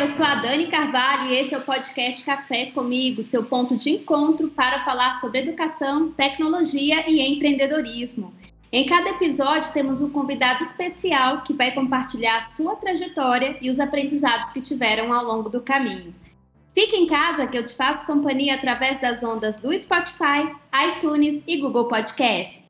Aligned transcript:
Eu 0.00 0.08
sou 0.08 0.24
a 0.24 0.36
Dani 0.36 0.66
Carvalho 0.68 1.30
e 1.30 1.34
esse 1.34 1.54
é 1.54 1.58
o 1.58 1.60
podcast 1.60 2.24
Café 2.24 2.70
Comigo, 2.70 3.22
seu 3.22 3.44
ponto 3.44 3.76
de 3.76 3.90
encontro 3.90 4.48
para 4.48 4.82
falar 4.82 5.20
sobre 5.20 5.40
educação, 5.40 6.10
tecnologia 6.10 7.04
e 7.06 7.20
empreendedorismo. 7.20 8.32
Em 8.72 8.86
cada 8.86 9.10
episódio 9.10 9.70
temos 9.74 10.00
um 10.00 10.08
convidado 10.08 10.64
especial 10.64 11.42
que 11.42 11.52
vai 11.52 11.72
compartilhar 11.72 12.38
a 12.38 12.40
sua 12.40 12.76
trajetória 12.76 13.58
e 13.60 13.68
os 13.68 13.78
aprendizados 13.78 14.52
que 14.52 14.62
tiveram 14.62 15.12
ao 15.12 15.22
longo 15.22 15.50
do 15.50 15.60
caminho. 15.60 16.14
Fique 16.74 16.96
em 16.96 17.06
casa 17.06 17.46
que 17.46 17.58
eu 17.58 17.66
te 17.66 17.74
faço 17.74 18.06
companhia 18.06 18.54
através 18.54 18.98
das 19.02 19.22
ondas 19.22 19.60
do 19.60 19.78
Spotify, 19.78 20.50
iTunes 20.96 21.44
e 21.46 21.58
Google 21.58 21.88
Podcasts. 21.88 22.68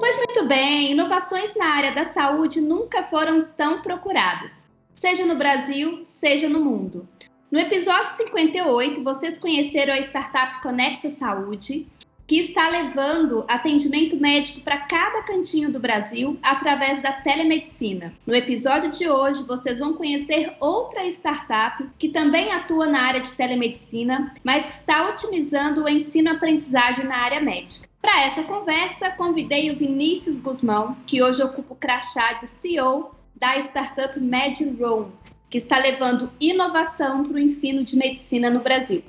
Pois 0.00 0.16
muito 0.16 0.44
bem, 0.48 0.90
inovações 0.90 1.54
na 1.54 1.66
área 1.66 1.92
da 1.92 2.04
saúde 2.04 2.60
nunca 2.60 3.04
foram 3.04 3.46
tão 3.56 3.80
procuradas 3.80 4.68
seja 4.92 5.26
no 5.26 5.36
Brasil, 5.36 6.02
seja 6.04 6.48
no 6.48 6.64
mundo. 6.64 7.08
No 7.50 7.58
episódio 7.58 8.16
58, 8.16 9.02
vocês 9.02 9.38
conheceram 9.38 9.92
a 9.92 9.98
startup 9.98 10.62
Conexa 10.62 11.10
Saúde, 11.10 11.88
que 12.30 12.38
está 12.38 12.68
levando 12.68 13.44
atendimento 13.48 14.16
médico 14.16 14.60
para 14.60 14.78
cada 14.78 15.24
cantinho 15.24 15.72
do 15.72 15.80
Brasil 15.80 16.38
através 16.40 17.02
da 17.02 17.10
telemedicina. 17.10 18.14
No 18.24 18.32
episódio 18.32 18.88
de 18.88 19.08
hoje, 19.08 19.42
vocês 19.42 19.80
vão 19.80 19.94
conhecer 19.94 20.52
outra 20.60 21.04
startup 21.06 21.84
que 21.98 22.10
também 22.10 22.52
atua 22.52 22.86
na 22.86 23.02
área 23.02 23.20
de 23.20 23.32
telemedicina, 23.32 24.32
mas 24.44 24.64
que 24.64 24.72
está 24.74 25.08
otimizando 25.08 25.82
o 25.82 25.88
ensino-aprendizagem 25.88 27.04
na 27.04 27.16
área 27.16 27.40
médica. 27.40 27.88
Para 28.00 28.22
essa 28.22 28.44
conversa, 28.44 29.10
convidei 29.10 29.72
o 29.72 29.76
Vinícius 29.76 30.38
Guzmão, 30.38 30.96
que 31.04 31.20
hoje 31.20 31.42
ocupa 31.42 31.74
o 31.74 31.76
crachá 31.76 32.34
de 32.34 32.46
CEO 32.46 33.10
da 33.40 33.56
startup 33.58 34.20
MedRoom, 34.20 35.06
que 35.48 35.56
está 35.56 35.78
levando 35.78 36.30
inovação 36.38 37.24
para 37.24 37.36
o 37.36 37.38
ensino 37.38 37.82
de 37.82 37.96
medicina 37.96 38.50
no 38.50 38.60
Brasil. 38.60 39.02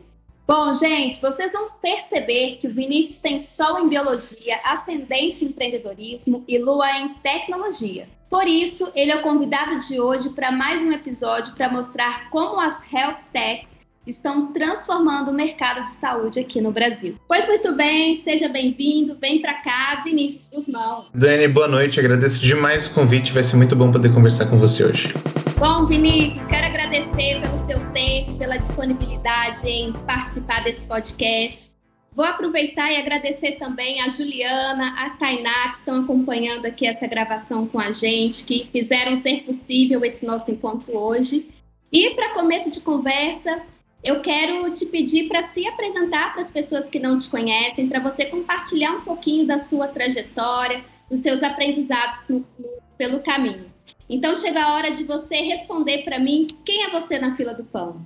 Bom, 0.47 0.73
gente, 0.73 1.21
vocês 1.21 1.51
vão 1.51 1.69
perceber 1.81 2.57
que 2.57 2.67
o 2.67 2.73
Vinícius 2.73 3.21
tem 3.21 3.37
sol 3.37 3.79
em 3.79 3.89
biologia, 3.89 4.59
ascendente 4.63 5.43
em 5.43 5.49
empreendedorismo 5.49 6.43
e 6.47 6.57
lua 6.57 6.89
em 6.99 7.09
tecnologia. 7.15 8.07
Por 8.29 8.47
isso, 8.47 8.89
ele 8.95 9.11
é 9.11 9.17
o 9.17 9.21
convidado 9.21 9.77
de 9.79 9.99
hoje 9.99 10.29
para 10.29 10.51
mais 10.51 10.81
um 10.81 10.91
episódio 10.93 11.53
para 11.53 11.69
mostrar 11.69 12.29
como 12.29 12.59
as 12.59 12.91
health 12.91 13.19
techs 13.33 13.80
estão 14.05 14.51
transformando 14.51 15.29
o 15.29 15.33
mercado 15.33 15.85
de 15.85 15.91
saúde 15.91 16.39
aqui 16.39 16.59
no 16.59 16.71
Brasil. 16.71 17.15
Pois 17.27 17.45
muito 17.47 17.75
bem, 17.75 18.15
seja 18.15 18.49
bem-vindo, 18.49 19.17
vem 19.19 19.41
para 19.41 19.55
cá, 19.55 20.01
Vinícius 20.03 20.49
Guzmão. 20.51 21.05
Dani, 21.13 21.47
boa 21.47 21.67
noite, 21.67 21.99
agradeço 21.99 22.39
demais 22.39 22.87
o 22.87 22.93
convite, 22.93 23.31
vai 23.31 23.43
ser 23.43 23.57
muito 23.57 23.75
bom 23.75 23.91
poder 23.91 24.13
conversar 24.13 24.47
com 24.47 24.57
você 24.57 24.83
hoje. 24.83 25.13
Bom, 25.57 25.85
Vinícius, 25.85 26.45
quero 26.47 26.65
agradecer 26.65 27.39
pelo 27.41 27.57
seu 27.59 27.79
tempo, 27.91 28.35
pela 28.37 28.57
disponibilidade 28.57 29.67
em 29.67 29.93
participar 29.93 30.63
desse 30.63 30.83
podcast. 30.85 31.71
Vou 32.13 32.25
aproveitar 32.25 32.91
e 32.91 32.97
agradecer 32.97 33.51
também 33.53 34.01
a 34.01 34.09
Juliana, 34.09 34.95
a 34.97 35.11
Tainá, 35.11 35.69
que 35.69 35.77
estão 35.77 36.01
acompanhando 36.01 36.65
aqui 36.65 36.85
essa 36.85 37.07
gravação 37.07 37.67
com 37.67 37.79
a 37.79 37.91
gente, 37.91 38.43
que 38.43 38.67
fizeram 38.71 39.15
ser 39.15 39.43
possível 39.43 40.03
esse 40.03 40.25
nosso 40.25 40.51
encontro 40.51 40.97
hoje. 40.97 41.49
E 41.91 42.09
para 42.09 42.33
começo 42.33 42.71
de 42.71 42.81
conversa, 42.81 43.61
eu 44.03 44.21
quero 44.21 44.73
te 44.73 44.85
pedir 44.87 45.27
para 45.27 45.43
se 45.43 45.67
apresentar 45.67 46.33
para 46.33 46.41
as 46.41 46.49
pessoas 46.49 46.89
que 46.89 46.99
não 46.99 47.17
te 47.17 47.29
conhecem, 47.29 47.87
para 47.87 47.99
você 47.99 48.25
compartilhar 48.25 48.91
um 48.91 49.01
pouquinho 49.01 49.45
da 49.45 49.57
sua 49.57 49.87
trajetória, 49.87 50.83
dos 51.09 51.19
seus 51.19 51.43
aprendizados 51.43 52.29
no, 52.29 52.39
no, 52.57 52.69
pelo 52.97 53.19
caminho. 53.21 53.69
Então 54.09 54.35
chega 54.35 54.61
a 54.61 54.73
hora 54.73 54.91
de 54.91 55.05
você 55.05 55.35
responder 55.37 55.99
para 55.99 56.19
mim 56.19 56.47
quem 56.65 56.83
é 56.83 56.89
você 56.89 57.17
na 57.17 57.35
fila 57.35 57.53
do 57.53 57.63
pão. 57.63 58.05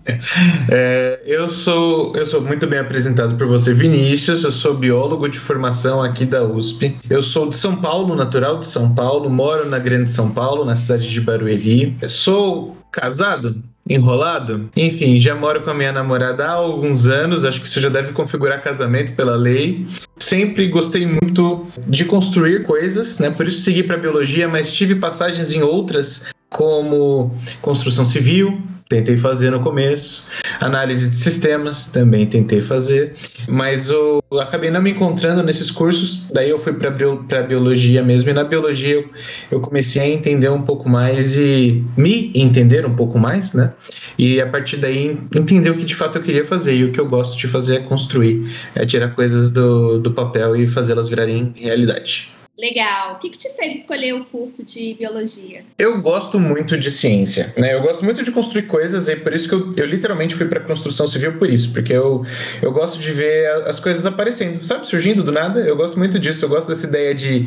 É, 0.72 1.22
eu 1.25 1.50
sou 1.50 2.16
eu 2.16 2.25
sou 2.25 2.41
muito 2.41 2.67
bem 2.67 2.79
apresentado 2.79 3.35
por 3.35 3.47
você, 3.47 3.73
Vinícius. 3.73 4.44
Eu 4.44 4.51
sou 4.51 4.75
biólogo 4.75 5.27
de 5.27 5.39
formação 5.39 6.03
aqui 6.03 6.25
da 6.25 6.44
USP. 6.44 6.95
Eu 7.09 7.23
sou 7.23 7.50
de 7.50 7.56
São 7.56 7.75
Paulo, 7.75 8.16
natural 8.16 8.59
de 8.59 8.66
São 8.66 8.94
Paulo. 8.94 9.29
Moro 9.29 9.67
na 9.67 9.79
Grande 9.79 10.12
São 10.12 10.31
Paulo, 10.31 10.63
na 10.63 10.75
cidade 10.75 11.09
de 11.09 11.22
Barueri. 11.22 11.97
Sou 12.07 12.77
casado, 12.91 13.63
enrolado. 13.88 14.69
Enfim, 14.75 15.19
já 15.19 15.35
moro 15.35 15.62
com 15.62 15.69
a 15.69 15.73
minha 15.73 15.91
namorada 15.91 16.46
há 16.46 16.51
alguns 16.51 17.07
anos, 17.07 17.46
acho 17.46 17.62
que 17.62 17.68
isso 17.68 17.79
já 17.79 17.90
deve 17.90 18.13
configurar 18.13 18.62
casamento 18.62 19.13
pela 19.13 19.35
lei. 19.35 19.85
Sempre 20.18 20.68
gostei 20.68 21.06
muito 21.06 21.66
de 21.88 22.06
construir 22.06 22.63
coisas, 22.63 23.19
né? 23.19 23.29
Por 23.29 23.47
isso 23.47 23.62
segui 23.62 23.84
para 23.84 23.97
biologia, 23.97 24.47
mas 24.47 24.74
tive 24.74 24.95
passagens 24.95 25.51
em 25.51 25.62
outras 25.62 26.25
como 26.50 27.31
construção 27.62 28.06
civil, 28.06 28.62
tentei 28.90 29.18
fazer 29.18 29.50
no 29.50 29.59
começo. 29.59 30.25
Análise 30.62 31.09
de 31.09 31.16
sistemas, 31.16 31.88
também 31.88 32.25
tentei 32.25 32.62
fazer. 32.62 33.13
Mas 33.47 33.90
eu 33.90 34.23
acabei 34.40 34.69
não 34.69 34.81
me 34.81 34.91
encontrando 34.91 35.44
nesses 35.44 35.72
cursos. 35.72 36.23
Daí 36.31 36.50
eu 36.50 36.59
fui 36.59 36.73
para 36.73 36.90
a 36.90 37.44
biologia 37.44 38.03
mesmo. 38.03 38.29
E 38.29 38.34
na 38.34 38.44
biologia 38.44 38.95
eu, 38.95 39.09
eu 39.51 39.59
comecei 39.59 40.01
a 40.01 40.07
entender 40.07 40.50
um 40.50 40.62
pouco 40.62 40.88
mais 40.88 41.35
e 41.35 41.84
me 41.97 42.31
entender 42.35 42.85
um 42.85 42.95
pouco 42.95 43.18
mais, 43.18 43.53
né? 43.53 43.74
E 44.18 44.40
a 44.40 44.47
partir 44.47 44.78
daí 44.78 45.18
entender 45.35 45.69
o 45.69 45.75
que 45.75 45.85
de 45.85 45.95
fato 45.95 46.18
eu 46.18 46.22
queria 46.22 46.45
fazer. 46.45 46.75
E 46.75 46.84
o 46.85 46.91
que 46.91 47.00
eu 47.00 47.07
gosto 47.07 47.38
de 47.38 47.47
fazer 47.47 47.78
é 47.78 47.79
construir, 47.79 48.45
é 48.75 48.85
tirar 48.85 49.09
coisas 49.09 49.51
do, 49.51 50.00
do 50.00 50.12
papel 50.12 50.56
e 50.56 50.68
fazê-las 50.68 51.09
virarem 51.09 51.53
realidade. 51.56 52.34
Legal. 52.57 53.16
O 53.16 53.19
que, 53.19 53.29
que, 53.29 53.38
te 53.38 53.49
fez 53.55 53.79
escolher 53.79 54.13
o 54.13 54.25
curso 54.25 54.66
de 54.66 54.93
biologia? 54.93 55.63
Eu 55.77 56.01
gosto 56.01 56.39
muito 56.39 56.77
de 56.77 56.89
ciência, 56.89 57.53
né? 57.57 57.73
Eu 57.73 57.81
gosto 57.81 58.03
muito 58.03 58.23
de 58.23 58.31
construir 58.31 58.63
coisas 58.63 59.09
e 59.09 59.16
por 59.16 59.33
isso 59.33 59.49
que 59.49 59.55
eu, 59.55 59.73
eu 59.75 59.85
literalmente 59.85 60.35
fui 60.35 60.45
para 60.45 60.61
construção 60.61 61.07
civil 61.07 61.38
por 61.38 61.49
isso, 61.49 61.73
porque 61.73 61.91
eu, 61.91 62.25
eu 62.61 62.71
gosto 62.71 62.99
de 62.99 63.11
ver 63.11 63.47
as 63.67 63.79
coisas 63.79 64.05
aparecendo, 64.05 64.63
sabe, 64.63 64.88
surgindo 64.88 65.21
do 65.21 65.31
nada. 65.31 65.59
Eu 65.59 65.75
gosto 65.75 65.97
muito 65.97 66.17
disso. 66.17 66.45
Eu 66.45 66.49
gosto 66.49 66.69
dessa 66.69 66.88
ideia 66.88 67.13
de 67.13 67.45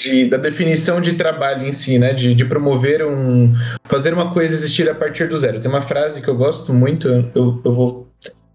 de, 0.00 0.26
da 0.26 0.38
definição 0.38 1.00
de 1.00 1.12
trabalho 1.12 1.66
em 1.66 1.72
si, 1.72 1.98
né? 1.98 2.14
De, 2.14 2.34
de, 2.34 2.44
promover 2.46 3.04
um. 3.04 3.54
fazer 3.84 4.14
uma 4.14 4.32
coisa 4.32 4.54
existir 4.54 4.88
a 4.88 4.94
partir 4.94 5.28
do 5.28 5.36
zero. 5.36 5.60
Tem 5.60 5.70
uma 5.70 5.82
frase 5.82 6.22
que 6.22 6.28
eu 6.28 6.34
gosto 6.34 6.72
muito, 6.72 7.06
eu, 7.34 7.60
eu 7.62 7.72
vou 7.74 8.09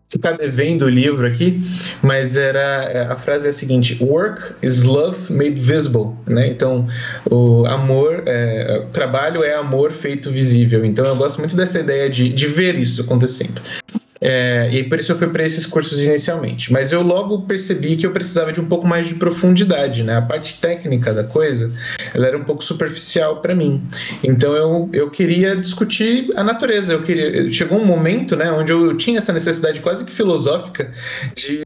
ficar 0.09 0.33
devendo 0.33 0.85
o 0.85 0.89
livro 0.89 1.25
aqui, 1.25 1.57
mas 2.01 2.37
era 2.37 2.83
é, 2.91 3.05
a 3.05 3.15
frase 3.15 3.47
é 3.47 3.49
a 3.49 3.53
seguinte: 3.53 3.97
Work 4.01 4.53
is 4.61 4.83
love 4.83 5.31
made 5.31 5.59
visible, 5.59 6.13
né? 6.25 6.47
Então, 6.47 6.87
o 7.29 7.65
amor, 7.65 8.23
é, 8.25 8.85
trabalho 8.91 9.43
é 9.43 9.53
amor 9.55 9.91
feito 9.91 10.29
visível. 10.29 10.85
Então, 10.85 11.05
eu 11.05 11.15
gosto 11.15 11.39
muito 11.39 11.55
dessa 11.55 11.79
ideia 11.79 12.09
de, 12.09 12.29
de 12.29 12.47
ver 12.47 12.75
isso 12.75 13.01
acontecendo. 13.01 13.61
É, 14.27 14.69
e 14.71 14.83
por 14.83 14.99
isso 14.99 15.11
eu 15.11 15.17
fui 15.19 15.27
para 15.27 15.45
esses 15.45 15.67
cursos 15.67 16.01
inicialmente. 16.01 16.73
Mas 16.73 16.91
eu 16.91 17.03
logo 17.03 17.43
percebi 17.43 17.95
que 17.95 18.07
eu 18.07 18.11
precisava 18.11 18.51
de 18.51 18.59
um 18.59 18.65
pouco 18.65 18.87
mais 18.87 19.07
de 19.07 19.13
profundidade, 19.13 20.03
né? 20.03 20.17
A 20.17 20.21
parte 20.21 20.59
técnica 20.59 21.13
da 21.13 21.23
coisa, 21.23 21.71
ela 22.11 22.25
era 22.25 22.35
um 22.35 22.43
pouco 22.43 22.63
superficial 22.63 23.39
para 23.39 23.53
mim. 23.53 23.83
Então 24.23 24.55
eu, 24.55 24.89
eu 24.93 25.11
queria 25.11 25.55
discutir 25.55 26.29
a 26.35 26.43
natureza. 26.43 26.93
Eu 26.93 27.03
queria, 27.03 27.51
chegou 27.51 27.79
um 27.79 27.85
momento, 27.85 28.35
né, 28.35 28.51
onde 28.51 28.71
eu 28.71 28.97
tinha 28.97 29.19
essa 29.19 29.31
necessidade 29.31 29.79
quase 29.79 30.03
que 30.03 30.11
filosófica 30.11 30.89
de 31.35 31.64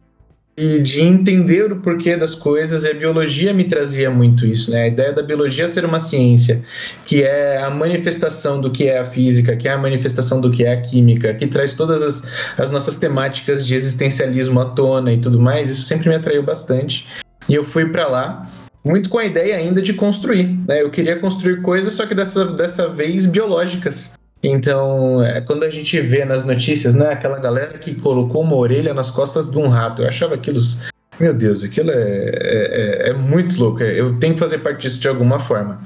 de 0.82 1.02
entender 1.02 1.72
o 1.72 1.78
porquê 1.78 2.16
das 2.16 2.36
coisas, 2.36 2.84
e 2.84 2.90
a 2.90 2.94
biologia 2.94 3.54
me 3.54 3.64
trazia 3.64 4.12
muito 4.12 4.46
isso, 4.46 4.72
né? 4.72 4.84
A 4.84 4.88
ideia 4.88 5.14
da 5.14 5.22
biologia 5.22 5.68
ser 5.68 5.86
uma 5.86 6.00
ciência, 6.00 6.62
que 7.06 7.24
é 7.24 7.58
a 7.58 7.70
manifestação 7.70 8.60
do 8.60 8.72
que 8.72 8.86
é 8.86 9.00
a 9.00 9.06
física, 9.06 9.56
que 9.56 9.68
é 9.68 9.72
a 9.72 9.78
manifestação 9.78 10.42
do 10.42 10.52
que 10.52 10.64
é 10.64 10.74
a 10.74 10.82
química, 10.82 11.34
que 11.34 11.48
traz 11.48 11.76
todas 11.76 12.04
as, 12.04 12.24
as 12.58 12.72
nossas 12.72 12.98
temáticas 12.98 13.66
de 13.66 13.76
existencialismo 13.76 14.60
à 14.60 14.66
tona 14.66 15.14
e 15.14 15.18
tudo 15.18 15.40
mais, 15.40 15.70
isso 15.70 15.84
sempre 15.84 16.10
me 16.10 16.16
atraiu 16.16 16.44
bastante. 16.44 17.08
E 17.48 17.56
eu 17.56 17.64
fui 17.64 17.86
para 17.90 18.08
lá 18.08 18.44
muito 18.84 19.10
com 19.10 19.18
a 19.18 19.26
ideia 19.26 19.56
ainda 19.56 19.82
de 19.82 19.94
construir, 19.94 20.60
né? 20.68 20.82
Eu 20.82 20.90
queria 20.90 21.18
construir 21.20 21.62
coisas, 21.62 21.94
só 21.94 22.06
que 22.06 22.16
dessa, 22.16 22.46
dessa 22.46 22.90
vez 22.90 23.26
biológicas. 23.26 24.19
Então, 24.42 25.24
é, 25.24 25.42
quando 25.42 25.64
a 25.64 25.70
gente 25.70 26.00
vê 26.00 26.24
nas 26.24 26.46
notícias, 26.46 26.96
né, 26.96 27.12
aquela 27.12 27.40
galera 27.40 27.78
que 27.78 27.94
colocou 27.96 28.42
uma 28.42 28.56
orelha 28.56 28.94
nas 28.94 29.12
costas 29.12 29.50
de 29.50 29.58
um 29.58 29.68
rato, 29.68 30.02
eu 30.02 30.08
achava 30.08 30.36
aquilo. 30.36 30.60
Meu 31.20 31.34
Deus, 31.34 31.66
aquilo 31.66 31.92
é, 31.92 31.96
é, 31.96 33.08
é, 33.08 33.10
é 33.10 33.14
muito 33.14 33.60
louco. 33.60 33.84
Eu 33.84 34.18
tenho 34.20 34.36
que 34.36 34.40
fazer 34.40 34.60
parte 34.60 34.84
disso 34.84 35.02
de 35.02 35.08
alguma 35.10 35.38
forma. 35.38 35.82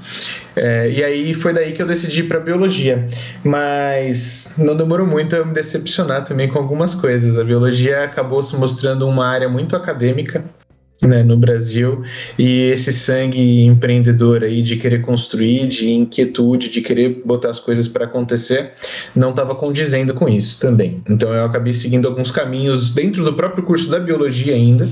É, 0.54 0.88
e 0.88 1.02
aí 1.02 1.34
foi 1.34 1.52
daí 1.52 1.72
que 1.72 1.82
eu 1.82 1.86
decidi 1.86 2.20
ir 2.20 2.28
para 2.28 2.38
biologia. 2.38 3.04
Mas 3.42 4.54
não 4.56 4.76
demorou 4.76 5.04
muito 5.04 5.34
a 5.34 5.44
me 5.44 5.52
decepcionar 5.52 6.22
também 6.22 6.48
com 6.48 6.56
algumas 6.56 6.94
coisas. 6.94 7.36
A 7.36 7.42
biologia 7.42 8.04
acabou 8.04 8.44
se 8.44 8.54
mostrando 8.54 9.08
uma 9.08 9.26
área 9.26 9.48
muito 9.48 9.74
acadêmica 9.74 10.44
né, 11.02 11.22
no 11.22 11.36
Brasil 11.36 12.02
e 12.38 12.70
esse 12.70 12.92
sangue 12.92 13.64
empreendedor 13.64 14.42
aí 14.42 14.62
de 14.62 14.76
querer 14.76 15.02
construir, 15.02 15.66
de 15.66 15.92
inquietude, 15.92 16.68
de 16.68 16.80
querer 16.80 17.22
botar 17.24 17.50
as 17.50 17.60
coisas 17.60 17.86
para 17.86 18.04
acontecer, 18.04 18.72
não 19.14 19.30
estava 19.30 19.54
condizendo 19.54 20.14
com 20.14 20.28
isso 20.28 20.60
também. 20.60 21.02
Então 21.08 21.32
eu 21.32 21.44
acabei 21.44 21.72
seguindo 21.72 22.08
alguns 22.08 22.30
caminhos 22.30 22.90
dentro 22.90 23.24
do 23.24 23.34
próprio 23.34 23.64
curso 23.64 23.90
da 23.90 23.98
biologia 23.98 24.54
ainda. 24.54 24.88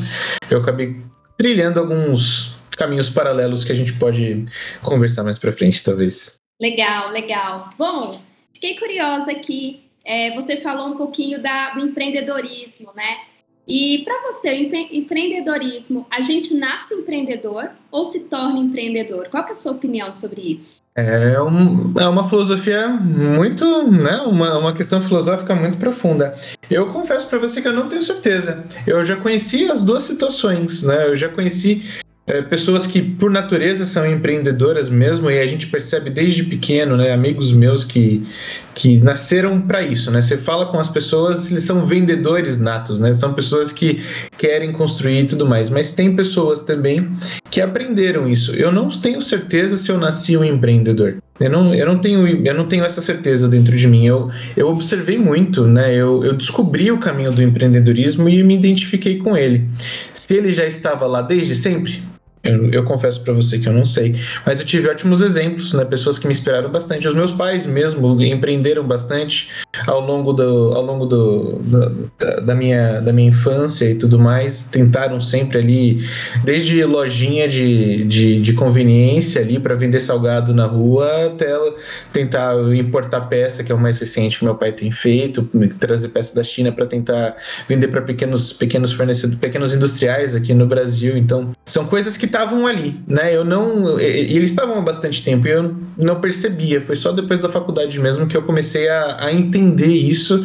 Eu 0.50 0.58
acabei 0.58 0.96
trilhando 1.38 1.80
alguns 1.80 2.56
caminhos 2.76 3.08
paralelos 3.08 3.64
que 3.64 3.72
a 3.72 3.74
gente 3.74 3.92
pode 3.94 4.44
conversar 4.82 5.22
mais 5.22 5.38
para 5.38 5.52
frente, 5.52 5.82
talvez. 5.82 6.36
Legal, 6.60 7.10
legal. 7.10 7.70
Bom, 7.78 8.20
Fiquei 8.62 8.78
curiosa 8.78 9.32
aqui, 9.32 9.90
é, 10.04 10.30
você 10.36 10.56
falou 10.56 10.86
um 10.86 10.96
pouquinho 10.96 11.42
da, 11.42 11.70
do 11.70 11.80
empreendedorismo, 11.80 12.92
né? 12.94 13.18
E 13.66 14.02
para 14.04 14.20
você, 14.22 14.48
o 14.48 14.54
empre 14.54 14.88
empreendedorismo, 14.92 16.06
a 16.10 16.20
gente 16.20 16.54
nasce 16.54 16.94
empreendedor 16.94 17.70
ou 17.90 18.04
se 18.04 18.20
torna 18.20 18.58
empreendedor? 18.58 19.28
Qual 19.28 19.46
é 19.46 19.52
a 19.52 19.54
sua 19.54 19.72
opinião 19.72 20.12
sobre 20.12 20.40
isso? 20.40 20.82
É, 20.96 21.40
um, 21.40 21.94
é 21.98 22.06
uma 22.08 22.28
filosofia 22.28 22.88
muito, 22.88 23.90
né, 23.90 24.20
uma, 24.26 24.58
uma 24.58 24.74
questão 24.74 25.00
filosófica 25.00 25.54
muito 25.54 25.78
profunda. 25.78 26.34
Eu 26.70 26.88
confesso 26.88 27.28
para 27.28 27.38
você 27.38 27.62
que 27.62 27.68
eu 27.68 27.72
não 27.72 27.88
tenho 27.88 28.02
certeza. 28.02 28.64
Eu 28.86 29.04
já 29.04 29.16
conheci 29.16 29.70
as 29.70 29.84
duas 29.84 30.02
situações, 30.02 30.82
né? 30.82 31.08
Eu 31.08 31.16
já 31.16 31.28
conheci 31.28 31.82
é, 32.32 32.40
pessoas 32.40 32.86
que 32.86 33.02
por 33.02 33.30
natureza 33.30 33.84
são 33.84 34.10
empreendedoras 34.10 34.88
mesmo 34.88 35.30
e 35.30 35.38
a 35.38 35.46
gente 35.46 35.66
percebe 35.66 36.08
desde 36.08 36.42
pequeno, 36.44 36.96
né, 36.96 37.12
amigos 37.12 37.52
meus 37.52 37.84
que, 37.84 38.26
que 38.74 38.96
nasceram 38.98 39.60
para 39.60 39.82
isso, 39.82 40.10
né? 40.10 40.22
Você 40.22 40.38
fala 40.38 40.66
com 40.66 40.80
as 40.80 40.88
pessoas, 40.88 41.50
eles 41.50 41.64
são 41.64 41.84
vendedores 41.84 42.58
natos, 42.58 42.98
né? 43.00 43.12
São 43.12 43.34
pessoas 43.34 43.70
que 43.70 44.02
querem 44.38 44.72
construir 44.72 45.20
e 45.20 45.26
tudo 45.26 45.46
mais, 45.46 45.68
mas 45.68 45.92
tem 45.92 46.16
pessoas 46.16 46.62
também 46.62 47.06
que 47.50 47.60
aprenderam 47.60 48.26
isso. 48.26 48.52
Eu 48.52 48.72
não 48.72 48.88
tenho 48.88 49.20
certeza 49.20 49.76
se 49.76 49.92
eu 49.92 49.98
nasci 49.98 50.34
um 50.34 50.44
empreendedor. 50.44 51.18
Eu 51.38 51.50
não, 51.50 51.74
eu 51.74 51.86
não, 51.86 51.98
tenho, 51.98 52.46
eu 52.46 52.54
não 52.54 52.66
tenho 52.66 52.84
essa 52.84 53.02
certeza 53.02 53.48
dentro 53.48 53.76
de 53.76 53.86
mim. 53.86 54.06
Eu, 54.06 54.30
eu 54.56 54.68
observei 54.68 55.18
muito, 55.18 55.64
né? 55.64 55.94
Eu, 55.94 56.24
eu 56.24 56.32
descobri 56.34 56.90
o 56.90 56.98
caminho 56.98 57.32
do 57.32 57.42
empreendedorismo 57.42 58.28
e 58.28 58.42
me 58.42 58.54
identifiquei 58.54 59.18
com 59.18 59.36
ele. 59.36 59.66
Se 60.14 60.32
ele 60.32 60.52
já 60.52 60.64
estava 60.64 61.06
lá 61.06 61.20
desde 61.20 61.56
sempre, 61.56 62.02
eu, 62.44 62.70
eu 62.70 62.84
confesso 62.84 63.20
para 63.22 63.32
você 63.32 63.58
que 63.58 63.68
eu 63.68 63.72
não 63.72 63.84
sei, 63.84 64.16
mas 64.44 64.58
eu 64.58 64.66
tive 64.66 64.88
ótimos 64.88 65.22
exemplos, 65.22 65.72
né? 65.74 65.84
Pessoas 65.84 66.18
que 66.18 66.26
me 66.26 66.32
inspiraram 66.32 66.70
bastante. 66.70 67.06
Os 67.06 67.14
meus 67.14 67.30
pais 67.30 67.66
mesmo 67.66 68.20
empreenderam 68.20 68.84
bastante 68.84 69.48
ao 69.86 70.00
longo 70.00 70.32
do, 70.32 70.72
ao 70.74 70.82
longo 70.82 71.06
do, 71.06 71.60
da, 71.60 72.40
da, 72.40 72.54
minha, 72.54 73.00
da 73.00 73.12
minha 73.12 73.28
infância 73.28 73.88
e 73.88 73.94
tudo 73.94 74.18
mais. 74.18 74.64
Tentaram 74.64 75.20
sempre 75.20 75.58
ali, 75.58 76.04
desde 76.44 76.84
lojinha 76.84 77.46
de, 77.46 78.04
de, 78.06 78.40
de 78.40 78.52
conveniência 78.54 79.40
ali 79.40 79.60
para 79.60 79.76
vender 79.76 80.00
salgado 80.00 80.52
na 80.52 80.66
rua, 80.66 81.26
até 81.26 81.56
tentar 82.12 82.56
importar 82.74 83.22
peça, 83.22 83.62
que 83.62 83.70
é 83.70 83.74
o 83.74 83.78
mais 83.78 84.00
recente 84.00 84.38
que 84.38 84.44
meu 84.44 84.56
pai 84.56 84.72
tem 84.72 84.90
feito, 84.90 85.48
trazer 85.78 86.08
peça 86.08 86.34
da 86.34 86.42
China 86.42 86.72
para 86.72 86.86
tentar 86.86 87.36
vender 87.68 87.86
para 87.86 88.02
pequenos, 88.02 88.52
pequenos 88.52 88.92
fornecedores, 88.92 89.38
pequenos 89.38 89.72
industriais 89.72 90.34
aqui 90.34 90.52
no 90.52 90.66
Brasil. 90.66 91.16
Então, 91.16 91.50
são 91.64 91.84
coisas 91.84 92.16
que 92.16 92.31
estavam 92.32 92.66
ali, 92.66 92.98
né? 93.06 93.34
Eu 93.34 93.44
não. 93.44 94.00
E 94.00 94.04
eles 94.36 94.50
estavam 94.50 94.78
há 94.78 94.80
bastante 94.80 95.22
tempo 95.22 95.46
e 95.46 95.50
eu 95.50 95.76
não 95.98 96.20
percebia. 96.20 96.80
Foi 96.80 96.96
só 96.96 97.12
depois 97.12 97.40
da 97.40 97.48
faculdade 97.48 98.00
mesmo 98.00 98.26
que 98.26 98.36
eu 98.36 98.42
comecei 98.42 98.88
a, 98.88 99.26
a 99.26 99.32
entender 99.32 99.92
isso 99.92 100.44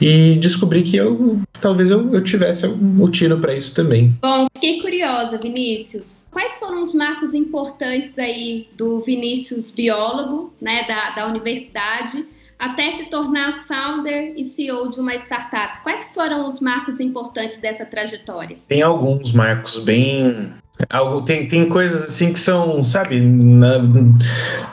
e 0.00 0.36
descobri 0.36 0.82
que 0.82 0.96
eu 0.96 1.40
talvez 1.60 1.90
eu, 1.90 2.12
eu 2.12 2.22
tivesse 2.22 2.66
o 2.66 3.08
tiro 3.08 3.38
para 3.38 3.54
isso 3.54 3.74
também. 3.74 4.12
Bom, 4.20 4.46
fiquei 4.52 4.80
curiosa, 4.80 5.38
Vinícius. 5.38 6.26
Quais 6.30 6.58
foram 6.58 6.80
os 6.80 6.92
marcos 6.92 7.32
importantes 7.32 8.18
aí 8.18 8.68
do 8.76 9.00
Vinícius 9.00 9.70
biólogo, 9.70 10.52
né, 10.60 10.84
da, 10.86 11.10
da 11.10 11.26
universidade? 11.26 12.26
até 12.58 12.92
se 12.92 13.06
tornar 13.06 13.66
founder 13.66 14.34
e 14.36 14.44
CEO 14.44 14.88
de 14.88 15.00
uma 15.00 15.16
startup. 15.16 15.82
Quais 15.82 16.12
foram 16.14 16.46
os 16.46 16.60
marcos 16.60 17.00
importantes 17.00 17.60
dessa 17.60 17.84
trajetória? 17.84 18.56
Tem 18.68 18.80
alguns 18.82 19.32
marcos 19.32 19.80
bem 19.80 20.52
Algo, 20.90 21.22
tem, 21.22 21.46
tem 21.46 21.68
coisas 21.68 22.02
assim 22.02 22.32
que 22.32 22.40
são, 22.40 22.84
sabe, 22.84 23.20
na, 23.20 23.78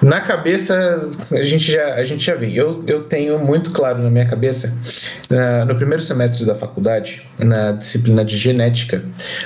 na 0.01 0.21
cabeça 0.21 1.09
a 1.31 1.41
gente 1.41 1.71
já, 1.71 1.95
a 1.95 2.03
gente 2.03 2.23
já 2.23 2.35
vê. 2.35 2.51
Eu, 2.53 2.83
eu 2.87 3.03
tenho 3.03 3.39
muito 3.39 3.71
claro 3.71 3.99
na 4.01 4.09
minha 4.09 4.25
cabeça, 4.25 4.73
na, 5.29 5.65
no 5.65 5.75
primeiro 5.75 6.01
semestre 6.03 6.45
da 6.45 6.55
faculdade, 6.55 7.27
na 7.37 7.73
disciplina 7.73 8.23
de 8.25 8.37
genética, 8.37 9.03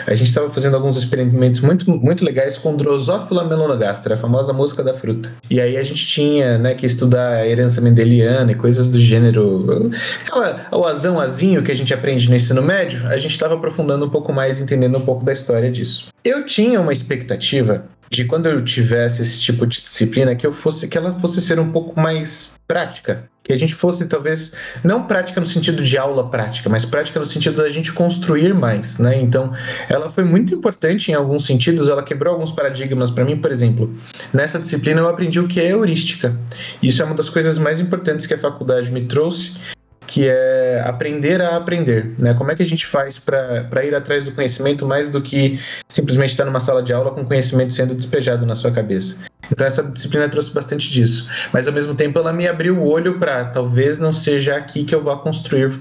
a 0.08 0.16
gente 0.16 0.28
estava 0.28 0.50
fazendo 0.50 0.76
alguns 0.76 0.98
experimentos 0.98 1.60
muito, 1.62 1.90
muito 1.90 2.24
legais 2.24 2.58
com 2.58 2.76
Drosophila 2.76 3.44
melanogaster, 3.44 4.14
a 4.14 4.18
famosa 4.18 4.54
mosca 4.54 4.84
da 4.84 4.94
fruta. 4.94 5.32
E 5.50 5.60
aí 5.60 5.78
a 5.78 5.84
gente 5.84 6.06
tinha 6.06 6.58
né, 6.58 6.74
que 6.74 6.86
estudar 6.86 7.38
a 7.38 7.48
herança 7.48 7.82
mendeliana 7.82 8.52
e 8.52 8.56
coisas 8.56 8.92
do 8.92 9.00
gênero. 9.00 9.92
Aquela, 10.26 10.68
o 10.72 10.86
azão 10.86 11.20
azinho 11.20 11.64
que 11.64 11.72
a 11.72 11.76
gente 11.76 11.94
aprende 11.94 12.30
no 12.30 12.36
ensino 12.36 12.62
médio, 12.62 13.06
a 13.08 13.18
gente 13.18 13.32
estava 13.32 13.56
aprofundando 13.56 14.06
um 14.06 14.10
pouco 14.10 14.32
mais, 14.32 14.62
entendendo 14.62 14.98
um 14.98 15.02
pouco 15.02 15.24
da 15.26 15.34
história 15.34 15.72
disso. 15.72 16.08
Eu 16.24 16.46
tinha 16.54 16.80
uma 16.80 16.94
expectativa 16.94 17.84
de 18.12 18.26
quando 18.26 18.46
eu 18.46 18.64
tivesse 18.64 19.24
esse 19.24 19.42
tipo 19.42 19.66
de 19.66 19.82
disciplina 19.82 20.36
que 20.36 20.46
eu 20.46 20.52
fosse 20.52 20.88
que 20.88 20.96
ela 20.96 21.12
fosse 21.14 21.42
ser 21.42 21.60
um 21.60 21.72
pouco 21.72 22.00
mais 22.00 22.54
prática, 22.68 23.28
que 23.44 23.52
a 23.52 23.58
gente 23.58 23.74
fosse 23.74 24.06
talvez 24.06 24.54
não 24.84 25.08
prática 25.08 25.40
no 25.42 25.48
sentido 25.48 25.82
de 25.82 25.98
aula 25.98 26.30
prática, 26.30 26.70
mas 26.70 26.86
prática 26.86 27.20
no 27.20 27.26
sentido 27.26 27.60
da 27.60 27.72
gente 27.72 27.92
construir 27.92 28.54
mais, 28.54 29.00
né? 29.00 29.20
Então, 29.20 29.52
ela 29.90 30.12
foi 30.12 30.24
muito 30.24 30.54
importante 30.54 31.10
em 31.10 31.16
alguns 31.16 31.44
sentidos, 31.44 31.90
ela 31.90 32.04
quebrou 32.04 32.36
alguns 32.36 32.52
paradigmas 32.52 33.10
para 33.10 33.26
mim, 33.26 33.38
por 33.38 33.52
exemplo. 33.52 33.92
Nessa 34.32 34.60
disciplina 34.60 35.02
eu 35.02 35.10
aprendi 35.10 35.40
o 35.40 35.48
que 35.48 35.60
é 35.60 35.72
heurística. 35.72 36.38
Isso 36.84 37.02
é 37.02 37.06
uma 37.06 37.16
das 37.16 37.30
coisas 37.30 37.58
mais 37.58 37.80
importantes 37.80 38.28
que 38.28 38.36
a 38.36 38.38
faculdade 38.38 38.92
me 38.92 39.02
trouxe 39.02 39.54
que 40.14 40.30
é 40.30 40.80
aprender 40.86 41.42
a 41.42 41.58
aprender, 41.58 42.14
né? 42.20 42.36
Como 42.36 42.52
é 42.52 42.56
que 42.56 42.62
a 42.62 42.66
gente 42.68 42.86
faz 42.86 43.18
para 43.18 43.84
ir 43.84 43.96
atrás 43.96 44.26
do 44.26 44.32
conhecimento 44.32 44.86
mais 44.86 45.10
do 45.10 45.20
que 45.20 45.60
simplesmente 45.90 46.30
estar 46.30 46.46
numa 46.46 46.60
sala 46.60 46.84
de 46.84 46.94
aula 46.94 47.10
com 47.10 47.26
conhecimento 47.26 47.74
sendo 47.74 47.96
despejado 47.96 48.46
na 48.46 48.56
sua 48.56 48.70
cabeça? 48.70 49.26
Então 49.52 49.66
essa 49.66 49.82
disciplina 49.82 50.30
trouxe 50.30 50.54
bastante 50.54 50.92
disso, 50.92 51.28
mas 51.52 51.66
ao 51.68 51.74
mesmo 51.74 51.96
tempo 51.96 52.20
ela 52.20 52.32
me 52.32 52.48
abriu 52.48 52.78
o 52.78 52.88
olho 52.88 53.18
para 53.18 53.46
talvez 53.46 53.98
não 53.98 54.14
seja 54.14 54.56
aqui 54.56 54.84
que 54.84 54.94
eu 54.94 55.04
vá 55.04 55.18
construir, 55.18 55.72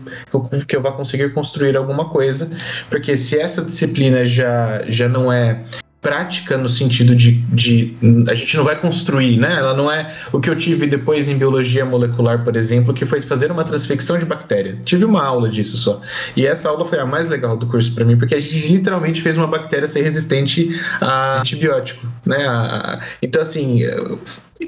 que 0.67 0.77
eu 0.77 0.81
vá 0.81 0.93
conseguir 0.93 1.35
construir 1.35 1.77
alguma 1.77 2.09
coisa, 2.09 2.49
porque 2.89 3.15
se 3.19 3.39
essa 3.39 3.63
disciplina 3.63 4.25
já 4.25 4.83
já 4.89 5.11
não 5.11 5.31
é 5.31 5.63
prática 6.03 6.59
no 6.59 6.69
sentido 6.69 7.15
de, 7.15 7.37
de 7.53 7.97
a 8.29 8.35
gente 8.35 8.57
não 8.57 8.65
vai 8.65 8.79
construir, 8.79 9.39
né? 9.39 9.55
Ela 9.57 9.73
não 9.73 9.91
é 9.91 10.13
o 10.33 10.41
que 10.41 10.51
eu 10.51 10.57
tive 10.57 10.89
depois 10.89 11.29
em 11.29 11.39
biologia 11.39 11.85
molecular, 11.87 12.43
por 12.43 12.57
exemplo, 12.57 12.93
que 12.93 13.07
foi 13.07 13.23
fazer 13.23 13.53
uma 13.53 13.63
transfecção 13.63 14.19
de 14.19 14.27
bactéria. 14.27 14.77
Tive 14.85 15.05
uma 15.05 15.23
aula 15.23 15.49
disso 15.49 15.79
só. 15.79 16.01
E 16.37 16.45
essa 16.45 16.69
aula 16.69 16.85
foi 16.85 16.99
a 16.99 17.07
mais 17.07 17.29
legal 17.29 17.57
do 17.57 17.67
curso 17.67 17.95
para 17.95 18.05
mim, 18.05 18.17
porque 18.17 18.35
a 18.35 18.41
gente 18.41 18.69
literalmente 18.73 19.23
fez 19.23 19.39
uma 19.39 19.47
bactéria 19.47 19.87
ser 19.87 20.03
resistente 20.03 20.77
a 21.01 21.41
antibiótico, 21.41 22.05
né? 22.27 23.01
Então 23.23 23.41
assim, 23.41 23.83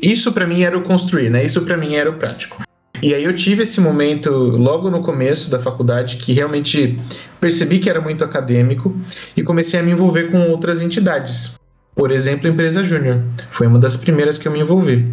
isso 0.01 0.33
para 0.33 0.47
mim 0.47 0.63
era 0.63 0.79
o 0.79 0.83
construir, 0.83 1.31
né? 1.31 1.43
Isso 1.43 1.63
para 1.63 1.77
mim 1.77 1.97
era 1.97 2.09
o 2.09 2.15
prático. 2.15 2.63
E 3.05 3.15
aí 3.15 3.23
eu 3.23 3.37
tive 3.37 3.65
esse 3.65 3.83
momento 3.83 4.31
logo 4.31 4.89
no 4.89 5.03
começo 5.03 5.51
da 5.51 5.59
faculdade 5.59 6.17
que 6.17 6.33
realmente 6.33 6.99
percebi 7.39 7.79
que 7.79 7.91
era 7.91 8.01
muito 8.01 8.25
acadêmico 8.25 8.97
e 9.37 9.43
comecei 9.43 9.79
a 9.79 9.83
me 9.83 9.91
envolver 9.91 10.31
com 10.31 10.49
outras 10.49 10.81
entidades. 10.81 11.55
Por 11.95 12.11
exemplo, 12.11 12.49
a 12.49 12.51
empresa 12.51 12.83
Júnior. 12.83 13.23
Foi 13.53 13.67
uma 13.67 13.79
das 13.79 13.95
primeiras 13.95 14.37
que 14.37 14.49
eu 14.49 14.53
me 14.53 14.61
envolvi. 14.61 15.07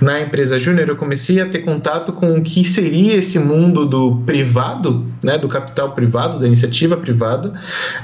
Na 0.00 0.20
empresa 0.20 0.58
Júnior, 0.58 0.88
eu 0.88 0.96
comecei 0.96 1.40
a 1.40 1.46
ter 1.46 1.60
contato 1.60 2.12
com 2.12 2.34
o 2.34 2.42
que 2.42 2.64
seria 2.64 3.14
esse 3.14 3.38
mundo 3.38 3.86
do 3.86 4.16
privado, 4.26 5.06
né, 5.22 5.38
do 5.38 5.46
capital 5.46 5.92
privado, 5.92 6.40
da 6.40 6.46
iniciativa 6.46 6.96
privada, 6.96 7.52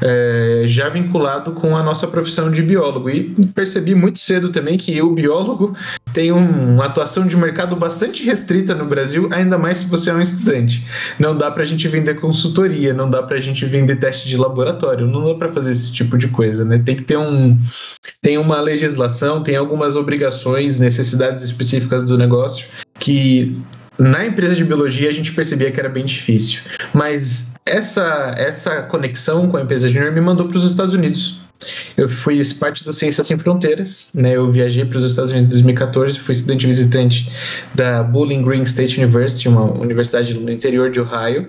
é, 0.01 0.63
já 0.67 0.89
vinculado 0.89 1.53
com 1.53 1.77
a 1.77 1.83
nossa 1.83 2.07
profissão 2.07 2.53
de 2.53 2.63
biólogo. 2.63 3.11
E 3.11 3.35
percebi 3.55 3.97
muito 3.97 4.21
cedo 4.21 4.51
também 4.51 4.79
que 4.79 5.03
o 5.03 5.13
biólogo 5.13 5.75
tem 6.13 6.33
um, 6.33 6.75
uma 6.75 6.87
atuação 6.87 7.27
de 7.27 7.37
mercado 7.37 7.77
bastante 7.77 8.23
restrita 8.25 8.75
no 8.75 8.87
Brasil, 8.87 9.29
ainda 9.33 9.57
mais 9.57 9.79
se 9.79 9.87
você 9.87 10.11
é 10.11 10.15
um 10.15 10.21
estudante. 10.21 10.87
Não 11.19 11.37
dá 11.37 11.51
para 11.51 11.63
a 11.63 11.67
gente 11.67 11.87
vender 11.89 12.15
consultoria, 12.15 12.93
não 12.93 13.09
dá 13.09 13.23
para 13.23 13.37
a 13.37 13.41
gente 13.41 13.65
vender 13.67 13.97
teste 13.97 14.29
de 14.29 14.37
laboratório, 14.37 15.07
não 15.07 15.25
dá 15.25 15.35
para 15.35 15.49
fazer 15.49 15.71
esse 15.71 15.93
tipo 15.93 16.17
de 16.19 16.29
coisa, 16.29 16.65
né? 16.65 16.79
Tem 16.79 16.97
que 16.97 17.03
ter 17.03 17.17
um 17.17 17.59
tem 18.23 18.39
uma 18.39 18.61
legislação, 18.61 19.43
tem 19.43 19.57
algumas 19.57 19.97
obrigações, 19.97 20.79
necessidades 20.79 21.43
específicas 21.43 22.05
do 22.05 22.19
negócio 22.19 22.67
que 22.99 23.57
na 23.99 24.25
empresa 24.27 24.55
de 24.55 24.65
biologia 24.65 25.09
a 25.09 25.13
gente 25.13 25.33
percebia 25.33 25.71
que 25.71 25.81
era 25.81 25.89
bem 25.89 26.05
difícil. 26.05 26.61
Mas 26.95 27.55
essa, 27.67 28.35
essa 28.37 28.83
conexão 28.83 29.49
com 29.49 29.57
a 29.57 29.63
empresa 29.63 29.89
júnior 29.89 30.13
me 30.13 30.21
mandou 30.21 30.49
para 30.49 30.59
os 30.59 30.65
Estados 30.65 30.95
Unidos. 30.95 31.40
Eu 31.97 32.09
fui 32.09 32.41
parte 32.59 32.85
do 32.85 32.93
Ciências 32.93 33.27
Sem 33.27 33.39
Fronteiras, 33.39 34.09
né? 34.15 34.37
Eu 34.37 34.51
viajei 34.51 34.85
para 34.85 34.99
os 34.99 35.05
Estados 35.05 35.31
Unidos 35.31 35.49
em 35.49 35.51
2014, 35.51 36.19
fui 36.19 36.33
estudante 36.33 36.67
visitante 36.67 37.31
da 37.75 38.03
Bowling 38.03 38.43
Green 38.43 38.63
State 38.63 38.99
University, 38.99 39.49
uma 39.49 39.65
universidade 39.65 40.35
no 40.35 40.51
interior 40.51 40.91
de 40.91 41.01
Ohio, 41.01 41.49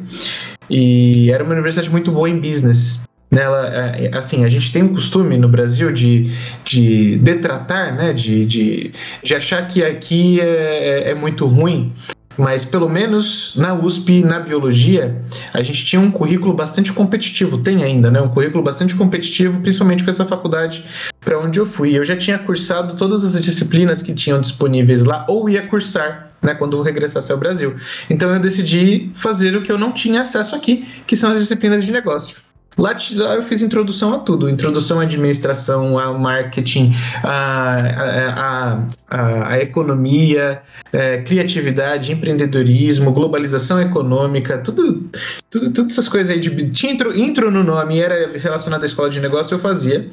e 0.69 1.31
era 1.31 1.43
uma 1.43 1.53
universidade 1.53 1.89
muito 1.89 2.11
boa 2.11 2.29
em 2.29 2.39
business 2.39 3.01
nela 3.31 3.73
é, 3.73 4.07
é, 4.07 4.17
assim 4.17 4.43
a 4.43 4.49
gente 4.49 4.73
tem 4.73 4.83
um 4.83 4.93
costume 4.93 5.37
no 5.37 5.47
Brasil 5.47 5.91
de, 5.93 6.29
de 6.65 7.17
detratar 7.19 7.95
né? 7.95 8.11
De, 8.11 8.45
de, 8.45 8.91
de 9.23 9.35
achar 9.35 9.65
que 9.67 9.83
aqui 9.83 10.41
é, 10.41 10.45
é, 10.45 11.09
é 11.11 11.15
muito 11.15 11.47
ruim 11.47 11.93
mas 12.37 12.65
pelo 12.65 12.89
menos 12.89 13.53
na 13.55 13.73
USP, 13.73 14.23
na 14.23 14.39
biologia, 14.39 15.21
a 15.53 15.61
gente 15.61 15.85
tinha 15.85 16.01
um 16.01 16.09
currículo 16.09 16.53
bastante 16.53 16.91
competitivo, 16.93 17.57
tem 17.57 17.83
ainda, 17.83 18.09
né? 18.09 18.21
Um 18.21 18.29
currículo 18.29 18.63
bastante 18.63 18.95
competitivo, 18.95 19.59
principalmente 19.61 20.03
com 20.03 20.09
essa 20.09 20.25
faculdade 20.25 20.83
para 21.19 21.39
onde 21.39 21.59
eu 21.59 21.65
fui. 21.65 21.97
Eu 21.97 22.03
já 22.03 22.15
tinha 22.15 22.37
cursado 22.39 22.95
todas 22.95 23.23
as 23.23 23.39
disciplinas 23.41 24.01
que 24.01 24.13
tinham 24.13 24.39
disponíveis 24.39 25.05
lá, 25.05 25.25
ou 25.29 25.49
ia 25.49 25.67
cursar, 25.67 26.29
né, 26.41 26.53
quando 26.55 26.77
eu 26.77 26.81
regressasse 26.81 27.31
ao 27.31 27.37
Brasil. 27.37 27.75
Então 28.09 28.33
eu 28.33 28.39
decidi 28.39 29.09
fazer 29.13 29.55
o 29.55 29.61
que 29.61 29.71
eu 29.71 29.77
não 29.77 29.91
tinha 29.91 30.21
acesso 30.21 30.55
aqui, 30.55 30.85
que 31.05 31.15
são 31.15 31.31
as 31.31 31.37
disciplinas 31.37 31.85
de 31.85 31.91
negócio. 31.91 32.37
Lá, 32.77 32.95
eu 33.35 33.43
fiz 33.43 33.61
introdução 33.61 34.13
a 34.13 34.19
tudo, 34.19 34.49
introdução 34.49 35.01
à 35.01 35.03
administração, 35.03 35.99
ao 35.99 36.17
marketing, 36.17 36.93
à, 37.21 38.81
à, 39.09 39.59
economia, 39.59 40.61
é, 40.93 41.17
criatividade, 41.17 42.13
empreendedorismo, 42.13 43.11
globalização 43.11 43.81
econômica, 43.81 44.57
tudo, 44.59 45.09
tudo, 45.49 45.71
todas 45.73 45.91
essas 45.91 46.07
coisas 46.07 46.31
aí 46.31 46.39
de 46.39 46.71
tinha 46.71 46.93
intro, 46.93 47.17
intro 47.17 47.51
no 47.51 47.61
nome, 47.61 47.99
era 47.99 48.37
relacionado 48.37 48.83
à 48.83 48.85
escola 48.85 49.09
de 49.09 49.19
negócio, 49.19 49.55
eu 49.55 49.59
fazia. 49.59 50.09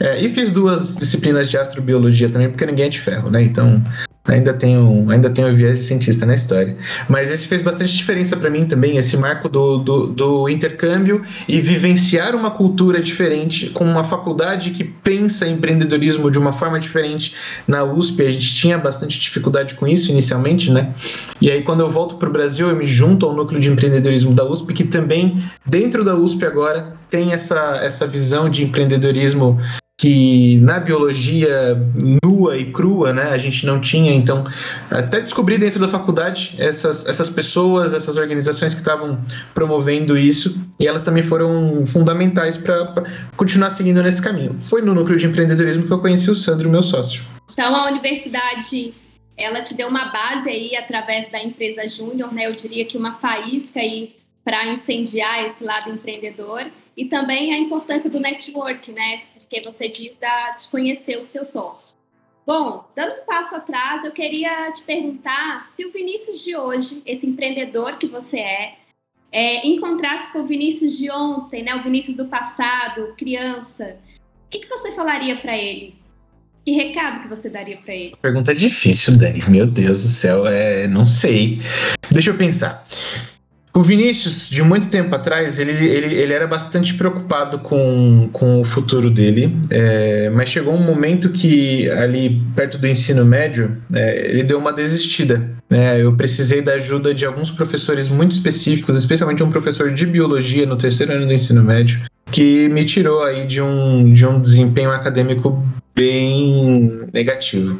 É, 0.00 0.22
e 0.22 0.28
fiz 0.28 0.50
duas 0.50 0.96
disciplinas 0.96 1.50
de 1.50 1.58
astrobiologia 1.58 2.30
também, 2.30 2.48
porque 2.48 2.64
ninguém 2.64 2.86
é 2.86 2.88
de 2.88 3.00
ferro, 3.00 3.30
né? 3.30 3.42
Então 3.42 3.82
ainda 4.28 4.52
tenho, 4.52 5.10
ainda 5.10 5.30
tenho 5.30 5.54
viés 5.56 5.78
de 5.78 5.84
cientista 5.84 6.24
na 6.26 6.34
história. 6.34 6.76
Mas 7.08 7.30
esse 7.30 7.46
fez 7.46 7.62
bastante 7.62 7.96
diferença 7.96 8.36
para 8.36 8.50
mim 8.50 8.64
também, 8.64 8.96
esse 8.96 9.16
marco 9.16 9.48
do, 9.48 9.78
do, 9.78 10.06
do, 10.08 10.48
intercâmbio 10.48 11.22
e 11.48 11.60
vivenciar 11.60 12.34
uma 12.34 12.50
cultura 12.50 13.00
diferente, 13.00 13.70
com 13.70 13.84
uma 13.84 14.04
faculdade 14.04 14.70
que 14.70 14.84
pensa 14.84 15.46
em 15.46 15.54
empreendedorismo 15.54 16.30
de 16.30 16.38
uma 16.38 16.52
forma 16.52 16.78
diferente 16.78 17.34
na 17.66 17.82
USP. 17.84 18.22
A 18.22 18.30
gente 18.30 18.54
tinha 18.54 18.78
bastante 18.78 19.18
dificuldade 19.18 19.74
com 19.74 19.86
isso 19.86 20.10
inicialmente, 20.10 20.70
né? 20.70 20.92
E 21.40 21.50
aí, 21.50 21.62
quando 21.62 21.80
eu 21.80 21.90
volto 21.90 22.16
para 22.16 22.28
o 22.28 22.32
Brasil, 22.32 22.68
eu 22.68 22.76
me 22.76 22.86
junto 22.86 23.26
ao 23.26 23.34
núcleo 23.34 23.60
de 23.60 23.70
empreendedorismo 23.70 24.34
da 24.34 24.44
USP, 24.44 24.72
que 24.74 24.84
também, 24.84 25.42
dentro 25.66 26.04
da 26.04 26.14
USP 26.14 26.44
agora, 26.44 26.96
tem 27.10 27.32
essa, 27.32 27.80
essa 27.82 28.06
visão 28.06 28.50
de 28.50 28.62
empreendedorismo 28.64 29.58
que 29.98 30.58
na 30.60 30.78
biologia 30.78 31.74
nua 32.22 32.56
e 32.56 32.70
crua, 32.70 33.12
né, 33.12 33.30
a 33.30 33.36
gente 33.36 33.66
não 33.66 33.80
tinha, 33.80 34.14
então 34.14 34.46
até 34.88 35.20
descobri 35.20 35.58
dentro 35.58 35.80
da 35.80 35.88
faculdade 35.88 36.54
essas, 36.56 37.04
essas 37.08 37.28
pessoas, 37.28 37.92
essas 37.92 38.16
organizações 38.16 38.74
que 38.74 38.80
estavam 38.80 39.20
promovendo 39.52 40.16
isso 40.16 40.56
e 40.78 40.86
elas 40.86 41.02
também 41.02 41.24
foram 41.24 41.84
fundamentais 41.84 42.56
para 42.56 42.94
continuar 43.36 43.70
seguindo 43.70 44.00
nesse 44.00 44.22
caminho. 44.22 44.56
Foi 44.60 44.80
no 44.80 44.94
núcleo 44.94 45.18
de 45.18 45.26
empreendedorismo 45.26 45.84
que 45.84 45.92
eu 45.92 46.00
conheci 46.00 46.30
o 46.30 46.34
Sandro, 46.34 46.70
meu 46.70 46.82
sócio. 46.82 47.20
Então 47.50 47.74
a 47.74 47.90
universidade 47.90 48.94
ela 49.36 49.62
te 49.62 49.74
deu 49.74 49.88
uma 49.88 50.06
base 50.06 50.48
aí 50.48 50.76
através 50.76 51.28
da 51.28 51.42
empresa 51.42 51.88
Júnior, 51.88 52.32
né? 52.32 52.46
Eu 52.46 52.52
diria 52.52 52.84
que 52.84 52.96
uma 52.96 53.14
faísca 53.14 53.80
aí 53.80 54.16
para 54.44 54.66
incendiar 54.68 55.44
esse 55.44 55.64
lado 55.64 55.90
empreendedor 55.90 56.66
e 56.96 57.04
também 57.04 57.52
a 57.52 57.58
importância 57.58 58.10
do 58.10 58.18
network, 58.18 58.90
né? 58.90 59.22
Porque 59.48 59.62
você 59.62 59.88
diz 59.88 60.16
da, 60.18 60.50
de 60.50 60.68
conhecer 60.68 61.18
o 61.18 61.24
seu 61.24 61.44
sócio. 61.44 61.96
Bom, 62.46 62.84
dando 62.94 63.22
um 63.22 63.24
passo 63.24 63.56
atrás, 63.56 64.04
eu 64.04 64.12
queria 64.12 64.70
te 64.72 64.82
perguntar 64.82 65.66
se 65.66 65.84
o 65.84 65.92
Vinícius 65.92 66.44
de 66.44 66.56
hoje, 66.56 67.02
esse 67.04 67.26
empreendedor 67.26 67.98
que 67.98 68.06
você 68.06 68.38
é, 68.38 68.74
é 69.32 69.66
encontrasse 69.66 70.32
com 70.32 70.40
o 70.40 70.46
Vinícius 70.46 70.96
de 70.96 71.10
ontem, 71.10 71.62
né, 71.62 71.74
o 71.74 71.82
Vinícius 71.82 72.16
do 72.16 72.26
passado, 72.26 73.14
criança, 73.16 73.98
o 74.46 74.50
que, 74.50 74.60
que 74.60 74.68
você 74.68 74.92
falaria 74.92 75.36
para 75.36 75.56
ele? 75.56 75.94
Que 76.64 76.72
recado 76.72 77.22
que 77.22 77.28
você 77.28 77.48
daria 77.48 77.78
para 77.78 77.94
ele? 77.94 78.16
Pergunta 78.20 78.54
difícil, 78.54 79.16
Dani. 79.16 79.42
Meu 79.48 79.66
Deus 79.66 80.02
do 80.02 80.08
céu, 80.08 80.46
é, 80.46 80.86
não 80.86 81.06
sei. 81.06 81.58
Deixa 82.10 82.30
eu 82.30 82.36
pensar. 82.36 82.86
O 83.78 83.82
Vinícius, 83.84 84.48
de 84.50 84.60
muito 84.60 84.88
tempo 84.88 85.14
atrás, 85.14 85.60
ele, 85.60 85.70
ele, 85.70 86.12
ele 86.12 86.32
era 86.32 86.48
bastante 86.48 86.94
preocupado 86.94 87.60
com, 87.60 88.28
com 88.32 88.60
o 88.60 88.64
futuro 88.64 89.08
dele, 89.08 89.56
é, 89.70 90.28
mas 90.30 90.48
chegou 90.48 90.74
um 90.74 90.82
momento 90.82 91.28
que, 91.28 91.88
ali 91.90 92.42
perto 92.56 92.76
do 92.76 92.88
ensino 92.88 93.24
médio, 93.24 93.80
é, 93.94 94.30
ele 94.30 94.42
deu 94.42 94.58
uma 94.58 94.72
desistida. 94.72 95.48
Né? 95.70 96.02
Eu 96.02 96.12
precisei 96.16 96.60
da 96.60 96.72
ajuda 96.72 97.14
de 97.14 97.24
alguns 97.24 97.52
professores 97.52 98.08
muito 98.08 98.32
específicos, 98.32 98.98
especialmente 98.98 99.44
um 99.44 99.50
professor 99.50 99.92
de 99.92 100.04
biologia 100.06 100.66
no 100.66 100.76
terceiro 100.76 101.12
ano 101.12 101.26
do 101.26 101.32
ensino 101.32 101.62
médio, 101.62 102.00
que 102.32 102.68
me 102.70 102.84
tirou 102.84 103.22
aí 103.22 103.46
de 103.46 103.62
um, 103.62 104.12
de 104.12 104.26
um 104.26 104.40
desempenho 104.40 104.90
acadêmico 104.90 105.64
bem 105.94 107.08
negativo, 107.12 107.78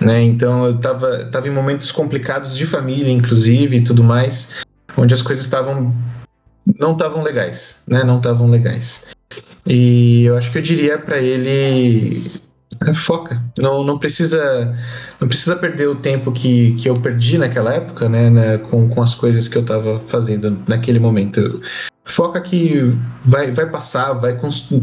né? 0.00 0.22
Então 0.22 0.66
eu 0.66 0.74
estava 0.74 1.24
tava 1.26 1.48
em 1.48 1.50
momentos 1.50 1.90
complicados 1.90 2.56
de 2.56 2.64
família, 2.64 3.10
inclusive, 3.10 3.76
e 3.76 3.80
tudo 3.82 4.02
mais, 4.02 4.66
onde 4.98 5.14
as 5.14 5.22
coisas 5.22 5.44
estavam 5.44 5.94
não 6.78 6.92
estavam 6.92 7.22
legais, 7.22 7.82
né? 7.86 8.04
Não 8.04 8.18
estavam 8.18 8.50
legais. 8.50 9.06
E 9.66 10.24
eu 10.24 10.36
acho 10.36 10.50
que 10.52 10.58
eu 10.58 10.62
diria 10.62 10.98
para 10.98 11.18
ele 11.18 12.22
é, 12.86 12.94
foca, 12.94 13.42
não, 13.58 13.82
não 13.82 13.98
precisa 13.98 14.74
não 15.20 15.26
precisa 15.26 15.56
perder 15.56 15.88
o 15.88 15.96
tempo 15.96 16.30
que, 16.30 16.74
que 16.74 16.88
eu 16.88 16.94
perdi 16.94 17.38
naquela 17.38 17.74
época, 17.74 18.08
né, 18.08 18.30
né 18.30 18.58
com, 18.58 18.88
com 18.88 19.02
as 19.02 19.14
coisas 19.14 19.48
que 19.48 19.56
eu 19.56 19.62
estava 19.62 19.98
fazendo 20.00 20.58
naquele 20.68 20.98
momento. 20.98 21.60
Foca 22.04 22.40
que 22.40 22.96
vai, 23.26 23.50
vai 23.50 23.68
passar, 23.68 24.14
vai 24.14 24.38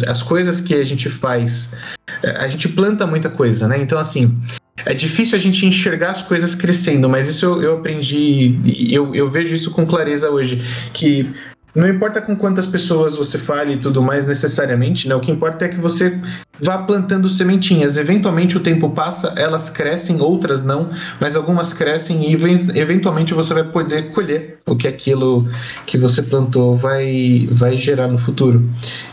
as 0.08 0.22
coisas 0.22 0.62
que 0.62 0.76
a 0.76 0.84
gente 0.84 1.10
faz, 1.10 1.74
é, 2.22 2.32
a 2.32 2.48
gente 2.48 2.70
planta 2.70 3.08
muita 3.08 3.30
coisa, 3.30 3.68
né? 3.68 3.80
Então 3.82 3.98
assim, 3.98 4.38
é 4.86 4.94
difícil 4.94 5.36
a 5.36 5.40
gente 5.40 5.66
enxergar 5.66 6.12
as 6.12 6.22
coisas 6.22 6.56
crescendo, 6.56 7.10
mas 7.10 7.28
isso 7.28 7.46
eu, 7.46 7.62
eu 7.62 7.74
aprendi, 7.76 8.58
eu, 8.92 9.14
eu 9.16 9.30
vejo 9.30 9.56
isso 9.56 9.72
com 9.72 9.86
clareza 9.86 10.30
hoje, 10.30 10.62
que 10.94 11.34
não 11.76 11.90
importa 11.90 12.22
com 12.22 12.36
quantas 12.38 12.66
pessoas 12.66 13.18
você 13.18 13.38
fale 13.38 13.74
e 13.74 13.78
tudo 13.78 14.02
mais 14.02 14.26
necessariamente, 14.26 15.10
né? 15.10 15.16
O 15.16 15.20
que 15.20 15.30
importa 15.30 15.66
é 15.66 15.68
que 15.68 15.78
você 15.78 16.18
vá 16.62 16.78
plantando 16.78 17.28
sementinhas. 17.28 17.98
Eventualmente 17.98 18.56
o 18.56 18.62
tempo 18.62 18.90
passa, 18.92 19.34
elas 19.36 19.70
crescem, 19.70 20.22
outras 20.22 20.64
não, 20.64 20.90
mas 21.20 21.36
algumas 21.36 21.74
crescem 21.74 22.32
e 22.32 22.34
eventualmente 22.80 23.34
você 23.34 23.54
vai 23.54 23.66
poder 23.66 24.12
colher 24.12 24.58
o 24.66 24.74
que 24.74 24.88
aquilo 24.88 25.46
que 25.86 25.98
você 25.98 26.24
plantou 26.24 26.78
vai, 26.78 27.50
vai 27.52 27.78
gerar 27.78 28.08
no 28.08 28.18
futuro. 28.18 28.64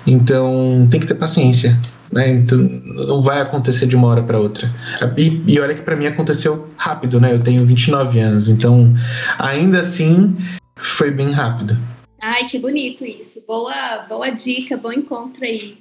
Então 0.07 0.87
tem 0.88 1.00
que 1.00 1.07
ter 1.09 1.14
paciência. 1.14 1.76
Né? 2.12 2.35
Então 2.35 2.59
não 2.59 3.23
vai 3.23 3.40
acontecer 3.40 3.87
de 3.87 3.97
uma 3.97 4.09
hora 4.09 4.23
para 4.23 4.38
outra. 4.38 4.71
E, 5.16 5.42
e 5.47 5.59
olha 5.59 5.75
que 5.75 5.81
para 5.83 5.97
mim 5.97 6.07
aconteceu 6.07 6.69
rápido, 6.76 7.19
né? 7.19 7.33
Eu 7.33 7.42
tenho 7.42 7.64
29 7.64 8.21
anos, 8.21 8.49
então 8.49 8.92
ainda 9.38 9.81
assim 9.81 10.37
foi 10.76 11.11
bem 11.11 11.31
rápido. 11.31 11.76
Ai, 12.21 12.47
que 12.47 12.59
bonito 12.59 13.04
isso. 13.04 13.45
Boa, 13.47 14.04
boa 14.09 14.31
dica, 14.31 14.76
bom 14.76 14.92
encontro 14.92 15.45
aí. 15.45 15.78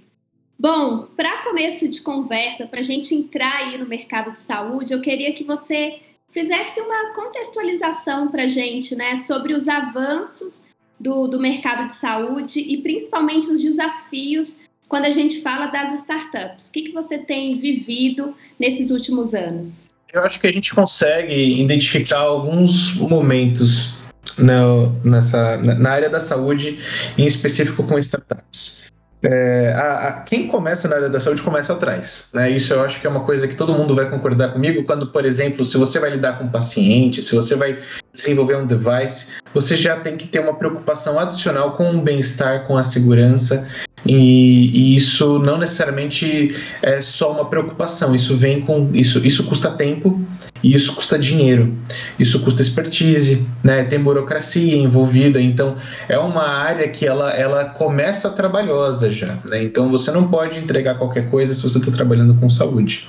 Bom, 0.58 1.08
para 1.18 1.44
começo 1.44 1.88
de 1.90 2.02
conversa, 2.02 2.66
para 2.66 2.80
a 2.80 2.84
gente 2.84 3.14
entrar 3.14 3.58
aí 3.58 3.78
no 3.78 3.86
mercado 3.86 4.32
de 4.32 4.40
saúde, 4.40 4.94
eu 4.94 5.02
queria 5.02 5.34
que 5.34 5.44
você 5.44 6.00
fizesse 6.30 6.80
uma 6.80 7.14
contextualização 7.14 8.30
para 8.30 8.44
a 8.44 8.48
gente, 8.48 8.96
né, 8.96 9.16
sobre 9.18 9.54
os 9.54 9.68
avanços 9.68 10.68
do, 11.00 11.28
do 11.28 11.40
mercado 11.40 11.88
de 11.88 11.94
saúde 11.94 12.60
e 12.60 12.78
principalmente 12.78 13.50
os 13.50 13.62
desafios 13.62 14.62
quando 14.92 15.06
a 15.06 15.12
gente 15.12 15.42
fala 15.42 15.68
das 15.68 15.94
startups? 16.02 16.68
O 16.68 16.72
que, 16.74 16.82
que 16.82 16.92
você 16.92 17.18
tem 17.18 17.58
vivido 17.58 18.36
nesses 18.60 18.92
últimos 18.92 19.34
anos? 19.34 19.96
Eu 20.12 20.22
acho 20.22 20.38
que 20.38 20.48
a 20.48 20.52
gente 20.52 20.76
consegue 20.76 21.62
identificar 21.62 22.20
alguns 22.20 22.96
momentos 22.96 23.94
no, 24.38 24.90
nessa, 25.06 25.56
na 25.60 25.92
área 25.92 26.10
da 26.10 26.20
saúde, 26.20 26.78
em 27.18 27.26
específico 27.26 27.84
com 27.86 27.98
startups. 28.00 28.82
É, 29.24 29.72
a, 29.78 30.08
a, 30.08 30.12
quem 30.24 30.48
começa 30.48 30.88
na 30.88 30.96
área 30.96 31.10
da 31.10 31.20
saúde 31.20 31.42
começa 31.42 31.72
atrás. 31.72 32.30
Né? 32.34 32.50
Isso 32.50 32.74
eu 32.74 32.82
acho 32.82 33.00
que 33.00 33.08
é 33.08 33.10
uma 33.10 33.24
coisa 33.24 33.48
que 33.48 33.56
todo 33.56 33.74
mundo 33.74 33.96
vai 33.96 34.10
concordar 34.10 34.52
comigo 34.52 34.84
quando, 34.84 35.08
por 35.08 35.26
exemplo, 35.26 35.64
se 35.64 35.78
você 35.78 36.00
vai 36.00 36.10
lidar 36.10 36.38
com 36.38 36.46
um 36.46 36.50
paciente, 36.50 37.22
se 37.22 37.34
você 37.36 37.56
vai 37.56 37.78
desenvolver 38.12 38.56
um 38.58 38.66
device, 38.66 39.28
você 39.54 39.76
já 39.76 40.00
tem 40.00 40.18
que 40.18 40.28
ter 40.28 40.40
uma 40.40 40.56
preocupação 40.56 41.20
adicional 41.20 41.78
com 41.78 41.92
o 41.92 42.02
bem-estar, 42.02 42.66
com 42.66 42.76
a 42.76 42.84
segurança. 42.84 43.68
E, 44.06 44.14
e, 44.14 44.96
isso 44.96 45.40
não 45.40 45.58
necessariamente 45.58 46.56
é 46.82 47.02
só 47.02 47.32
uma 47.32 47.46
preocupação, 47.50 48.16
isso 48.16 48.36
vem 48.36 48.62
com 48.62 48.90
isso, 48.94 49.26
isso 49.26 49.44
custa 49.44 49.72
tempo 49.72 50.21
e 50.64 50.76
isso 50.76 50.94
custa 50.94 51.18
dinheiro, 51.18 51.76
isso 52.20 52.40
custa 52.42 52.62
expertise, 52.62 53.46
né? 53.64 53.84
Tem 53.84 54.00
burocracia 54.00 54.78
envolvida, 54.78 55.42
então 55.42 55.76
é 56.08 56.18
uma 56.18 56.48
área 56.48 56.88
que 56.88 57.06
ela, 57.06 57.32
ela 57.32 57.66
começa 57.66 58.30
trabalhosa 58.30 59.12
já, 59.12 59.38
né? 59.46 59.64
Então 59.64 59.90
você 59.90 60.12
não 60.12 60.28
pode 60.28 60.60
entregar 60.60 60.96
qualquer 60.96 61.30
coisa 61.30 61.54
se 61.54 61.64
você 61.64 61.80
está 61.80 61.92
trabalhando 61.92 62.34
com 62.36 62.50
saúde. 62.50 63.08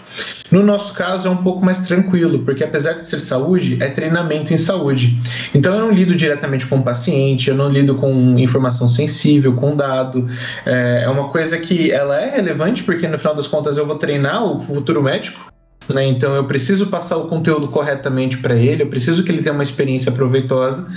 No 0.51 0.63
nosso 0.63 0.93
caso 0.95 1.29
é 1.29 1.31
um 1.31 1.39
pouco 1.39 1.65
mais 1.65 1.81
tranquilo, 1.81 2.41
porque 2.41 2.65
apesar 2.65 2.95
de 2.95 3.07
ser 3.07 3.21
saúde, 3.21 3.79
é 3.81 3.89
treinamento 3.89 4.53
em 4.53 4.59
saúde. 4.59 5.19
Então 5.55 5.75
eu 5.75 5.81
não 5.81 5.91
lido 5.91 6.15
diretamente 6.15 6.67
com 6.67 6.77
o 6.77 6.83
paciente, 6.83 7.49
eu 7.49 7.57
não 7.57 7.69
lido 7.71 7.95
com 7.95 8.39
informação 8.39 8.89
sensível, 8.89 9.55
com 9.55 9.75
dado. 9.75 10.29
É, 10.67 11.03
é 11.05 11.09
uma 11.09 11.29
coisa 11.29 11.59
que 11.59 11.91
ela 11.91 12.21
é 12.21 12.35
relevante, 12.37 12.83
porque 12.83 13.09
no 13.09 13.19
final 13.19 13.35
das 13.35 13.47
contas 13.47 13.79
eu 13.79 13.87
vou 13.87 13.97
treinar 13.97 14.45
o 14.45 14.61
futuro 14.61 15.03
médico, 15.03 15.53
Né? 15.89 16.07
Então 16.07 16.35
eu 16.35 16.45
preciso 16.45 16.87
passar 16.87 17.17
o 17.17 17.29
conteúdo 17.29 17.69
corretamente 17.69 18.39
para 18.39 18.55
ele, 18.55 18.83
eu 18.83 18.89
preciso 18.89 19.25
que 19.25 19.31
ele 19.31 19.43
tenha 19.43 19.55
uma 19.55 19.63
experiência 19.63 20.13
proveitosa, 20.13 20.89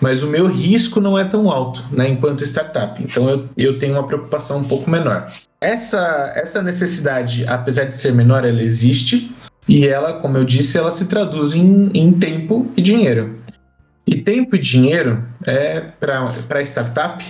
mas 0.00 0.22
o 0.22 0.26
meu 0.26 0.46
risco 0.46 1.00
não 1.00 1.16
é 1.16 1.24
tão 1.24 1.48
alto, 1.48 1.84
né, 1.92 2.08
enquanto 2.08 2.42
startup. 2.42 3.00
Então 3.00 3.28
eu, 3.30 3.48
eu 3.56 3.78
tenho 3.78 3.94
uma 3.94 4.04
preocupação 4.04 4.58
um 4.58 4.64
pouco 4.64 4.90
menor. 4.90 5.30
Essa, 5.60 6.32
essa 6.34 6.60
necessidade, 6.60 7.46
apesar 7.46 7.84
de 7.84 7.96
ser 7.96 8.12
menor, 8.12 8.44
ela 8.44 8.60
existe 8.60 9.32
e 9.68 9.86
ela, 9.86 10.14
como 10.14 10.36
eu 10.36 10.44
disse, 10.44 10.76
ela 10.76 10.90
se 10.90 11.06
traduz 11.06 11.54
em, 11.54 11.88
em 11.94 12.12
tempo 12.12 12.68
e 12.76 12.82
dinheiro. 12.82 13.38
E 14.04 14.16
tempo 14.16 14.56
e 14.56 14.58
dinheiro 14.58 15.24
é 15.46 15.80
para 16.00 16.62
startup 16.62 17.24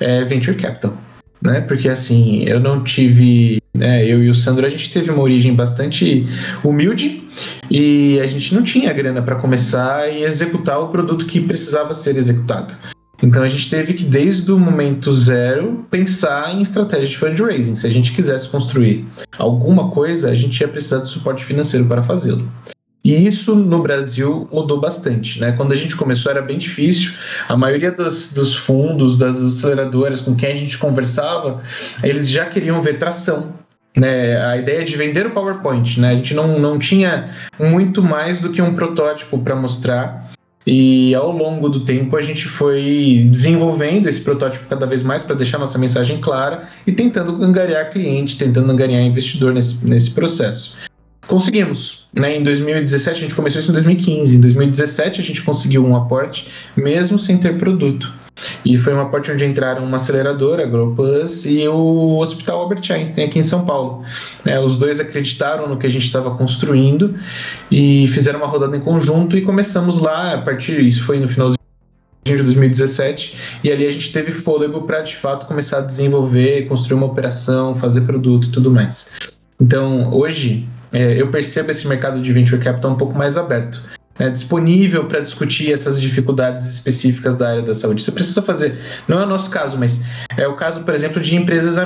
é 0.00 0.24
venture 0.24 0.56
capital, 0.56 0.96
né? 1.40 1.60
Porque 1.60 1.88
assim, 1.88 2.42
eu 2.42 2.58
não 2.58 2.82
tive, 2.82 3.62
né, 3.74 4.04
eu 4.04 4.22
e 4.22 4.30
o 4.30 4.34
Sandro 4.34 4.66
a 4.66 4.68
gente 4.68 4.92
teve 4.92 5.10
uma 5.10 5.22
origem 5.22 5.54
bastante 5.54 6.26
humilde 6.64 7.22
e 7.70 8.18
a 8.20 8.26
gente 8.26 8.54
não 8.54 8.62
tinha 8.62 8.92
grana 8.92 9.22
para 9.22 9.36
começar 9.36 10.12
e 10.12 10.24
executar 10.24 10.80
o 10.80 10.88
produto 10.88 11.26
que 11.26 11.40
precisava 11.40 11.94
ser 11.94 12.16
executado. 12.16 12.74
Então 13.22 13.42
a 13.42 13.48
gente 13.48 13.68
teve 13.68 13.94
que, 13.94 14.04
desde 14.04 14.50
o 14.52 14.58
momento 14.58 15.12
zero, 15.12 15.84
pensar 15.90 16.54
em 16.54 16.62
estratégia 16.62 17.08
de 17.08 17.18
fundraising. 17.18 17.74
Se 17.74 17.86
a 17.86 17.90
gente 17.90 18.12
quisesse 18.12 18.48
construir 18.48 19.04
alguma 19.36 19.90
coisa, 19.90 20.30
a 20.30 20.34
gente 20.34 20.60
ia 20.60 20.68
precisar 20.68 20.98
de 20.98 21.08
suporte 21.08 21.44
financeiro 21.44 21.86
para 21.86 22.02
fazê-lo. 22.02 22.48
E 23.04 23.26
isso 23.26 23.54
no 23.54 23.82
Brasil 23.82 24.48
mudou 24.52 24.80
bastante. 24.80 25.40
Né? 25.40 25.52
Quando 25.52 25.72
a 25.72 25.76
gente 25.76 25.96
começou 25.96 26.30
era 26.30 26.42
bem 26.42 26.58
difícil. 26.58 27.12
A 27.48 27.56
maioria 27.56 27.90
dos, 27.90 28.32
dos 28.32 28.54
fundos, 28.54 29.16
das 29.16 29.36
aceleradoras 29.42 30.20
com 30.20 30.34
quem 30.34 30.52
a 30.52 30.56
gente 30.56 30.76
conversava, 30.76 31.62
eles 32.02 32.28
já 32.28 32.46
queriam 32.46 32.82
ver 32.82 32.98
tração. 32.98 33.54
Né, 33.96 34.40
a 34.40 34.56
ideia 34.56 34.84
de 34.84 34.96
vender 34.96 35.26
o 35.26 35.30
PowerPoint, 35.30 35.98
né? 35.98 36.10
A 36.10 36.14
gente 36.14 36.32
não, 36.32 36.58
não 36.58 36.78
tinha 36.78 37.30
muito 37.58 38.00
mais 38.00 38.40
do 38.40 38.50
que 38.50 38.62
um 38.62 38.72
protótipo 38.74 39.38
para 39.38 39.56
mostrar. 39.56 40.30
E 40.64 41.14
ao 41.14 41.32
longo 41.32 41.68
do 41.68 41.80
tempo 41.80 42.14
a 42.14 42.20
gente 42.20 42.46
foi 42.46 43.26
desenvolvendo 43.30 44.06
esse 44.06 44.20
protótipo 44.20 44.66
cada 44.68 44.86
vez 44.86 45.02
mais 45.02 45.22
para 45.22 45.34
deixar 45.34 45.58
nossa 45.58 45.78
mensagem 45.78 46.20
clara 46.20 46.64
e 46.86 46.92
tentando 46.92 47.42
angariar 47.42 47.90
cliente, 47.90 48.36
tentando 48.36 48.70
angariar 48.70 49.00
investidor 49.02 49.54
nesse, 49.54 49.84
nesse 49.84 50.10
processo. 50.10 50.76
Conseguimos. 51.28 52.06
Né? 52.14 52.38
Em 52.38 52.42
2017, 52.42 53.18
a 53.18 53.20
gente 53.20 53.34
começou 53.34 53.60
isso 53.60 53.70
em 53.70 53.74
2015. 53.74 54.34
Em 54.34 54.40
2017, 54.40 55.20
a 55.20 55.22
gente 55.22 55.42
conseguiu 55.42 55.86
um 55.86 55.94
aporte, 55.94 56.48
mesmo 56.74 57.18
sem 57.18 57.36
ter 57.36 57.58
produto. 57.58 58.10
E 58.64 58.78
foi 58.78 58.94
um 58.94 59.00
aporte 59.00 59.30
onde 59.30 59.44
entraram 59.44 59.84
uma 59.84 59.98
aceleradora, 59.98 60.62
a 60.62 60.66
GrowPlus, 60.66 61.44
e 61.44 61.68
o 61.68 62.18
Hospital 62.18 62.60
Albert 62.60 62.80
Einstein, 62.90 63.26
aqui 63.26 63.38
em 63.38 63.42
São 63.42 63.66
Paulo. 63.66 64.02
É, 64.46 64.58
os 64.58 64.78
dois 64.78 65.00
acreditaram 65.00 65.68
no 65.68 65.76
que 65.76 65.86
a 65.86 65.90
gente 65.90 66.06
estava 66.06 66.30
construindo 66.30 67.14
e 67.70 68.06
fizeram 68.08 68.38
uma 68.38 68.48
rodada 68.48 68.74
em 68.74 68.80
conjunto 68.80 69.36
e 69.36 69.42
começamos 69.42 69.98
lá, 69.98 70.34
a 70.34 70.38
partir, 70.38 70.80
isso 70.80 71.04
foi 71.04 71.20
no 71.20 71.28
finalzinho 71.28 71.58
de 72.24 72.42
2017, 72.42 73.36
e 73.64 73.70
ali 73.70 73.86
a 73.86 73.90
gente 73.90 74.12
teve 74.12 74.30
fôlego 74.30 74.82
para 74.82 75.02
de 75.02 75.16
fato 75.16 75.46
começar 75.46 75.78
a 75.78 75.82
desenvolver, 75.82 76.66
construir 76.68 76.96
uma 76.96 77.06
operação, 77.06 77.74
fazer 77.74 78.02
produto 78.02 78.48
e 78.48 78.50
tudo 78.50 78.70
mais. 78.70 79.10
Então, 79.60 80.12
hoje, 80.14 80.68
é, 80.92 81.20
eu 81.20 81.30
percebo 81.30 81.70
esse 81.70 81.86
mercado 81.86 82.20
de 82.20 82.32
venture 82.32 82.60
capital 82.62 82.92
um 82.92 82.96
pouco 82.96 83.16
mais 83.16 83.36
aberto. 83.36 83.80
É, 84.18 84.28
disponível 84.28 85.04
para 85.04 85.20
discutir 85.20 85.72
essas 85.72 86.00
dificuldades 86.00 86.66
específicas 86.66 87.36
da 87.36 87.50
área 87.50 87.62
da 87.62 87.72
saúde. 87.72 88.02
Você 88.02 88.10
precisa 88.10 88.42
fazer, 88.42 88.76
não 89.06 89.20
é 89.20 89.22
o 89.22 89.26
nosso 89.26 89.48
caso, 89.48 89.78
mas 89.78 90.00
é 90.36 90.48
o 90.48 90.56
caso, 90.56 90.82
por 90.82 90.92
exemplo, 90.92 91.20
de 91.20 91.36
empresas 91.36 91.76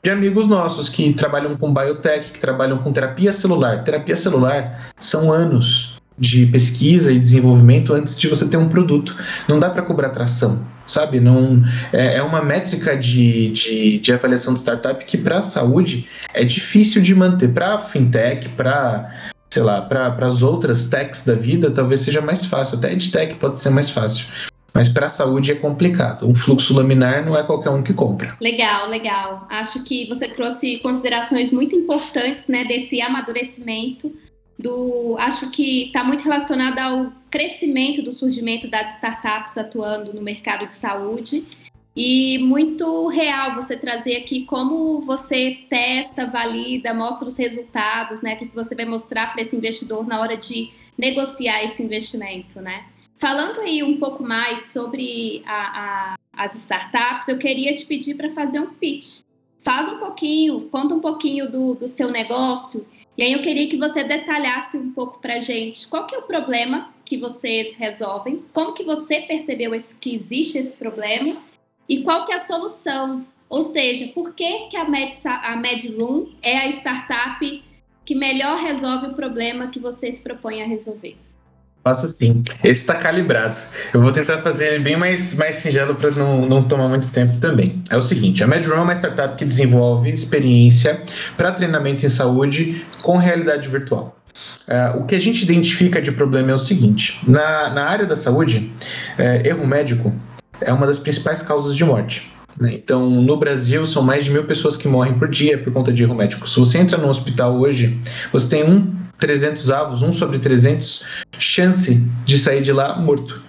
de 0.00 0.10
amigos 0.10 0.46
nossos 0.46 0.88
que 0.88 1.12
trabalham 1.12 1.56
com 1.56 1.74
biotech, 1.74 2.30
que 2.30 2.38
trabalham 2.38 2.78
com 2.78 2.92
terapia 2.92 3.32
celular. 3.32 3.82
Terapia 3.82 4.14
celular 4.14 4.92
são 4.96 5.32
anos 5.32 6.00
de 6.18 6.46
pesquisa 6.46 7.10
e 7.10 7.18
desenvolvimento 7.18 7.92
antes 7.92 8.16
de 8.16 8.28
você 8.28 8.48
ter 8.48 8.56
um 8.56 8.68
produto. 8.68 9.16
Não 9.48 9.58
dá 9.58 9.70
para 9.70 9.82
cobrar 9.82 10.10
tração, 10.10 10.64
sabe? 10.86 11.20
Não 11.20 11.64
é, 11.92 12.16
é 12.16 12.22
uma 12.22 12.42
métrica 12.42 12.96
de, 12.96 13.50
de, 13.50 13.98
de, 13.98 14.12
avaliação 14.12 14.54
de 14.54 14.60
startup 14.60 15.04
que 15.04 15.16
para 15.16 15.38
a 15.38 15.42
saúde 15.42 16.08
é 16.34 16.44
difícil 16.44 17.02
de 17.02 17.14
manter. 17.14 17.48
Para 17.48 17.78
fintech, 17.78 18.48
para 18.50 19.10
sei 19.50 19.62
lá, 19.62 19.82
para 19.82 20.26
as 20.26 20.40
outras 20.40 20.86
techs 20.86 21.26
da 21.26 21.34
vida, 21.34 21.70
talvez 21.70 22.00
seja 22.00 22.22
mais 22.22 22.46
fácil. 22.46 22.78
Até 22.78 22.92
EdTech 22.92 23.34
pode 23.34 23.58
ser 23.58 23.68
mais 23.68 23.90
fácil. 23.90 24.26
Mas 24.72 24.88
para 24.88 25.06
a 25.06 25.10
saúde 25.10 25.52
é 25.52 25.54
complicado. 25.54 26.26
Um 26.26 26.34
fluxo 26.34 26.74
laminar 26.74 27.24
não 27.24 27.36
é 27.36 27.42
qualquer 27.42 27.68
um 27.68 27.82
que 27.82 27.92
compra. 27.92 28.34
Legal, 28.40 28.88
legal. 28.88 29.46
Acho 29.50 29.84
que 29.84 30.08
você 30.08 30.26
trouxe 30.28 30.78
considerações 30.78 31.52
muito 31.52 31.76
importantes, 31.76 32.48
né, 32.48 32.64
desse 32.64 33.02
amadurecimento 33.02 34.10
do, 34.58 35.16
acho 35.18 35.50
que 35.50 35.86
está 35.86 36.04
muito 36.04 36.22
relacionado 36.22 36.78
ao 36.78 37.12
crescimento 37.30 38.02
do 38.02 38.12
surgimento 38.12 38.68
das 38.68 38.94
startups 38.94 39.56
atuando 39.56 40.12
no 40.12 40.22
mercado 40.22 40.66
de 40.66 40.74
saúde 40.74 41.46
e 41.94 42.38
muito 42.38 43.08
real 43.08 43.54
você 43.54 43.76
trazer 43.76 44.16
aqui 44.16 44.44
como 44.46 45.00
você 45.02 45.58
testa, 45.68 46.26
valida, 46.26 46.94
mostra 46.94 47.28
os 47.28 47.36
resultados, 47.36 48.22
né, 48.22 48.36
que 48.36 48.46
você 48.46 48.74
vai 48.74 48.86
mostrar 48.86 49.32
para 49.32 49.42
esse 49.42 49.54
investidor 49.54 50.06
na 50.06 50.20
hora 50.20 50.36
de 50.36 50.70
negociar 50.96 51.62
esse 51.64 51.82
investimento, 51.82 52.60
né? 52.60 52.86
Falando 53.18 53.60
aí 53.60 53.82
um 53.82 53.98
pouco 53.98 54.22
mais 54.22 54.72
sobre 54.72 55.42
a, 55.46 56.14
a, 56.14 56.14
as 56.32 56.54
startups, 56.54 57.28
eu 57.28 57.38
queria 57.38 57.74
te 57.74 57.86
pedir 57.86 58.16
para 58.16 58.30
fazer 58.30 58.58
um 58.58 58.72
pitch. 58.74 59.20
Faz 59.62 59.88
um 59.92 59.98
pouquinho, 59.98 60.68
conta 60.70 60.94
um 60.94 61.00
pouquinho 61.00 61.50
do, 61.50 61.74
do 61.74 61.86
seu 61.86 62.10
negócio 62.10 62.86
e 63.16 63.22
aí 63.22 63.32
eu 63.32 63.42
queria 63.42 63.68
que 63.68 63.76
você 63.76 64.02
detalhasse 64.02 64.76
um 64.76 64.90
pouco 64.92 65.20
para 65.20 65.38
gente 65.38 65.86
qual 65.88 66.06
que 66.06 66.14
é 66.14 66.18
o 66.18 66.22
problema 66.22 66.92
que 67.04 67.16
vocês 67.18 67.74
resolvem, 67.74 68.42
como 68.52 68.72
que 68.72 68.84
você 68.84 69.20
percebeu 69.20 69.74
esse, 69.74 69.94
que 69.96 70.14
existe 70.14 70.58
esse 70.58 70.76
problema 70.76 71.36
e 71.88 72.02
qual 72.02 72.24
que 72.24 72.32
é 72.32 72.36
a 72.36 72.40
solução. 72.40 73.26
Ou 73.48 73.62
seja, 73.62 74.08
por 74.14 74.34
que, 74.34 74.68
que 74.68 74.76
a, 74.76 74.88
Med, 74.88 75.14
a 75.26 75.56
MedRoom 75.56 76.32
é 76.40 76.58
a 76.58 76.68
startup 76.70 77.62
que 78.04 78.14
melhor 78.14 78.58
resolve 78.58 79.08
o 79.08 79.14
problema 79.14 79.68
que 79.68 79.78
vocês 79.78 80.20
propõem 80.20 80.62
a 80.62 80.66
resolver? 80.66 81.18
Faço 81.84 82.08
sim. 82.16 82.42
Esse 82.62 82.82
está 82.82 82.94
calibrado. 82.94 83.60
Eu 83.92 84.00
vou 84.00 84.12
tentar 84.12 84.38
fazer 84.42 84.74
ele 84.74 84.84
bem 84.84 84.96
mais, 84.96 85.34
mais 85.34 85.56
singelo 85.56 85.96
para 85.96 86.12
não, 86.12 86.46
não 86.46 86.62
tomar 86.62 86.88
muito 86.88 87.08
tempo 87.08 87.40
também. 87.40 87.82
É 87.90 87.96
o 87.96 88.02
seguinte: 88.02 88.44
a 88.44 88.46
MedRun 88.46 88.76
é 88.76 88.80
uma 88.82 88.94
startup 88.94 89.36
que 89.36 89.44
desenvolve 89.44 90.10
experiência 90.10 91.02
para 91.36 91.50
treinamento 91.50 92.06
em 92.06 92.08
saúde 92.08 92.84
com 93.02 93.16
realidade 93.16 93.68
virtual. 93.68 94.16
Uh, 94.68 94.98
o 94.98 95.06
que 95.06 95.16
a 95.16 95.20
gente 95.20 95.42
identifica 95.42 96.00
de 96.00 96.12
problema 96.12 96.52
é 96.52 96.54
o 96.54 96.58
seguinte: 96.58 97.20
na, 97.26 97.70
na 97.70 97.84
área 97.84 98.06
da 98.06 98.16
saúde, 98.16 98.70
uh, 99.18 99.46
erro 99.46 99.66
médico 99.66 100.14
é 100.60 100.72
uma 100.72 100.86
das 100.86 101.00
principais 101.00 101.42
causas 101.42 101.74
de 101.74 101.84
morte. 101.84 102.30
Né? 102.60 102.74
Então, 102.74 103.10
no 103.10 103.36
Brasil, 103.36 103.84
são 103.86 104.02
mais 104.02 104.24
de 104.24 104.30
mil 104.30 104.44
pessoas 104.44 104.76
que 104.76 104.86
morrem 104.86 105.14
por 105.14 105.28
dia 105.28 105.58
por 105.58 105.72
conta 105.72 105.92
de 105.92 106.04
erro 106.04 106.14
médico. 106.14 106.48
Se 106.48 106.60
você 106.60 106.78
entra 106.78 106.96
no 106.96 107.08
hospital 107.08 107.58
hoje, 107.58 107.98
você 108.32 108.48
tem 108.48 108.64
um 108.64 109.01
300 109.22 109.70
avos, 109.70 110.02
1 110.02 110.12
sobre 110.12 110.40
300, 110.40 111.04
chance 111.38 111.94
de 112.24 112.36
sair 112.36 112.60
de 112.60 112.72
lá 112.72 112.98
morto. 112.98 113.40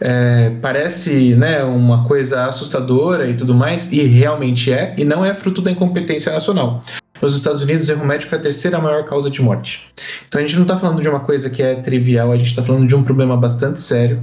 É, 0.00 0.52
parece 0.62 1.34
né, 1.34 1.62
uma 1.64 2.04
coisa 2.04 2.46
assustadora 2.46 3.28
e 3.28 3.34
tudo 3.34 3.54
mais, 3.54 3.92
e 3.92 4.00
realmente 4.04 4.72
é, 4.72 4.94
e 4.96 5.04
não 5.04 5.22
é 5.22 5.34
fruto 5.34 5.60
da 5.60 5.70
incompetência 5.70 6.32
nacional. 6.32 6.82
Nos 7.20 7.36
Estados 7.36 7.62
Unidos, 7.62 7.86
erro 7.90 8.06
médico 8.06 8.34
é 8.34 8.38
a 8.38 8.40
terceira 8.40 8.78
maior 8.78 9.04
causa 9.04 9.28
de 9.28 9.42
morte. 9.42 9.86
Então 10.26 10.40
a 10.40 10.46
gente 10.46 10.54
não 10.54 10.62
está 10.62 10.78
falando 10.78 11.02
de 11.02 11.08
uma 11.08 11.20
coisa 11.20 11.50
que 11.50 11.62
é 11.62 11.74
trivial, 11.74 12.32
a 12.32 12.38
gente 12.38 12.48
está 12.48 12.62
falando 12.62 12.86
de 12.86 12.94
um 12.94 13.02
problema 13.02 13.36
bastante 13.36 13.80
sério 13.80 14.22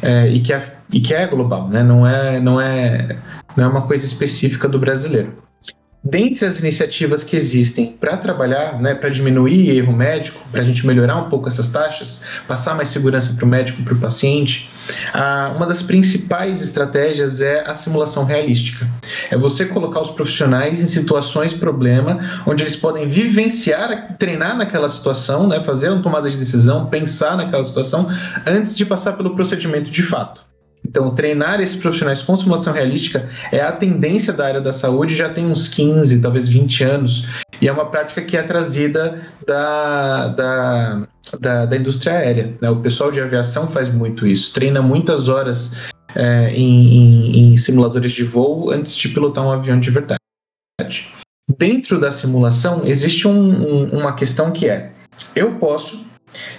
é, 0.00 0.26
e, 0.28 0.40
que 0.40 0.54
é, 0.54 0.62
e 0.90 1.00
que 1.00 1.12
é 1.12 1.26
global, 1.26 1.68
né? 1.68 1.82
não, 1.82 2.06
é, 2.06 2.40
não, 2.40 2.58
é, 2.58 3.18
não 3.54 3.64
é 3.64 3.68
uma 3.68 3.82
coisa 3.82 4.06
específica 4.06 4.66
do 4.66 4.78
brasileiro 4.78 5.34
dentre 6.02 6.46
as 6.46 6.60
iniciativas 6.60 7.24
que 7.24 7.36
existem 7.36 7.92
para 7.98 8.16
trabalhar, 8.16 8.80
né, 8.80 8.94
para 8.94 9.10
diminuir 9.10 9.76
erro 9.76 9.92
médico, 9.92 10.40
para 10.52 10.60
a 10.60 10.64
gente 10.64 10.86
melhorar 10.86 11.16
um 11.16 11.28
pouco 11.28 11.48
essas 11.48 11.68
taxas, 11.68 12.24
passar 12.46 12.74
mais 12.74 12.88
segurança 12.88 13.32
para 13.34 13.44
o 13.44 13.48
médico, 13.48 13.82
para 13.82 13.94
o 13.94 13.98
paciente, 13.98 14.70
uma 15.56 15.66
das 15.66 15.82
principais 15.82 16.62
estratégias 16.62 17.40
é 17.40 17.68
a 17.68 17.74
simulação 17.74 18.24
realística. 18.24 18.88
É 19.30 19.36
você 19.36 19.64
colocar 19.66 20.00
os 20.00 20.10
profissionais 20.10 20.80
em 20.80 20.86
situações 20.86 21.52
problema, 21.52 22.18
onde 22.46 22.62
eles 22.62 22.76
podem 22.76 23.08
vivenciar, 23.08 24.16
treinar 24.18 24.56
naquela 24.56 24.88
situação, 24.88 25.48
né, 25.48 25.60
fazer 25.62 25.88
uma 25.88 26.02
tomada 26.02 26.30
de 26.30 26.36
decisão, 26.36 26.86
pensar 26.86 27.36
naquela 27.36 27.64
situação, 27.64 28.08
antes 28.46 28.76
de 28.76 28.86
passar 28.86 29.14
pelo 29.14 29.34
procedimento 29.34 29.90
de 29.90 30.02
fato. 30.02 30.46
Então, 30.84 31.14
treinar 31.14 31.60
esses 31.60 31.76
profissionais 31.76 32.22
com 32.22 32.36
simulação 32.36 32.72
realística 32.72 33.28
é 33.50 33.60
a 33.60 33.72
tendência 33.72 34.32
da 34.32 34.46
área 34.46 34.60
da 34.60 34.72
saúde 34.72 35.14
já 35.14 35.28
tem 35.28 35.46
uns 35.46 35.68
15, 35.68 36.20
talvez 36.20 36.48
20 36.48 36.84
anos, 36.84 37.26
e 37.60 37.68
é 37.68 37.72
uma 37.72 37.86
prática 37.86 38.22
que 38.22 38.36
é 38.36 38.42
trazida 38.42 39.20
da, 39.46 40.28
da, 40.28 41.08
da, 41.40 41.66
da 41.66 41.76
indústria 41.76 42.14
aérea. 42.14 42.56
Né? 42.60 42.70
O 42.70 42.80
pessoal 42.80 43.10
de 43.10 43.20
aviação 43.20 43.68
faz 43.68 43.88
muito 43.88 44.26
isso, 44.26 44.54
treina 44.54 44.80
muitas 44.80 45.28
horas 45.28 45.72
é, 46.14 46.50
em, 46.50 46.94
em, 46.94 47.52
em 47.52 47.56
simuladores 47.56 48.12
de 48.12 48.24
voo 48.24 48.70
antes 48.70 48.96
de 48.96 49.08
pilotar 49.08 49.44
um 49.44 49.50
avião 49.50 49.78
de 49.78 49.90
verdade. 49.90 50.20
Dentro 51.58 51.98
da 51.98 52.10
simulação, 52.10 52.82
existe 52.84 53.26
um, 53.28 53.32
um, 53.32 53.86
uma 53.98 54.14
questão 54.14 54.50
que 54.50 54.68
é 54.68 54.92
eu 55.34 55.54
posso 55.54 56.04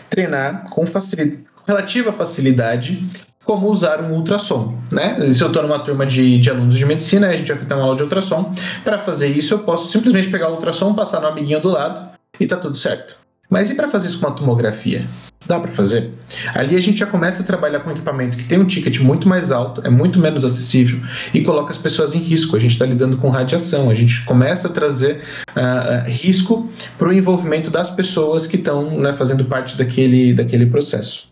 treinar 0.09 0.69
com 0.69 0.85
facilidade, 0.87 1.43
relativa 1.65 2.13
facilidade 2.13 3.05
como 3.47 3.71
usar 3.71 4.01
um 4.01 4.13
ultrassom, 4.13 4.77
né? 4.91 5.17
Se 5.33 5.41
eu 5.41 5.47
estou 5.47 5.63
numa 5.63 5.79
turma 5.79 6.05
de, 6.05 6.37
de, 6.37 6.49
alunos 6.49 6.77
de 6.77 6.85
medicina, 6.85 7.29
a 7.29 7.35
gente 7.35 7.51
vai 7.51 7.63
ter 7.63 7.73
uma 7.73 7.83
aula 7.83 7.95
de 7.95 8.03
ultrassom. 8.03 8.53
Para 8.83 8.99
fazer 8.99 9.29
isso, 9.29 9.53
eu 9.53 9.59
posso 9.59 9.89
simplesmente 9.89 10.29
pegar 10.29 10.49
o 10.49 10.55
ultrassom, 10.55 10.93
passar 10.93 11.21
no 11.21 11.27
amiguinho 11.27 11.61
do 11.61 11.69
lado 11.69 12.09
e 12.37 12.45
tá 12.45 12.57
tudo 12.57 12.75
certo. 12.75 13.15
Mas 13.49 13.71
e 13.71 13.75
para 13.75 13.87
fazer 13.87 14.07
isso 14.07 14.19
com 14.19 14.27
a 14.27 14.31
tomografia? 14.31 15.07
Dá 15.45 15.57
para 15.61 15.71
fazer. 15.71 16.11
Ali 16.53 16.75
a 16.75 16.79
gente 16.81 16.99
já 16.99 17.05
começa 17.05 17.41
a 17.41 17.45
trabalhar 17.45 17.79
com 17.79 17.91
equipamento 17.91 18.35
que 18.35 18.43
tem 18.43 18.59
um 18.59 18.65
ticket 18.65 18.99
muito 18.99 19.29
mais 19.29 19.49
alto, 19.49 19.79
é 19.85 19.89
muito 19.89 20.19
menos 20.19 20.43
acessível 20.43 20.99
e 21.33 21.41
coloca 21.41 21.71
as 21.71 21.77
pessoas 21.77 22.13
em 22.13 22.19
risco. 22.19 22.57
A 22.57 22.59
gente 22.59 22.71
está 22.71 22.85
lidando 22.85 23.15
com 23.15 23.29
radiação, 23.29 23.89
a 23.89 23.93
gente 23.93 24.25
começa 24.25 24.67
a 24.67 24.71
trazer 24.71 25.21
uh, 25.55 26.09
risco 26.09 26.69
para 26.97 27.07
o 27.07 27.13
envolvimento 27.13 27.71
das 27.71 27.89
pessoas 27.89 28.45
que 28.45 28.57
estão 28.57 28.99
né, 28.99 29.13
fazendo 29.13 29.45
parte 29.45 29.77
daquele, 29.77 30.33
daquele 30.33 30.65
processo. 30.65 31.29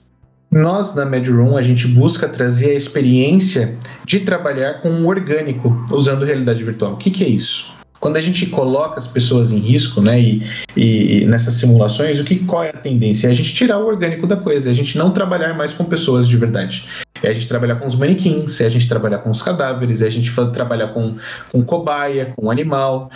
Nós, 0.52 0.96
na 0.96 1.06
MedRoom, 1.06 1.58
a 1.58 1.62
gente 1.62 1.88
busca 1.88 2.30
trazer 2.30 2.72
a 2.72 2.74
experiência 2.76 3.76
de 4.06 4.20
trabalhar 4.22 4.82
com 4.82 4.90
um 4.90 5.06
orgânico 5.06 5.86
usando 5.92 6.24
realidade 6.24 6.64
virtual. 6.64 6.94
O 6.94 6.98
que, 6.98 7.10
que 7.10 7.24
é 7.24 7.28
isso? 7.28 7.74
Quando 8.00 8.18
a 8.18 8.22
gente 8.22 8.46
coloca 8.48 9.00
as 9.00 9.08
pessoas 9.08 9.52
em 9.52 9.58
risco, 9.58 10.02
né, 10.02 10.22
e, 10.22 10.44
e, 10.76 11.26
nessas 11.26 11.56
simulações, 11.56 12.20
o 12.20 12.24
que 12.24 12.36
qual 12.36 12.64
é 12.64 12.70
a 12.70 12.74
tendência? 12.74 13.28
É 13.28 13.32
a 13.32 13.34
gente 13.34 13.54
tirar 13.54 13.80
o 13.80 13.88
orgânico 13.88 14.28
da 14.28 14.38
coisa, 14.38 14.70
é 14.70 14.72
a 14.72 14.76
gente 14.76 14.98
não 14.98 15.12
trabalhar 15.12 15.54
mais 15.56 15.74
com 15.74 15.84
pessoas 15.84 16.28
de 16.28 16.38
verdade. 16.38 16.86
É 17.26 17.30
a 17.30 17.34
gente 17.34 17.48
trabalhar 17.48 17.76
com 17.76 17.88
os 17.88 17.96
manequins, 17.96 18.62
é 18.62 18.66
a 18.66 18.70
gente 18.70 18.88
trabalhar 18.88 19.18
com 19.18 19.32
os 19.32 19.42
cadáveres, 19.42 20.02
é 20.02 20.08
a 20.08 20.10
gente 20.12 20.32
trabalhar 20.54 20.90
com, 20.90 21.16
com 21.52 21.64
cobaia, 21.64 22.34
com 22.36 22.52
animal. 22.52 23.10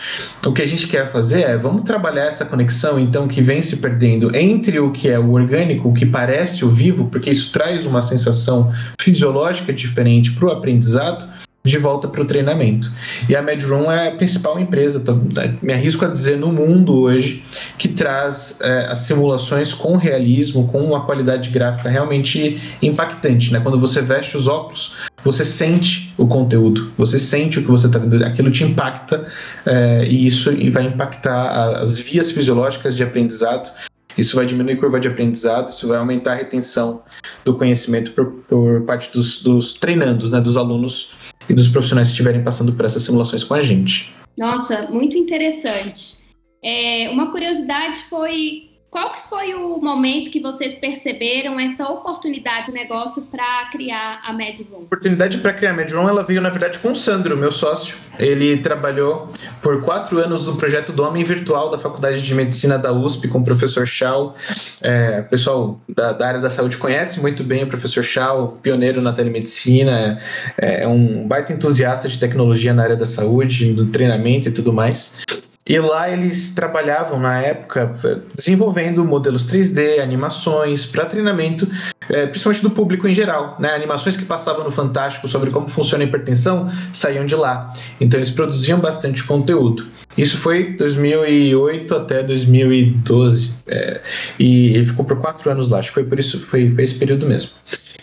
O 0.45 0.51
que 0.51 0.61
a 0.61 0.65
gente 0.65 0.87
quer 0.87 1.11
fazer 1.11 1.41
é, 1.41 1.57
vamos 1.57 1.83
trabalhar 1.83 2.25
essa 2.25 2.43
conexão, 2.43 2.99
então, 2.99 3.27
que 3.27 3.41
vem 3.41 3.61
se 3.61 3.77
perdendo 3.77 4.35
entre 4.35 4.79
o 4.79 4.91
que 4.91 5.09
é 5.09 5.19
o 5.19 5.31
orgânico, 5.31 5.89
o 5.89 5.93
que 5.93 6.05
parece 6.05 6.65
o 6.65 6.69
vivo, 6.69 7.05
porque 7.05 7.29
isso 7.29 7.51
traz 7.51 7.85
uma 7.85 8.01
sensação 8.01 8.73
fisiológica 8.99 9.71
diferente 9.71 10.31
para 10.31 10.47
o 10.47 10.51
aprendizado, 10.51 11.27
de 11.63 11.77
volta 11.77 12.07
para 12.07 12.21
o 12.21 12.25
treinamento. 12.25 12.91
E 13.27 13.35
a 13.35 13.41
MedRoom 13.41 13.91
é 13.91 14.07
a 14.07 14.11
principal 14.11 14.59
empresa, 14.59 14.99
tá, 15.01 15.13
me 15.61 15.73
arrisco 15.73 16.05
a 16.05 16.07
dizer, 16.07 16.37
no 16.37 16.51
mundo 16.51 16.97
hoje, 17.01 17.43
que 17.77 17.87
traz 17.87 18.59
é, 18.61 18.87
as 18.87 18.99
simulações 18.99 19.73
com 19.73 19.97
realismo, 19.97 20.67
com 20.67 20.81
uma 20.81 21.05
qualidade 21.05 21.49
gráfica 21.49 21.89
realmente 21.89 22.61
impactante. 22.81 23.51
Né? 23.51 23.59
Quando 23.59 23.79
você 23.79 24.01
veste 24.01 24.37
os 24.37 24.47
óculos, 24.47 24.95
você 25.23 25.43
sente 25.43 26.13
o 26.17 26.25
conteúdo, 26.25 26.91
você 26.97 27.19
sente 27.19 27.59
o 27.59 27.61
que 27.61 27.69
você 27.69 27.87
está 27.87 27.99
vendo, 27.99 28.23
aquilo 28.23 28.49
te 28.49 28.63
impacta 28.63 29.27
é, 29.65 30.05
e 30.05 30.27
isso 30.27 30.51
vai 30.71 30.85
impactar 30.85 31.81
as 31.81 31.99
vias 31.99 32.31
fisiológicas 32.31 32.95
de 32.95 33.03
aprendizado 33.03 33.69
isso 34.17 34.35
vai 34.35 34.45
diminuir 34.45 34.75
curva 34.75 34.99
de 34.99 35.07
aprendizado, 35.07 35.69
isso 35.69 35.87
vai 35.87 35.97
aumentar 35.97 36.33
a 36.33 36.35
retenção 36.35 37.01
do 37.45 37.55
conhecimento 37.55 38.11
por, 38.11 38.25
por 38.49 38.81
parte 38.81 39.11
dos, 39.13 39.41
dos 39.41 39.75
treinandos, 39.75 40.31
né, 40.31 40.41
dos 40.41 40.57
alunos 40.57 41.11
e 41.49 41.53
dos 41.53 41.67
profissionais 41.67 42.07
que 42.07 42.13
estiverem 42.13 42.43
passando 42.43 42.73
por 42.73 42.85
essas 42.85 43.03
simulações 43.03 43.43
com 43.43 43.53
a 43.53 43.61
gente. 43.61 44.13
Nossa, 44.37 44.87
muito 44.89 45.17
interessante. 45.17 46.19
É, 46.63 47.09
uma 47.09 47.31
curiosidade 47.31 47.99
foi 48.09 48.68
qual 48.89 49.11
que 49.11 49.29
foi 49.29 49.53
o 49.53 49.79
momento 49.79 50.31
que 50.31 50.39
vocês 50.39 50.75
perceberam 50.75 51.59
essa 51.59 51.87
oportunidade 51.87 52.67
de 52.67 52.73
negócio 52.73 53.21
para 53.23 53.69
criar 53.71 54.19
a 54.25 54.33
MedRoom? 54.33 54.77
A 54.77 54.83
oportunidade 54.83 55.37
para 55.37 55.53
criar 55.53 55.71
a 55.71 55.73
MedRoom, 55.73 56.09
ela 56.09 56.23
veio, 56.23 56.41
na 56.41 56.49
verdade, 56.49 56.79
com 56.79 56.91
o 56.91 56.95
Sandro, 56.95 57.37
meu 57.37 57.51
sócio. 57.51 57.95
Ele 58.17 58.57
trabalhou 58.57 59.31
por 59.61 59.83
quatro 59.83 60.17
anos 60.17 60.47
no 60.47 60.55
projeto 60.55 60.91
do 60.91 61.03
Homem 61.03 61.23
Virtual 61.23 61.69
da 61.69 61.77
Faculdade 61.77 62.21
de 62.21 62.33
Medicina 62.33 62.79
da 62.79 62.91
USP 62.91 63.27
com 63.27 63.39
o 63.39 63.43
professor 63.43 63.85
Chau. 63.85 64.35
É, 64.81 65.21
pessoal 65.21 65.79
da, 65.87 66.11
da, 66.11 66.27
área 66.27 66.39
da 66.39 66.49
saúde 66.49 66.75
conhece 66.75 67.19
muito 67.19 67.43
bem 67.43 67.63
o 67.63 67.67
professor 67.67 68.03
Chau, 68.03 68.57
pioneiro 68.61 69.01
na 69.01 69.13
telemedicina, 69.13 70.17
é, 70.59 70.83
é 70.83 70.87
um 70.87 71.27
baita 71.27 71.53
entusiasta 71.53 72.09
de 72.09 72.17
tecnologia 72.17 72.73
na 72.73 72.83
área 72.83 72.95
da 72.95 73.05
saúde, 73.05 73.71
do 73.71 73.85
treinamento 73.85 74.49
e 74.49 74.51
tudo 74.51 74.73
mais. 74.73 75.19
E 75.67 75.77
lá 75.77 76.09
eles 76.09 76.51
trabalhavam 76.51 77.19
na 77.19 77.39
época 77.39 77.93
desenvolvendo 78.35 79.05
modelos 79.05 79.51
3D, 79.51 79.99
animações 79.99 80.85
para 80.85 81.05
treinamento, 81.05 81.67
é, 82.09 82.25
principalmente 82.25 82.63
do 82.63 82.71
público 82.71 83.07
em 83.07 83.13
geral. 83.13 83.55
Né? 83.59 83.69
Animações 83.73 84.17
que 84.17 84.25
passavam 84.25 84.63
no 84.63 84.71
Fantástico 84.71 85.27
sobre 85.27 85.51
como 85.51 85.69
funciona 85.69 86.03
a 86.03 86.07
hipertensão 86.07 86.71
saíam 86.91 87.25
de 87.25 87.35
lá. 87.35 87.71
Então 88.01 88.19
eles 88.19 88.31
produziam 88.31 88.79
bastante 88.79 89.23
conteúdo. 89.23 89.85
Isso 90.17 90.37
foi 90.37 90.75
2008 90.75 91.95
até 91.95 92.23
2012 92.23 93.53
é, 93.67 94.01
e 94.39 94.73
ele 94.73 94.85
ficou 94.85 95.05
por 95.05 95.19
quatro 95.19 95.51
anos 95.51 95.69
lá. 95.69 95.79
Acho 95.79 95.89
que 95.89 95.95
foi 95.95 96.03
por 96.03 96.19
isso, 96.19 96.39
foi, 96.47 96.71
foi 96.73 96.83
esse 96.83 96.95
período 96.95 97.27
mesmo. 97.27 97.51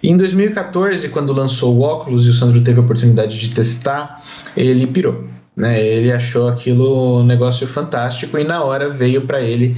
E 0.03 0.11
em 0.11 0.16
2014, 0.16 1.09
quando 1.09 1.33
lançou 1.33 1.77
o 1.77 1.81
óculos 1.81 2.27
e 2.27 2.31
o 2.31 2.33
Sandro 2.33 2.61
teve 2.61 2.79
a 2.79 2.83
oportunidade 2.83 3.40
de 3.40 3.53
testar, 3.53 4.23
ele 4.57 4.87
pirou. 4.87 5.25
Né? 5.57 5.81
Ele 5.83 6.12
achou 6.12 6.49
aquilo 6.49 7.21
um 7.21 7.25
negócio 7.25 7.66
fantástico 7.66 8.38
e 8.38 8.45
na 8.45 8.62
hora 8.62 8.90
veio 8.90 9.23
para 9.23 9.40
ele 9.40 9.77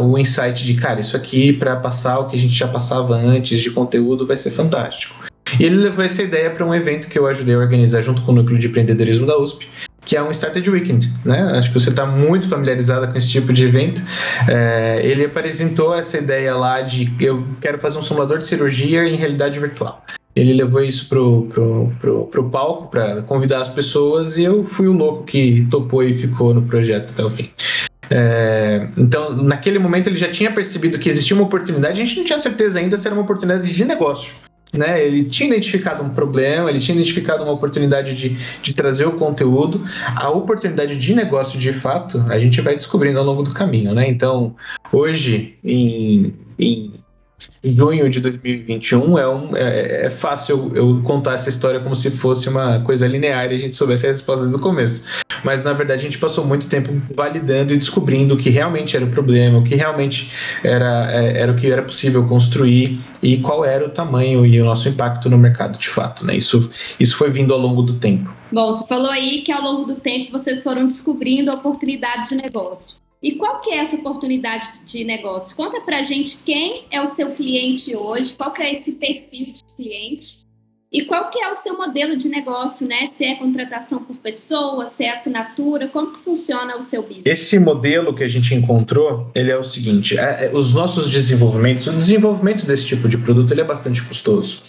o 0.00 0.18
insight 0.18 0.64
de, 0.64 0.74
cara, 0.74 1.00
isso 1.00 1.16
aqui 1.16 1.52
para 1.52 1.76
passar 1.76 2.18
o 2.18 2.26
que 2.26 2.36
a 2.36 2.38
gente 2.38 2.54
já 2.54 2.68
passava 2.68 3.14
antes 3.16 3.60
de 3.60 3.70
conteúdo 3.70 4.26
vai 4.26 4.36
ser 4.36 4.50
fantástico. 4.50 5.14
E 5.58 5.64
ele 5.64 5.76
levou 5.76 6.04
essa 6.04 6.22
ideia 6.22 6.50
para 6.50 6.64
um 6.64 6.74
evento 6.74 7.08
que 7.08 7.18
eu 7.18 7.26
ajudei 7.26 7.54
a 7.54 7.58
organizar 7.58 8.02
junto 8.02 8.22
com 8.22 8.32
o 8.32 8.34
Núcleo 8.34 8.58
de 8.58 8.66
Empreendedorismo 8.68 9.26
da 9.26 9.38
USP, 9.38 9.68
que 10.04 10.16
é 10.16 10.22
um 10.22 10.30
Started 10.30 10.68
Weekend, 10.68 11.12
né? 11.24 11.42
Acho 11.54 11.72
que 11.72 11.78
você 11.78 11.90
está 11.90 12.06
muito 12.06 12.48
familiarizada 12.48 13.06
com 13.06 13.16
esse 13.16 13.28
tipo 13.28 13.52
de 13.52 13.64
evento. 13.64 14.02
É, 14.48 15.00
ele 15.04 15.24
apresentou 15.24 15.94
essa 15.94 16.18
ideia 16.18 16.54
lá 16.54 16.80
de 16.80 17.12
eu 17.20 17.46
quero 17.60 17.78
fazer 17.78 17.98
um 17.98 18.02
simulador 18.02 18.38
de 18.38 18.46
cirurgia 18.46 19.06
em 19.06 19.16
realidade 19.16 19.58
virtual 19.60 20.04
ele 20.34 20.54
levou 20.54 20.82
isso 20.82 21.08
pro, 21.08 21.46
pro, 21.52 21.92
pro, 22.00 22.26
pro 22.26 22.50
palco 22.50 22.88
para 22.90 23.22
convidar 23.22 23.60
as 23.60 23.68
pessoas 23.68 24.38
e 24.38 24.44
eu 24.44 24.64
fui 24.64 24.88
o 24.88 24.92
louco 24.92 25.24
que 25.24 25.66
topou 25.70 26.02
e 26.02 26.12
ficou 26.12 26.54
no 26.54 26.62
projeto 26.62 27.12
até 27.12 27.24
o 27.24 27.30
fim. 27.30 27.50
É, 28.10 28.88
então, 28.96 29.34
naquele 29.36 29.78
momento, 29.78 30.08
ele 30.08 30.16
já 30.16 30.30
tinha 30.30 30.50
percebido 30.50 30.98
que 30.98 31.08
existia 31.08 31.34
uma 31.36 31.44
oportunidade, 31.44 32.00
a 32.00 32.04
gente 32.04 32.18
não 32.18 32.24
tinha 32.24 32.38
certeza 32.38 32.78
ainda 32.78 32.96
se 32.96 33.06
era 33.06 33.14
uma 33.14 33.22
oportunidade 33.22 33.74
de 33.74 33.84
negócio. 33.84 34.34
Né? 34.74 35.04
Ele 35.04 35.24
tinha 35.24 35.50
identificado 35.50 36.02
um 36.02 36.10
problema, 36.10 36.70
ele 36.70 36.80
tinha 36.80 36.94
identificado 36.94 37.44
uma 37.44 37.52
oportunidade 37.52 38.14
de, 38.14 38.38
de 38.62 38.72
trazer 38.72 39.06
o 39.06 39.12
conteúdo. 39.12 39.84
A 40.16 40.30
oportunidade 40.30 40.96
de 40.96 41.14
negócio, 41.14 41.58
de 41.58 41.74
fato, 41.74 42.24
a 42.28 42.38
gente 42.38 42.58
vai 42.62 42.74
descobrindo 42.74 43.18
ao 43.18 43.24
longo 43.24 43.42
do 43.42 43.52
caminho. 43.52 43.94
Né? 43.94 44.08
Então, 44.08 44.56
hoje, 44.90 45.58
em, 45.62 46.34
em 46.58 47.01
junho 47.64 48.08
de 48.08 48.20
2021, 48.20 49.18
é, 49.18 49.28
um, 49.28 49.56
é, 49.56 50.06
é 50.06 50.10
fácil 50.10 50.72
eu, 50.74 51.00
contar 51.02 51.34
essa 51.34 51.48
história 51.48 51.80
como 51.80 51.94
se 51.94 52.10
fosse 52.10 52.48
uma 52.48 52.80
coisa 52.80 53.06
linear 53.06 53.50
e 53.50 53.54
a 53.54 53.58
gente 53.58 53.76
soubesse 53.76 54.06
a 54.06 54.10
resposta 54.10 54.42
desde 54.42 54.58
o 54.58 54.60
começo. 54.60 55.04
Mas, 55.44 55.62
na 55.64 55.72
verdade, 55.72 56.00
a 56.00 56.02
gente 56.02 56.18
passou 56.18 56.44
muito 56.44 56.68
tempo 56.68 56.90
validando 57.14 57.72
e 57.72 57.76
descobrindo 57.76 58.34
o 58.34 58.38
que 58.38 58.50
realmente 58.50 58.96
era 58.96 59.04
o 59.04 59.08
problema, 59.08 59.58
o 59.58 59.64
que 59.64 59.74
realmente 59.74 60.30
era, 60.62 61.10
é, 61.12 61.40
era 61.40 61.52
o 61.52 61.56
que 61.56 61.70
era 61.70 61.82
possível 61.82 62.26
construir 62.26 62.98
e 63.22 63.38
qual 63.38 63.64
era 63.64 63.84
o 63.84 63.90
tamanho 63.90 64.46
e 64.46 64.60
o 64.60 64.64
nosso 64.64 64.88
impacto 64.88 65.28
no 65.28 65.38
mercado 65.38 65.78
de 65.78 65.88
fato. 65.88 66.24
Né? 66.24 66.36
Isso, 66.36 66.70
isso 66.98 67.16
foi 67.16 67.30
vindo 67.30 67.52
ao 67.52 67.58
longo 67.58 67.82
do 67.82 67.94
tempo. 67.94 68.32
Bom, 68.52 68.74
você 68.74 68.86
falou 68.86 69.10
aí 69.10 69.42
que 69.42 69.50
ao 69.50 69.62
longo 69.62 69.84
do 69.86 69.96
tempo 69.96 70.30
vocês 70.30 70.62
foram 70.62 70.86
descobrindo 70.86 71.50
a 71.50 71.54
oportunidade 71.54 72.28
de 72.28 72.36
negócio. 72.36 73.01
E 73.22 73.36
qual 73.36 73.60
que 73.60 73.70
é 73.70 73.76
essa 73.76 73.94
oportunidade 73.94 74.68
de 74.84 75.04
negócio? 75.04 75.54
Conta 75.54 75.80
pra 75.80 76.02
gente 76.02 76.38
quem 76.44 76.86
é 76.90 77.00
o 77.00 77.06
seu 77.06 77.30
cliente 77.30 77.94
hoje, 77.94 78.32
qual 78.32 78.52
que 78.52 78.60
é 78.60 78.72
esse 78.72 78.92
perfil 78.92 79.52
de 79.52 79.62
cliente 79.76 80.42
e 80.92 81.04
qual 81.04 81.30
que 81.30 81.40
é 81.40 81.48
o 81.48 81.54
seu 81.54 81.78
modelo 81.78 82.16
de 82.16 82.28
negócio, 82.28 82.86
né? 82.86 83.06
Se 83.06 83.24
é 83.24 83.36
contratação 83.36 84.02
por 84.02 84.16
pessoa, 84.16 84.86
se 84.88 85.04
é 85.04 85.12
assinatura, 85.12 85.86
como 85.86 86.12
que 86.12 86.18
funciona 86.18 86.76
o 86.76 86.82
seu 86.82 87.02
business? 87.02 87.24
Esse 87.24 87.58
modelo 87.60 88.12
que 88.12 88.24
a 88.24 88.28
gente 88.28 88.54
encontrou, 88.54 89.30
ele 89.34 89.50
é 89.50 89.56
o 89.56 89.62
seguinte, 89.62 90.18
é, 90.18 90.46
é, 90.46 90.50
os 90.52 90.74
nossos 90.74 91.10
desenvolvimentos, 91.10 91.86
o 91.86 91.92
desenvolvimento 91.92 92.66
desse 92.66 92.86
tipo 92.86 93.08
de 93.08 93.16
produto, 93.16 93.52
ele 93.52 93.60
é 93.60 93.64
bastante 93.64 94.02
custoso. 94.02 94.60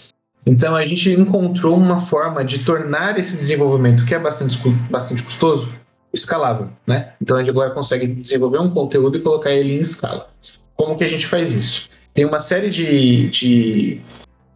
Então 0.46 0.76
a 0.76 0.86
gente 0.86 1.10
encontrou 1.10 1.76
uma 1.76 2.00
forma 2.06 2.44
de 2.44 2.64
tornar 2.64 3.18
esse 3.18 3.36
desenvolvimento, 3.36 4.06
que 4.06 4.14
é 4.14 4.18
bastante, 4.18 4.58
bastante 4.88 5.22
custoso, 5.22 5.68
escalável, 6.14 6.68
né? 6.86 7.12
Então 7.20 7.36
a 7.36 7.40
gente 7.40 7.50
agora 7.50 7.70
consegue 7.70 8.06
desenvolver 8.06 8.58
um 8.58 8.70
conteúdo 8.70 9.18
e 9.18 9.20
colocar 9.20 9.50
ele 9.50 9.74
em 9.74 9.80
escala. 9.80 10.28
Como 10.76 10.96
que 10.96 11.04
a 11.04 11.08
gente 11.08 11.26
faz 11.26 11.52
isso? 11.52 11.90
Tem 12.14 12.24
uma 12.24 12.40
série 12.40 12.70
de, 12.70 13.28
de 13.28 14.00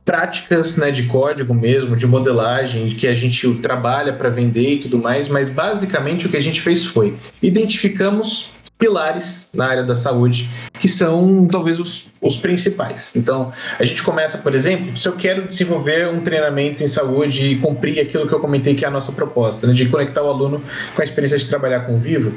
práticas 0.04 0.76
né, 0.76 0.90
de 0.90 1.02
código 1.02 1.52
mesmo, 1.52 1.96
de 1.96 2.06
modelagem, 2.06 2.88
que 2.88 3.06
a 3.06 3.14
gente 3.14 3.52
trabalha 3.56 4.12
para 4.12 4.30
vender 4.30 4.74
e 4.74 4.78
tudo 4.78 4.98
mais, 4.98 5.28
mas 5.28 5.48
basicamente 5.48 6.26
o 6.26 6.30
que 6.30 6.36
a 6.36 6.42
gente 6.42 6.62
fez 6.62 6.86
foi 6.86 7.16
identificamos 7.42 8.50
pilares 8.78 9.50
na 9.54 9.66
área 9.66 9.82
da 9.82 9.94
saúde, 9.94 10.48
que 10.78 10.88
são 10.88 11.46
talvez 11.50 11.80
os, 11.80 12.12
os 12.22 12.36
principais. 12.36 13.16
Então, 13.16 13.52
a 13.78 13.84
gente 13.84 14.02
começa, 14.02 14.38
por 14.38 14.54
exemplo, 14.54 14.96
se 14.96 15.08
eu 15.08 15.16
quero 15.16 15.46
desenvolver 15.46 16.08
um 16.08 16.20
treinamento 16.20 16.82
em 16.82 16.86
saúde 16.86 17.46
e 17.46 17.58
cumprir 17.58 18.00
aquilo 18.00 18.26
que 18.28 18.32
eu 18.32 18.40
comentei 18.40 18.74
que 18.74 18.84
é 18.84 18.88
a 18.88 18.90
nossa 18.90 19.10
proposta, 19.10 19.66
né, 19.66 19.72
de 19.72 19.86
conectar 19.88 20.22
o 20.22 20.28
aluno 20.28 20.62
com 20.94 21.02
a 21.02 21.04
experiência 21.04 21.36
de 21.36 21.46
trabalhar 21.46 21.80
com 21.80 21.96
o 21.96 21.98
vivo, 21.98 22.32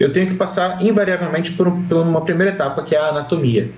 eu 0.00 0.12
tenho 0.12 0.26
que 0.26 0.34
passar 0.34 0.82
invariavelmente 0.82 1.52
por, 1.52 1.70
por 1.88 1.98
uma 1.98 2.24
primeira 2.24 2.52
etapa, 2.52 2.82
que 2.82 2.96
é 2.96 2.98
a 2.98 3.08
anatomia. 3.10 3.70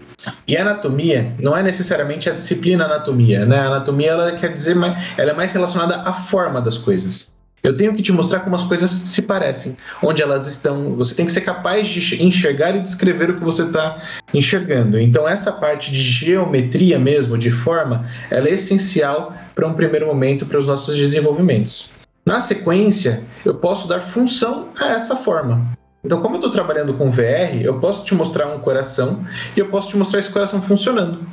E 0.49 0.57
a 0.57 0.63
anatomia 0.63 1.35
não 1.39 1.55
é 1.55 1.63
necessariamente 1.63 2.31
a 2.31 2.33
disciplina 2.33 2.87
anatomia, 2.87 3.45
né? 3.45 3.59
A 3.59 3.67
anatomia 3.67 4.13
ela 4.13 4.33
quer 4.33 4.53
dizer, 4.55 4.77
ela 5.19 5.31
é 5.31 5.35
mais 5.35 5.53
relacionada 5.53 5.97
à 5.97 6.15
forma 6.15 6.61
das 6.61 6.79
coisas. 6.79 7.36
Eu 7.67 7.77
tenho 7.77 7.93
que 7.93 8.01
te 8.01 8.13
mostrar 8.13 8.41
como 8.41 8.55
as 8.55 8.63
coisas 8.63 8.89
se 8.93 9.23
parecem, 9.23 9.77
onde 10.01 10.23
elas 10.23 10.47
estão. 10.47 10.95
Você 10.95 11.17
tem 11.17 11.27
que 11.27 11.33
ser 11.33 11.41
capaz 11.41 11.89
de 11.89 12.23
enxergar 12.23 12.77
e 12.77 12.81
descrever 12.81 13.29
o 13.29 13.39
que 13.39 13.45
você 13.45 13.65
está 13.65 14.01
enxergando. 14.33 15.01
Então, 15.01 15.29
essa 15.29 15.51
parte 15.51 15.91
de 15.91 16.01
geometria 16.01 16.97
mesmo, 16.97 17.37
de 17.37 17.51
forma, 17.51 18.05
ela 18.31 18.47
é 18.47 18.53
essencial 18.53 19.35
para 19.53 19.67
um 19.67 19.75
primeiro 19.75 20.07
momento 20.07 20.47
para 20.47 20.59
os 20.59 20.69
nossos 20.69 20.97
desenvolvimentos. 20.97 21.91
Na 22.25 22.39
sequência, 22.39 23.25
eu 23.45 23.55
posso 23.55 23.89
dar 23.89 24.01
função 24.01 24.69
a 24.79 24.91
essa 24.91 25.17
forma. 25.17 25.77
Então, 26.05 26.21
como 26.21 26.37
eu 26.37 26.39
estou 26.39 26.53
trabalhando 26.53 26.95
com 26.95 27.11
VR, 27.11 27.61
eu 27.61 27.81
posso 27.81 28.05
te 28.05 28.15
mostrar 28.15 28.47
um 28.47 28.61
coração 28.61 29.27
e 29.57 29.59
eu 29.59 29.67
posso 29.67 29.89
te 29.89 29.97
mostrar 29.97 30.21
esse 30.21 30.31
coração 30.31 30.63
funcionando. 30.63 31.27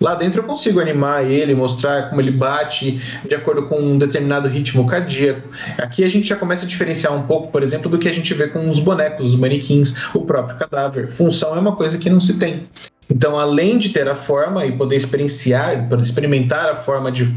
Lá 0.00 0.14
dentro 0.14 0.40
eu 0.40 0.46
consigo 0.46 0.80
animar 0.80 1.30
ele, 1.30 1.54
mostrar 1.54 2.08
como 2.08 2.22
ele 2.22 2.30
bate 2.30 2.92
de 3.28 3.34
acordo 3.34 3.64
com 3.64 3.78
um 3.78 3.98
determinado 3.98 4.48
ritmo 4.48 4.86
cardíaco. 4.86 5.46
Aqui 5.76 6.02
a 6.02 6.08
gente 6.08 6.26
já 6.26 6.36
começa 6.36 6.64
a 6.64 6.68
diferenciar 6.68 7.14
um 7.14 7.24
pouco, 7.24 7.52
por 7.52 7.62
exemplo, 7.62 7.90
do 7.90 7.98
que 7.98 8.08
a 8.08 8.12
gente 8.12 8.32
vê 8.32 8.48
com 8.48 8.70
os 8.70 8.78
bonecos, 8.78 9.26
os 9.26 9.36
manequins, 9.36 9.94
o 10.14 10.22
próprio 10.22 10.56
cadáver. 10.56 11.10
Função 11.10 11.54
é 11.54 11.58
uma 11.58 11.76
coisa 11.76 11.98
que 11.98 12.08
não 12.08 12.18
se 12.18 12.38
tem. 12.38 12.66
Então, 13.10 13.38
além 13.38 13.76
de 13.76 13.90
ter 13.90 14.08
a 14.08 14.14
forma 14.14 14.64
e 14.64 14.72
poder 14.72 14.96
experienciar, 14.96 15.86
poder 15.88 16.02
experimentar 16.02 16.70
a 16.70 16.76
forma 16.76 17.12
de, 17.12 17.28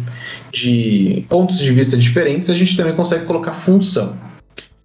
de 0.52 1.26
pontos 1.28 1.58
de 1.58 1.71
vista 1.71 1.97
diferentes, 1.97 2.49
a 2.49 2.54
gente 2.54 2.78
também 2.78 2.95
consegue 2.95 3.26
colocar 3.26 3.52
função. 3.54 4.15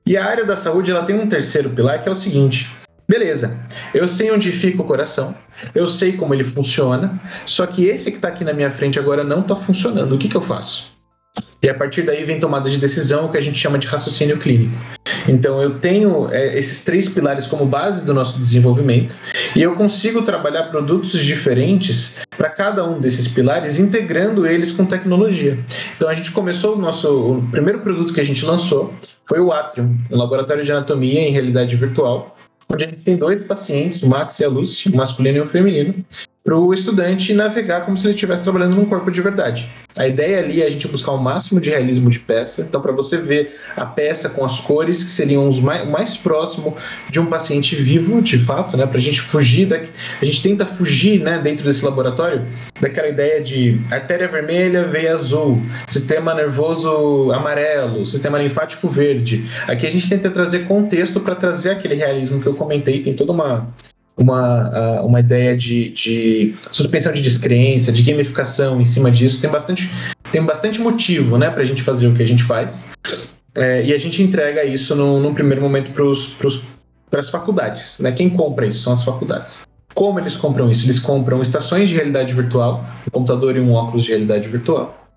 E 0.05 0.17
a 0.17 0.25
área 0.25 0.45
da 0.45 0.57
saúde 0.57 0.91
ela 0.91 1.05
tem 1.05 1.15
um 1.15 1.29
terceiro 1.29 1.71
pilar 1.71 2.03
que 2.03 2.09
é 2.09 2.13
o 2.13 2.17
seguinte: 2.17 2.69
Beleza, 3.07 3.59
eu 3.95 4.09
sei 4.09 4.31
onde 4.31 4.51
fica 4.51 4.83
o 4.83 4.85
coração, 4.85 5.35
eu 5.75 5.87
sei 5.87 6.13
como 6.13 6.35
ele 6.35 6.45
funciona, 6.45 7.21
só 7.47 7.67
que 7.67 7.87
esse 7.87 8.11
que 8.11 8.19
está 8.19 8.29
aqui 8.29 8.45
na 8.45 8.53
minha 8.53 8.71
frente 8.71 8.99
agora 8.99 9.25
não 9.25 9.41
está 9.41 9.57
funcionando. 9.57 10.15
O 10.15 10.19
que, 10.19 10.29
que 10.29 10.37
eu 10.37 10.43
faço? 10.43 10.87
E 11.63 11.69
a 11.69 11.75
partir 11.75 12.03
daí 12.03 12.25
vem 12.25 12.39
tomada 12.39 12.71
de 12.71 12.79
decisão, 12.79 13.27
o 13.27 13.29
que 13.31 13.39
a 13.39 13.41
gente 13.41 13.59
chama 13.59 13.79
de 13.79 13.87
raciocínio 13.87 14.39
clínico. 14.39 14.75
Então 15.29 15.61
eu 15.61 15.79
tenho 15.79 16.29
é, 16.31 16.57
esses 16.59 16.85
três 16.85 17.09
pilares 17.09 17.47
como 17.47 17.67
base 17.67 18.05
do 18.05 18.15
nosso 18.15 18.39
desenvolvimento 18.39 19.15
e 19.55 19.63
eu 19.63 19.75
consigo 19.75 20.23
trabalhar 20.23 20.65
produtos 20.65 21.13
diferentes 21.23 22.17
para 22.37 22.49
cada 22.49 22.85
um 22.85 22.99
desses 22.99 23.29
pilares, 23.29 23.79
integrando 23.79 24.47
eles 24.47 24.73
com 24.73 24.85
tecnologia. 24.85 25.59
Então 25.97 26.09
a 26.09 26.15
gente 26.15 26.31
começou 26.33 26.77
o 26.77 26.79
nosso 26.79 27.09
o 27.09 27.49
primeiro 27.51 27.81
produto 27.81 28.13
que 28.13 28.21
a 28.21 28.25
gente 28.25 28.45
lançou 28.45 28.95
foi 29.27 29.41
o 29.41 29.53
Atrium, 29.53 29.99
um 30.11 30.17
laboratório 30.17 30.65
de 30.65 30.73
anatomia 30.73 31.21
em 31.21 31.33
realidade 31.33 31.77
virtual, 31.77 32.35
onde 32.69 32.85
a 32.85 32.89
gente 32.89 33.03
tem 33.03 33.17
dois 33.17 33.45
pacientes, 33.47 34.03
o 34.03 34.09
Max 34.09 34.39
e 34.41 34.45
a 34.45 34.49
Lucy, 34.49 34.95
masculino 34.95 35.39
e 35.39 35.41
um 35.41 35.47
feminino, 35.47 36.05
para 36.45 36.57
o 36.57 36.73
estudante 36.73 37.35
navegar 37.35 37.85
como 37.85 37.97
se 37.97 38.07
ele 38.07 38.15
estivesse 38.15 38.43
trabalhando 38.43 38.75
num 38.75 38.87
corpo 38.87 39.11
de 39.11 39.21
verdade. 39.21 39.71
A 39.97 40.07
ideia 40.07 40.39
ali 40.39 40.63
é 40.63 40.67
a 40.67 40.71
gente 40.71 40.87
buscar 40.89 41.13
o 41.13 41.19
máximo 41.19 41.61
de 41.61 41.71
realismo 41.71 42.09
de 42.09 42.21
peça. 42.21 42.63
Então, 42.63 42.81
para 42.81 42.93
você 42.93 43.19
ver 43.19 43.57
a 43.77 43.85
peça 43.85 44.31
com 44.31 44.45
as 44.45 44.61
cores 44.61 45.05
que 45.05 45.11
seriam 45.11 45.49
os 45.49 45.61
mais, 45.61 45.87
mais 45.87 46.17
próximo 46.17 46.77
de 47.11 47.21
um 47.21 47.27
paciente 47.27 47.77
vivo, 47.77 48.23
de 48.23 48.39
fato, 48.39 48.77
né? 48.77 48.87
Para 48.87 48.99
a 48.99 49.01
gente 49.01 49.21
fugir 49.21 49.67
da, 49.67 49.77
a 49.77 50.25
gente 50.25 50.43
tenta 50.43 50.65
fugir, 50.65 51.21
né? 51.21 51.39
Dentro 51.39 51.65
desse 51.65 51.85
laboratório 51.85 52.47
daquela 52.81 53.09
ideia 53.09 53.43
de 53.43 53.81
artéria 53.91 54.29
vermelha, 54.29 54.85
veia 54.85 55.15
azul, 55.15 55.61
sistema 55.87 56.33
nervoso 56.33 57.31
amarelo, 57.33 58.07
sistema 58.07 58.39
linfático 58.39 58.89
verde. 58.89 59.47
Aqui 59.67 59.87
a 59.87 59.91
gente 59.91 60.09
tenta 60.09 60.31
trazer 60.31 60.61
contexto 60.67 61.21
para 61.21 61.35
trazer 61.35 61.73
aquele 61.73 61.95
realismo 61.95 62.41
que 62.41 62.47
eu 62.47 62.55
comentei. 62.55 63.03
Tem 63.03 63.15
toda 63.15 63.33
uma 63.33 63.69
uma, 64.19 65.01
uma 65.01 65.21
ideia 65.21 65.57
de, 65.57 65.91
de 65.91 66.55
suspensão 66.71 67.13
de 67.13 67.23
descrença, 67.23 67.93
de 67.93 68.03
gamificação 68.03 68.81
em 68.81 68.85
cima 68.85 69.11
disso. 69.11 69.41
Tem 69.41 69.51
bastante, 69.51 69.91
tem 70.31 70.43
bastante 70.43 70.81
motivo 70.81 71.39
né, 71.39 71.51
para 71.51 71.63
a 71.63 71.67
gente 71.67 71.83
fazer 71.83 72.09
o 72.09 72.15
que 72.15 72.23
a 72.23 72.27
gente 72.27 72.43
faz. 72.43 72.87
É, 73.55 73.85
e 73.85 73.93
a 73.93 73.99
gente 73.99 74.23
entrega 74.23 74.65
isso 74.65 74.95
no, 74.95 75.21
num 75.21 75.33
primeiro 75.33 75.63
momento 75.63 75.93
para 75.93 77.21
as 77.21 77.31
faculdades. 77.31 77.99
Né? 78.01 78.13
Quem 78.13 78.29
compra 78.29 78.67
isso 78.67 78.81
são 78.81 78.93
as 78.93 79.03
faculdades. 79.03 79.67
Como 79.95 80.21
eles 80.21 80.37
compram 80.37 80.71
isso? 80.71 80.85
Eles 80.85 80.99
compram 80.99 81.41
estações 81.41 81.89
de 81.89 81.95
realidade 81.95 82.35
virtual, 82.35 82.85
um 83.07 83.11
computador 83.11 83.57
e 83.57 83.61
um 83.61 83.73
óculos 83.73 84.05
de 84.05 84.11
realidade 84.11 84.49
virtual 84.49 85.08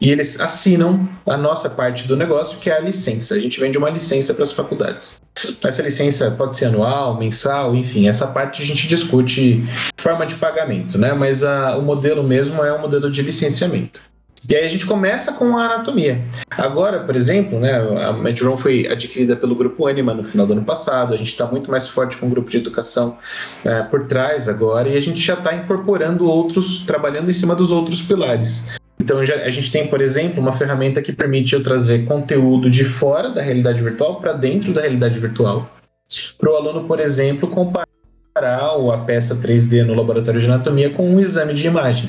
e 0.00 0.10
eles 0.10 0.40
assinam 0.40 1.08
a 1.26 1.36
nossa 1.36 1.68
parte 1.68 2.06
do 2.06 2.16
negócio, 2.16 2.58
que 2.58 2.70
é 2.70 2.76
a 2.76 2.80
licença. 2.80 3.34
A 3.34 3.40
gente 3.40 3.58
vende 3.58 3.76
uma 3.76 3.90
licença 3.90 4.32
para 4.32 4.44
as 4.44 4.52
faculdades. 4.52 5.20
Essa 5.64 5.82
licença 5.82 6.30
pode 6.30 6.56
ser 6.56 6.66
anual, 6.66 7.18
mensal, 7.18 7.74
enfim, 7.74 8.08
essa 8.08 8.26
parte 8.26 8.62
a 8.62 8.64
gente 8.64 8.86
discute 8.86 9.64
forma 9.96 10.24
de 10.24 10.36
pagamento, 10.36 10.98
né? 10.98 11.12
Mas 11.12 11.44
a, 11.44 11.76
o 11.76 11.82
modelo 11.82 12.22
mesmo 12.22 12.64
é 12.64 12.72
o 12.72 12.80
modelo 12.80 13.10
de 13.10 13.22
licenciamento. 13.22 14.00
E 14.48 14.54
aí 14.54 14.64
a 14.64 14.68
gente 14.68 14.86
começa 14.86 15.32
com 15.32 15.58
a 15.58 15.64
anatomia. 15.64 16.24
Agora, 16.50 17.00
por 17.00 17.16
exemplo, 17.16 17.58
né, 17.58 17.76
a 18.02 18.12
Medron 18.12 18.56
foi 18.56 18.86
adquirida 18.86 19.34
pelo 19.34 19.54
grupo 19.54 19.86
Anima 19.86 20.14
no 20.14 20.22
final 20.22 20.46
do 20.46 20.52
ano 20.52 20.64
passado. 20.64 21.12
A 21.12 21.16
gente 21.16 21.28
está 21.28 21.44
muito 21.44 21.70
mais 21.70 21.88
forte 21.88 22.16
com 22.16 22.26
o 22.26 22.30
grupo 22.30 22.48
de 22.48 22.56
educação 22.56 23.18
é, 23.64 23.82
por 23.82 24.06
trás 24.06 24.48
agora 24.48 24.88
e 24.88 24.96
a 24.96 25.00
gente 25.00 25.20
já 25.20 25.34
está 25.34 25.54
incorporando 25.54 26.28
outros, 26.28 26.80
trabalhando 26.86 27.28
em 27.28 27.34
cima 27.34 27.54
dos 27.54 27.72
outros 27.72 28.00
pilares. 28.00 28.64
Então 29.00 29.24
já, 29.24 29.34
a 29.36 29.50
gente 29.50 29.70
tem, 29.70 29.86
por 29.86 30.00
exemplo, 30.00 30.40
uma 30.40 30.52
ferramenta 30.52 31.00
que 31.00 31.12
permite 31.12 31.54
eu 31.54 31.62
trazer 31.62 32.04
conteúdo 32.04 32.68
de 32.68 32.84
fora 32.84 33.30
da 33.30 33.40
realidade 33.40 33.82
virtual 33.82 34.20
para 34.20 34.32
dentro 34.32 34.72
da 34.72 34.80
realidade 34.80 35.18
virtual. 35.18 35.70
Para 36.38 36.52
o 36.52 36.56
aluno, 36.56 36.84
por 36.84 37.00
exemplo, 37.00 37.48
comparar 37.48 37.86
a 38.36 38.98
peça 38.98 39.34
3D 39.34 39.84
no 39.84 39.94
laboratório 39.94 40.40
de 40.40 40.46
anatomia 40.46 40.90
com 40.90 41.08
um 41.08 41.20
exame 41.20 41.54
de 41.54 41.66
imagem. 41.66 42.08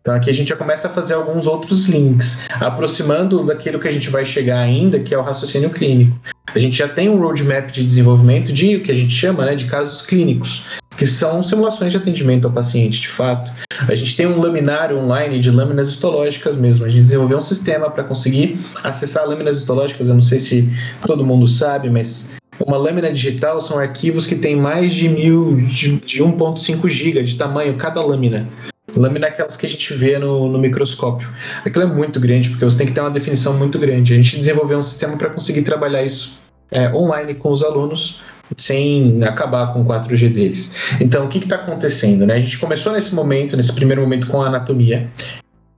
Então 0.00 0.14
aqui 0.14 0.28
a 0.28 0.34
gente 0.34 0.48
já 0.48 0.56
começa 0.56 0.86
a 0.86 0.90
fazer 0.90 1.14
alguns 1.14 1.46
outros 1.46 1.86
links, 1.86 2.44
aproximando 2.60 3.42
daquilo 3.44 3.80
que 3.80 3.88
a 3.88 3.90
gente 3.90 4.10
vai 4.10 4.24
chegar 4.24 4.58
ainda, 4.58 5.00
que 5.00 5.14
é 5.14 5.18
o 5.18 5.22
raciocínio 5.22 5.70
clínico. 5.70 6.20
A 6.54 6.58
gente 6.58 6.76
já 6.76 6.86
tem 6.86 7.08
um 7.08 7.18
roadmap 7.18 7.70
de 7.70 7.82
desenvolvimento 7.82 8.52
de 8.52 8.76
o 8.76 8.82
que 8.82 8.90
a 8.92 8.94
gente 8.94 9.14
chama 9.14 9.46
né, 9.46 9.54
de 9.54 9.64
casos 9.64 10.02
clínicos 10.02 10.62
que 10.96 11.06
são 11.06 11.42
simulações 11.42 11.92
de 11.92 11.98
atendimento 11.98 12.46
ao 12.46 12.52
paciente, 12.52 13.00
de 13.00 13.08
fato. 13.08 13.50
A 13.88 13.94
gente 13.94 14.16
tem 14.16 14.26
um 14.26 14.40
laminário 14.40 14.98
online 14.98 15.40
de 15.40 15.50
lâminas 15.50 15.88
histológicas 15.88 16.56
mesmo. 16.56 16.84
A 16.84 16.88
gente 16.88 17.02
desenvolveu 17.02 17.38
um 17.38 17.42
sistema 17.42 17.90
para 17.90 18.04
conseguir 18.04 18.58
acessar 18.82 19.26
lâminas 19.26 19.58
histológicas. 19.58 20.08
Eu 20.08 20.14
não 20.14 20.22
sei 20.22 20.38
se 20.38 20.68
todo 21.06 21.24
mundo 21.24 21.46
sabe, 21.48 21.90
mas 21.90 22.36
uma 22.64 22.76
lâmina 22.76 23.12
digital 23.12 23.60
são 23.60 23.78
arquivos 23.78 24.26
que 24.26 24.36
têm 24.36 24.56
mais 24.56 24.94
de 24.94 25.08
mil, 25.08 25.56
de, 25.56 25.96
de 25.96 26.22
1.5 26.22 26.88
GB 26.88 27.22
de 27.24 27.36
tamanho 27.36 27.76
cada 27.76 28.00
lâmina. 28.00 28.48
Lâmina 28.96 29.26
é 29.26 29.28
aquelas 29.30 29.56
que 29.56 29.66
a 29.66 29.68
gente 29.68 29.92
vê 29.94 30.18
no, 30.18 30.48
no, 30.48 30.58
microscópio. 30.58 31.28
Aquilo 31.64 31.84
é 31.84 31.86
muito 31.86 32.20
grande, 32.20 32.50
porque 32.50 32.64
você 32.64 32.78
tem 32.78 32.86
que 32.86 32.92
ter 32.92 33.00
uma 33.00 33.10
definição 33.10 33.54
muito 33.54 33.78
grande. 33.78 34.12
A 34.12 34.16
gente 34.16 34.36
desenvolveu 34.36 34.78
um 34.78 34.82
sistema 34.82 35.16
para 35.16 35.30
conseguir 35.30 35.62
trabalhar 35.62 36.04
isso 36.04 36.38
é, 36.70 36.88
online 36.94 37.34
com 37.34 37.50
os 37.50 37.64
alunos, 37.64 38.20
sem 38.56 39.22
acabar 39.24 39.72
com 39.72 39.82
o 39.82 39.84
4G 39.84 40.32
deles. 40.32 40.74
Então, 41.00 41.26
o 41.26 41.28
que 41.28 41.38
está 41.38 41.56
acontecendo? 41.56 42.26
Né? 42.26 42.34
A 42.34 42.40
gente 42.40 42.58
começou 42.58 42.92
nesse 42.92 43.14
momento, 43.14 43.56
nesse 43.56 43.72
primeiro 43.72 44.02
momento, 44.02 44.26
com 44.26 44.42
a 44.42 44.46
anatomia. 44.46 45.10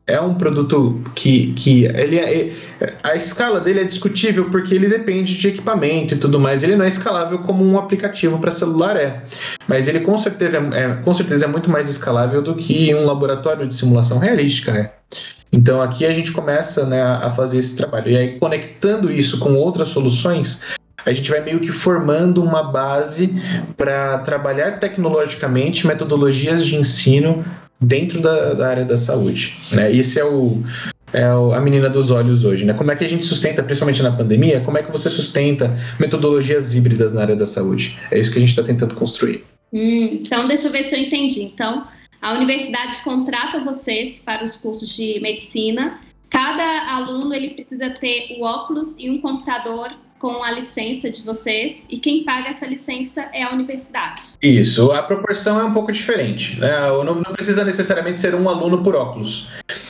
É 0.08 0.20
um 0.20 0.34
produto 0.34 1.02
que, 1.16 1.52
que 1.54 1.84
ele 1.86 2.16
é, 2.16 2.52
a 3.02 3.16
escala 3.16 3.58
dele 3.58 3.80
é 3.80 3.84
discutível 3.84 4.48
porque 4.50 4.72
ele 4.72 4.88
depende 4.88 5.36
de 5.36 5.48
equipamento 5.48 6.14
e 6.14 6.16
tudo 6.16 6.38
mais. 6.38 6.62
Ele 6.62 6.76
não 6.76 6.84
é 6.84 6.88
escalável 6.88 7.40
como 7.40 7.64
um 7.64 7.76
aplicativo 7.76 8.38
para 8.38 8.52
celular 8.52 8.96
é, 8.96 9.24
mas 9.66 9.88
ele 9.88 9.98
com 9.98 10.16
certeza 10.16 10.58
é, 10.74 10.94
com 11.02 11.12
certeza 11.12 11.46
é 11.46 11.48
muito 11.48 11.68
mais 11.68 11.88
escalável 11.88 12.40
do 12.40 12.54
que 12.54 12.94
um 12.94 13.04
laboratório 13.04 13.66
de 13.66 13.74
simulação 13.74 14.20
realística 14.20 14.70
é. 14.70 14.94
Então 15.52 15.80
aqui 15.82 16.06
a 16.06 16.12
gente 16.12 16.30
começa 16.30 16.86
né, 16.86 17.02
a 17.02 17.30
fazer 17.30 17.58
esse 17.58 17.76
trabalho. 17.76 18.10
E 18.10 18.16
aí, 18.16 18.38
conectando 18.38 19.10
isso 19.10 19.38
com 19.38 19.54
outras 19.54 19.88
soluções, 19.88 20.62
a 21.06 21.12
gente 21.12 21.30
vai 21.30 21.40
meio 21.40 21.60
que 21.60 21.70
formando 21.70 22.42
uma 22.42 22.64
base 22.64 23.32
para 23.76 24.18
trabalhar 24.18 24.80
tecnologicamente 24.80 25.86
metodologias 25.86 26.66
de 26.66 26.74
ensino 26.74 27.44
dentro 27.80 28.20
da, 28.20 28.54
da 28.54 28.68
área 28.68 28.84
da 28.84 28.98
saúde. 28.98 29.56
Né? 29.70 29.94
Esse 29.94 30.18
é 30.18 30.24
o, 30.24 30.62
é 31.12 31.22
a 31.22 31.60
menina 31.60 31.88
dos 31.88 32.10
olhos 32.10 32.44
hoje, 32.44 32.64
né? 32.64 32.74
Como 32.74 32.90
é 32.90 32.96
que 32.96 33.04
a 33.04 33.08
gente 33.08 33.24
sustenta, 33.24 33.62
principalmente 33.62 34.02
na 34.02 34.10
pandemia, 34.10 34.60
como 34.60 34.78
é 34.78 34.82
que 34.82 34.90
você 34.90 35.08
sustenta 35.08 35.78
metodologias 36.00 36.74
híbridas 36.74 37.12
na 37.12 37.20
área 37.20 37.36
da 37.36 37.46
saúde? 37.46 37.96
É 38.10 38.18
isso 38.18 38.32
que 38.32 38.38
a 38.38 38.40
gente 38.40 38.50
está 38.50 38.64
tentando 38.64 38.94
construir. 38.94 39.44
Hum, 39.72 40.20
então, 40.24 40.48
deixa 40.48 40.66
eu 40.66 40.72
ver 40.72 40.82
se 40.82 40.96
eu 40.96 41.00
entendi. 41.00 41.42
Então, 41.42 41.86
a 42.20 42.32
universidade 42.34 42.96
contrata 43.04 43.60
vocês 43.60 44.18
para 44.18 44.44
os 44.44 44.56
cursos 44.56 44.88
de 44.88 45.20
medicina. 45.20 46.00
Cada 46.28 46.96
aluno 46.96 47.32
ele 47.32 47.50
precisa 47.50 47.90
ter 47.90 48.36
o 48.38 48.44
óculos 48.44 48.96
e 48.98 49.08
um 49.08 49.20
computador 49.20 49.90
com 50.18 50.42
a 50.42 50.50
licença 50.50 51.10
de 51.10 51.22
vocês 51.22 51.86
e 51.88 51.98
quem 51.98 52.24
paga 52.24 52.48
essa 52.48 52.66
licença 52.66 53.28
é 53.32 53.42
a 53.42 53.52
universidade. 53.52 54.34
Isso, 54.42 54.90
a 54.92 55.02
proporção 55.02 55.60
é 55.60 55.64
um 55.64 55.72
pouco 55.72 55.92
diferente. 55.92 56.58
Né? 56.58 56.70
Não, 57.04 57.16
não 57.16 57.32
precisa 57.32 57.64
necessariamente 57.64 58.20
ser 58.20 58.34
um 58.34 58.48
aluno 58.48 58.82
por 58.82 58.94
óculos. 58.94 59.48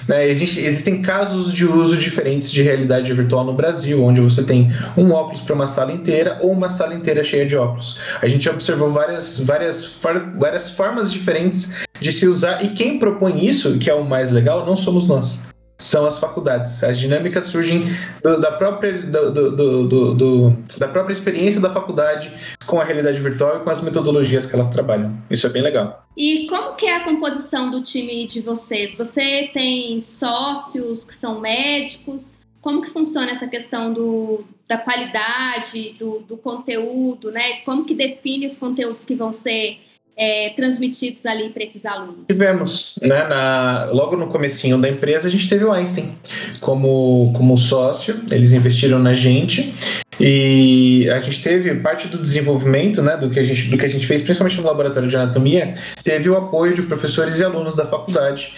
Né? 0.08 0.28
Existe, 0.28 0.60
existem 0.60 1.02
casos 1.02 1.52
de 1.52 1.64
uso 1.64 1.96
diferentes 1.96 2.50
de 2.50 2.62
realidade 2.62 3.12
virtual 3.12 3.44
no 3.44 3.52
Brasil, 3.52 4.02
onde 4.02 4.20
você 4.20 4.42
tem 4.42 4.70
um 4.96 5.10
óculos 5.10 5.40
para 5.40 5.54
uma 5.54 5.66
sala 5.66 5.92
inteira 5.92 6.38
ou 6.40 6.52
uma 6.52 6.68
sala 6.68 6.94
inteira 6.94 7.22
cheia 7.22 7.46
de 7.46 7.56
óculos. 7.56 7.98
A 8.20 8.28
gente 8.28 8.48
observou 8.48 8.90
várias, 8.90 9.40
várias, 9.40 9.98
várias 10.38 10.70
formas 10.70 11.12
diferentes 11.12 11.76
de 12.00 12.12
se 12.12 12.26
usar 12.26 12.64
e 12.64 12.68
quem 12.68 12.98
propõe 12.98 13.46
isso, 13.46 13.78
que 13.78 13.90
é 13.90 13.94
o 13.94 14.04
mais 14.04 14.30
legal, 14.30 14.66
não 14.66 14.76
somos 14.76 15.06
nós 15.06 15.46
são 15.78 16.06
as 16.06 16.18
faculdades. 16.18 16.82
As 16.82 16.98
dinâmicas 16.98 17.44
surgem 17.44 17.84
do, 18.22 18.40
da, 18.40 18.52
própria, 18.52 18.92
do, 18.92 20.14
do, 20.14 20.50
da 20.78 20.88
própria 20.88 21.12
experiência 21.12 21.60
da 21.60 21.70
faculdade 21.70 22.32
com 22.66 22.80
a 22.80 22.84
realidade 22.84 23.20
virtual 23.20 23.58
e 23.58 23.64
com 23.64 23.70
as 23.70 23.82
metodologias 23.82 24.46
que 24.46 24.54
elas 24.54 24.68
trabalham. 24.68 25.16
Isso 25.30 25.46
é 25.46 25.50
bem 25.50 25.62
legal. 25.62 26.06
E 26.16 26.46
como 26.48 26.74
que 26.74 26.86
é 26.86 26.96
a 26.96 27.04
composição 27.04 27.70
do 27.70 27.82
time 27.82 28.26
de 28.26 28.40
vocês? 28.40 28.94
Você 28.96 29.50
tem 29.52 30.00
sócios 30.00 31.04
que 31.04 31.14
são 31.14 31.40
médicos? 31.40 32.34
Como 32.60 32.80
que 32.80 32.90
funciona 32.90 33.30
essa 33.30 33.46
questão 33.46 33.92
do, 33.92 34.44
da 34.68 34.78
qualidade, 34.78 35.94
do, 35.98 36.20
do 36.20 36.36
conteúdo, 36.36 37.30
né? 37.30 37.58
Como 37.64 37.84
que 37.84 37.94
define 37.94 38.46
os 38.46 38.56
conteúdos 38.56 39.04
que 39.04 39.14
vão 39.14 39.30
ser 39.30 39.78
é, 40.16 40.50
transmitidos 40.50 41.26
ali 41.26 41.50
para 41.50 41.62
esses 41.62 41.84
alunos? 41.84 42.24
Tivemos, 42.26 42.98
né? 43.02 43.28
Na, 43.28 43.90
logo 43.92 44.16
no 44.16 44.28
comecinho 44.28 44.78
da 44.78 44.88
empresa, 44.88 45.28
a 45.28 45.30
gente 45.30 45.48
teve 45.48 45.64
o 45.64 45.72
Einstein 45.72 46.16
como, 46.60 47.32
como 47.34 47.56
sócio, 47.56 48.20
eles 48.30 48.52
investiram 48.52 48.98
na 48.98 49.12
gente 49.12 49.74
e 50.18 51.08
a 51.10 51.20
gente 51.20 51.42
teve 51.42 51.74
parte 51.76 52.08
do 52.08 52.18
desenvolvimento, 52.18 53.02
né, 53.02 53.16
do 53.16 53.28
que 53.28 53.38
a 53.38 53.44
gente, 53.44 53.68
do 53.68 53.76
que 53.76 53.84
a 53.84 53.88
gente 53.88 54.06
fez, 54.06 54.22
principalmente 54.22 54.58
no 54.58 54.66
laboratório 54.66 55.08
de 55.08 55.16
anatomia, 55.16 55.74
teve 56.02 56.30
o 56.30 56.36
apoio 56.36 56.74
de 56.74 56.82
professores 56.82 57.40
e 57.40 57.44
alunos 57.44 57.76
da 57.76 57.86
faculdade 57.86 58.54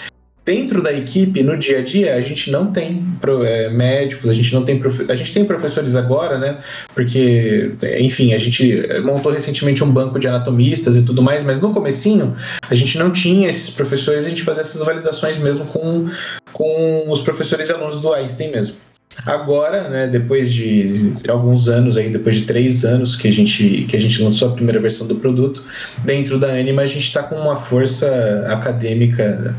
dentro 0.48 0.80
da 0.80 0.90
equipe, 0.90 1.42
no 1.42 1.58
dia 1.58 1.80
a 1.80 1.82
dia, 1.82 2.14
a 2.14 2.22
gente 2.22 2.50
não 2.50 2.72
tem 2.72 3.04
é, 3.44 3.68
médicos, 3.68 4.30
a 4.30 4.32
gente 4.32 4.54
não 4.54 4.64
tem 4.64 4.80
a 5.06 5.14
gente 5.14 5.34
tem 5.34 5.44
professores 5.44 5.94
agora, 5.94 6.38
né? 6.38 6.56
Porque, 6.94 7.72
enfim, 8.00 8.32
a 8.32 8.38
gente 8.38 8.82
montou 9.04 9.30
recentemente 9.30 9.84
um 9.84 9.90
banco 9.90 10.18
de 10.18 10.26
anatomistas 10.26 10.96
e 10.96 11.04
tudo 11.04 11.22
mais, 11.22 11.42
mas 11.42 11.60
no 11.60 11.74
comecinho 11.74 12.34
a 12.62 12.74
gente 12.74 12.96
não 12.96 13.10
tinha 13.10 13.50
esses 13.50 13.68
professores, 13.68 14.24
a 14.24 14.28
gente 14.30 14.42
fazia 14.42 14.62
essas 14.62 14.80
validações 14.80 15.36
mesmo 15.36 15.66
com, 15.66 16.08
com 16.50 17.04
os 17.10 17.20
professores 17.20 17.68
e 17.68 17.72
alunos 17.72 18.00
do 18.00 18.10
Einstein 18.14 18.50
mesmo. 18.50 18.76
Agora, 19.26 19.88
né, 19.90 20.06
depois 20.06 20.52
de 20.52 21.12
alguns 21.28 21.68
anos 21.68 21.98
aí, 21.98 22.08
depois 22.08 22.36
de 22.36 22.42
três 22.42 22.84
anos 22.84 23.16
que 23.16 23.28
a 23.28 23.32
gente 23.32 23.84
que 23.88 23.96
a 23.96 24.00
gente 24.00 24.22
lançou 24.22 24.48
a 24.48 24.52
primeira 24.52 24.80
versão 24.80 25.06
do 25.06 25.16
produto, 25.16 25.62
dentro 26.04 26.38
da 26.38 26.48
Anima 26.48 26.82
a 26.82 26.86
gente 26.86 27.04
está 27.04 27.22
com 27.22 27.34
uma 27.34 27.56
força 27.56 28.46
acadêmica 28.48 29.54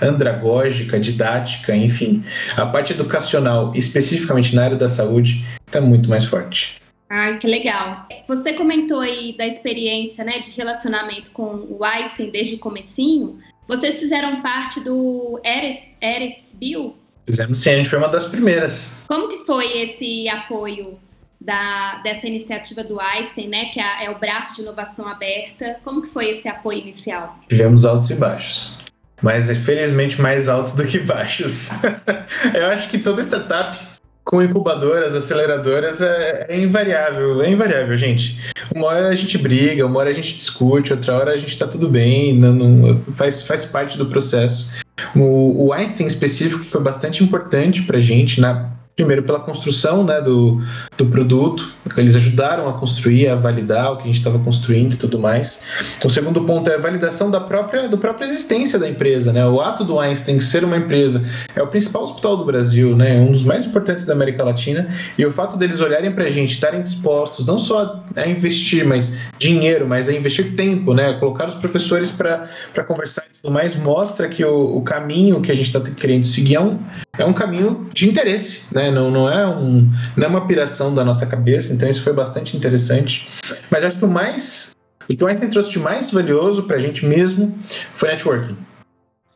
andragógica, 0.00 0.98
didática, 0.98 1.74
enfim, 1.74 2.24
a 2.56 2.66
parte 2.66 2.92
educacional, 2.92 3.72
especificamente 3.74 4.54
na 4.54 4.64
área 4.64 4.76
da 4.76 4.88
saúde, 4.88 5.44
está 5.66 5.80
muito 5.80 6.08
mais 6.08 6.24
forte. 6.24 6.80
Ai, 7.08 7.38
que 7.38 7.46
legal. 7.46 8.06
Você 8.28 8.52
comentou 8.52 9.00
aí 9.00 9.36
da 9.36 9.44
experiência, 9.44 10.24
né, 10.24 10.38
de 10.38 10.52
relacionamento 10.52 11.32
com 11.32 11.66
o 11.68 11.84
Einstein 11.84 12.30
desde 12.30 12.54
o 12.54 12.58
comecinho. 12.58 13.38
Vocês 13.66 13.98
fizeram 13.98 14.40
parte 14.40 14.78
do 14.80 15.40
Eretz 15.44 16.56
Bill? 16.58 16.96
Fizemos 17.26 17.58
sim, 17.58 17.70
a 17.70 17.76
gente 17.76 17.90
foi 17.90 17.98
uma 17.98 18.08
das 18.08 18.26
primeiras. 18.26 18.96
Como 19.08 19.28
que 19.28 19.44
foi 19.44 19.82
esse 19.82 20.28
apoio 20.28 20.98
da, 21.40 22.00
dessa 22.02 22.28
iniciativa 22.28 22.84
do 22.84 23.00
Einstein, 23.00 23.48
né, 23.48 23.64
que 23.66 23.80
é, 23.80 24.04
é 24.04 24.10
o 24.10 24.18
braço 24.18 24.54
de 24.54 24.62
inovação 24.62 25.08
aberta? 25.08 25.80
Como 25.82 26.02
que 26.02 26.08
foi 26.08 26.30
esse 26.30 26.48
apoio 26.48 26.78
inicial? 26.78 27.40
Tivemos 27.48 27.84
altos 27.84 28.08
e 28.10 28.14
baixos 28.14 28.79
mas 29.22 29.50
felizmente 29.58 30.20
mais 30.20 30.48
altos 30.48 30.74
do 30.74 30.84
que 30.84 30.98
baixos. 30.98 31.70
eu 32.54 32.66
acho 32.66 32.88
que 32.88 32.98
toda 32.98 33.22
startup 33.22 33.78
com 34.24 34.42
incubadoras, 34.42 35.14
aceleradoras 35.14 36.00
é, 36.00 36.46
é, 36.48 36.60
invariável, 36.60 37.42
é 37.42 37.50
invariável, 37.50 37.96
gente. 37.96 38.38
Uma 38.72 38.86
hora 38.86 39.08
a 39.08 39.14
gente 39.14 39.36
briga, 39.36 39.84
uma 39.84 39.98
hora 39.98 40.10
a 40.10 40.12
gente 40.12 40.36
discute, 40.36 40.92
outra 40.92 41.16
hora 41.16 41.32
a 41.32 41.36
gente 41.36 41.58
tá 41.58 41.66
tudo 41.66 41.88
bem, 41.88 42.36
não, 42.36 42.52
não 42.52 43.02
faz, 43.14 43.42
faz 43.42 43.64
parte 43.64 43.98
do 43.98 44.06
processo. 44.06 44.70
O, 45.16 45.66
o 45.66 45.72
Einstein 45.72 46.06
específico 46.06 46.62
foi 46.62 46.80
bastante 46.80 47.24
importante 47.24 47.82
pra 47.82 47.98
gente 47.98 48.40
na 48.40 48.70
Primeiro, 49.00 49.22
pela 49.22 49.40
construção 49.40 50.04
né, 50.04 50.20
do, 50.20 50.60
do 50.98 51.06
produto, 51.06 51.72
eles 51.96 52.14
ajudaram 52.14 52.68
a 52.68 52.74
construir, 52.74 53.28
a 53.28 53.34
validar 53.34 53.92
o 53.92 53.96
que 53.96 54.02
a 54.02 54.06
gente 54.06 54.18
estava 54.18 54.38
construindo 54.38 54.92
e 54.92 54.96
tudo 54.98 55.18
mais. 55.18 55.62
Então, 55.96 56.06
o 56.06 56.10
segundo 56.10 56.42
ponto 56.42 56.68
é 56.68 56.74
a 56.74 56.78
validação 56.78 57.30
da 57.30 57.40
própria, 57.40 57.88
da 57.88 57.96
própria 57.96 58.26
existência 58.26 58.78
da 58.78 58.86
empresa. 58.86 59.32
Né? 59.32 59.46
O 59.46 59.58
ato 59.58 59.84
do 59.84 59.98
Einstein 59.98 60.38
ser 60.38 60.64
uma 60.64 60.76
empresa 60.76 61.24
é 61.56 61.62
o 61.62 61.66
principal 61.66 62.02
hospital 62.02 62.36
do 62.36 62.44
Brasil, 62.44 62.94
né? 62.94 63.18
um 63.22 63.32
dos 63.32 63.42
mais 63.42 63.64
importantes 63.64 64.04
da 64.04 64.12
América 64.12 64.44
Latina, 64.44 64.94
e 65.16 65.24
o 65.24 65.32
fato 65.32 65.56
deles 65.56 65.80
olharem 65.80 66.12
para 66.12 66.24
a 66.24 66.30
gente, 66.30 66.52
estarem 66.52 66.82
dispostos 66.82 67.46
não 67.46 67.58
só 67.58 68.04
a 68.14 68.28
investir 68.28 68.84
mais 68.84 69.16
dinheiro, 69.38 69.88
mas 69.88 70.10
a 70.10 70.12
investir 70.12 70.54
tempo, 70.56 70.92
né? 70.92 71.14
colocar 71.14 71.48
os 71.48 71.54
professores 71.54 72.10
para 72.10 72.50
conversar 72.86 73.24
e 73.30 73.38
tudo 73.40 73.50
mais, 73.50 73.74
mostra 73.76 74.28
que 74.28 74.44
o, 74.44 74.76
o 74.76 74.82
caminho 74.82 75.40
que 75.40 75.50
a 75.50 75.54
gente 75.54 75.74
está 75.74 75.80
querendo 75.80 76.24
seguir 76.24 76.56
é 76.56 76.60
um, 76.60 76.78
é 77.20 77.24
um 77.24 77.32
caminho 77.32 77.86
de 77.92 78.08
interesse. 78.08 78.62
Né? 78.72 78.90
Não, 78.90 79.10
não, 79.10 79.30
é 79.30 79.46
um, 79.46 79.88
não 80.16 80.24
é 80.24 80.26
uma 80.26 80.46
piração 80.46 80.94
da 80.94 81.04
nossa 81.04 81.26
cabeça, 81.26 81.72
então 81.72 81.88
isso 81.88 82.02
foi 82.02 82.12
bastante 82.12 82.56
interessante. 82.56 83.28
Mas 83.70 83.84
acho 83.84 83.98
que 83.98 84.04
o 84.04 84.08
mais. 84.08 84.70
O 85.08 85.16
que 85.16 85.24
o 85.24 85.26
Einstein 85.26 85.50
trouxe 85.50 85.70
de 85.70 85.78
mais 85.78 86.10
valioso 86.10 86.62
para 86.62 86.76
a 86.76 86.80
gente 86.80 87.04
mesmo 87.04 87.54
foi 87.96 88.08
networking. 88.08 88.56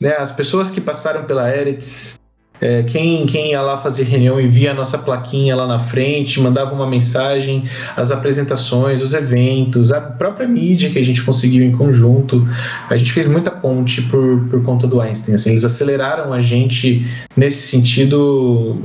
Né? 0.01 0.16
As 0.16 0.31
pessoas 0.31 0.70
que 0.70 0.81
passaram 0.81 1.25
pela 1.25 1.55
Eretz, 1.55 2.18
é, 2.64 2.83
quem, 2.83 3.27
quem 3.27 3.50
ia 3.50 3.61
lá 3.61 3.77
fazer 3.77 4.05
reunião 4.05 4.40
e 4.40 4.48
via 4.48 4.70
a 4.70 4.74
nossa 4.74 4.96
plaquinha 4.96 5.55
lá 5.55 5.66
na 5.66 5.81
frente, 5.81 6.40
mandava 6.40 6.74
uma 6.74 6.87
mensagem, 6.87 7.68
as 7.94 8.11
apresentações, 8.11 9.03
os 9.03 9.12
eventos, 9.12 9.92
a 9.92 10.00
própria 10.00 10.48
mídia 10.48 10.88
que 10.88 10.98
a 10.98 11.05
gente 11.05 11.22
conseguiu 11.22 11.62
em 11.62 11.72
conjunto. 11.72 12.48
A 12.88 12.96
gente 12.96 13.12
fez 13.12 13.27
muita 13.27 13.50
ponte 13.50 14.00
por, 14.00 14.48
por 14.48 14.62
conta 14.62 14.87
do 14.87 14.98
Einstein. 14.98 15.35
Assim, 15.35 15.50
eles 15.50 15.62
aceleraram 15.62 16.33
a 16.33 16.40
gente 16.40 17.07
nesse 17.37 17.68
sentido 17.68 18.79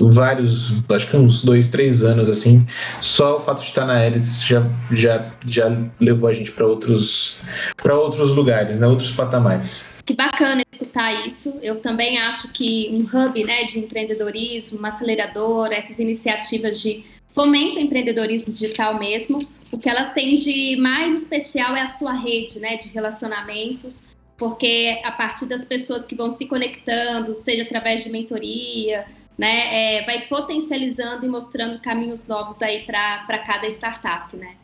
vários, 0.00 0.72
acho 0.88 1.08
que 1.08 1.16
uns 1.16 1.42
dois, 1.42 1.68
três 1.68 2.02
anos, 2.02 2.28
assim, 2.28 2.66
só 3.00 3.36
o 3.36 3.40
fato 3.40 3.62
de 3.62 3.68
estar 3.68 3.86
na 3.86 4.02
Hélice 4.02 4.44
já, 4.44 4.66
já, 4.90 5.32
já 5.46 5.76
levou 6.00 6.28
a 6.28 6.32
gente 6.32 6.50
para 6.50 6.66
outros, 6.66 7.36
para 7.76 7.96
outros 7.96 8.30
lugares, 8.32 8.78
né, 8.78 8.86
outros 8.86 9.12
patamares. 9.12 9.94
Que 10.04 10.14
bacana 10.14 10.62
escutar 10.70 11.26
isso. 11.26 11.58
Eu 11.62 11.80
também 11.80 12.18
acho 12.18 12.48
que 12.52 12.90
um 12.92 13.02
hub 13.04 13.44
né, 13.44 13.64
de 13.64 13.78
empreendedorismo, 13.78 14.78
uma 14.78 14.88
aceleradora, 14.88 15.74
essas 15.74 15.98
iniciativas 15.98 16.80
de 16.80 17.04
fomento 17.32 17.78
empreendedorismo 17.78 18.52
digital 18.52 18.98
mesmo, 18.98 19.38
o 19.70 19.78
que 19.78 19.88
elas 19.88 20.12
têm 20.12 20.36
de 20.36 20.76
mais 20.76 21.14
especial 21.14 21.74
é 21.74 21.82
a 21.82 21.86
sua 21.86 22.12
rede 22.12 22.60
né, 22.60 22.76
de 22.76 22.88
relacionamentos, 22.90 24.08
porque 24.36 25.00
a 25.04 25.10
partir 25.10 25.46
das 25.46 25.64
pessoas 25.64 26.06
que 26.06 26.14
vão 26.14 26.30
se 26.30 26.46
conectando, 26.46 27.34
seja 27.34 27.62
através 27.62 28.04
de 28.04 28.10
mentoria, 28.10 29.04
né, 29.36 29.98
é, 29.98 30.04
vai 30.04 30.22
potencializando 30.26 31.26
e 31.26 31.28
mostrando 31.28 31.80
caminhos 31.80 32.26
novos 32.28 32.62
aí 32.62 32.84
para 32.84 33.38
cada 33.44 33.66
startup, 33.66 34.36
né? 34.36 34.56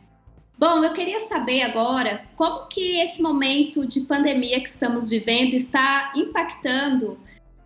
Bom, 0.57 0.83
eu 0.83 0.93
queria 0.93 1.19
saber 1.21 1.63
agora 1.63 2.23
como 2.35 2.67
que 2.67 2.99
esse 2.99 3.21
momento 3.21 3.85
de 3.85 4.01
pandemia 4.01 4.61
que 4.61 4.69
estamos 4.69 5.09
vivendo 5.09 5.55
está 5.55 6.13
impactando 6.15 7.19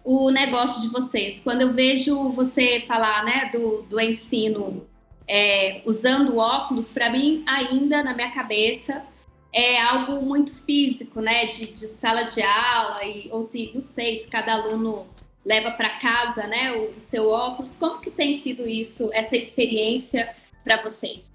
o 0.05 0.29
negócio 0.29 0.81
de 0.81 0.87
vocês. 0.87 1.41
Quando 1.41 1.61
eu 1.61 1.73
vejo 1.73 2.29
você 2.29 2.85
falar 2.87 3.25
né, 3.25 3.49
do, 3.51 3.81
do 3.81 3.99
ensino 3.99 4.87
é, 5.27 5.81
usando 5.85 6.37
óculos, 6.37 6.87
para 6.87 7.09
mim 7.09 7.43
ainda 7.45 8.01
na 8.01 8.13
minha 8.13 8.31
cabeça 8.31 9.03
é 9.51 9.81
algo 9.81 10.21
muito 10.21 10.53
físico, 10.63 11.21
né? 11.21 11.45
De, 11.47 11.67
de 11.67 11.87
sala 11.87 12.23
de 12.23 12.41
aula, 12.41 13.03
e, 13.03 13.29
ou 13.31 13.41
se 13.41 13.71
não 13.73 13.81
sei 13.81 14.19
se 14.19 14.27
cada 14.27 14.53
aluno 14.53 15.07
leva 15.45 15.71
para 15.71 15.89
casa, 15.99 16.47
né, 16.47 16.71
o 16.71 16.99
seu 16.99 17.29
óculos. 17.29 17.75
Como 17.75 17.99
que 17.99 18.09
tem 18.09 18.33
sido 18.33 18.67
isso, 18.67 19.09
essa 19.13 19.35
experiência 19.37 20.29
para 20.63 20.81
vocês? 20.81 21.31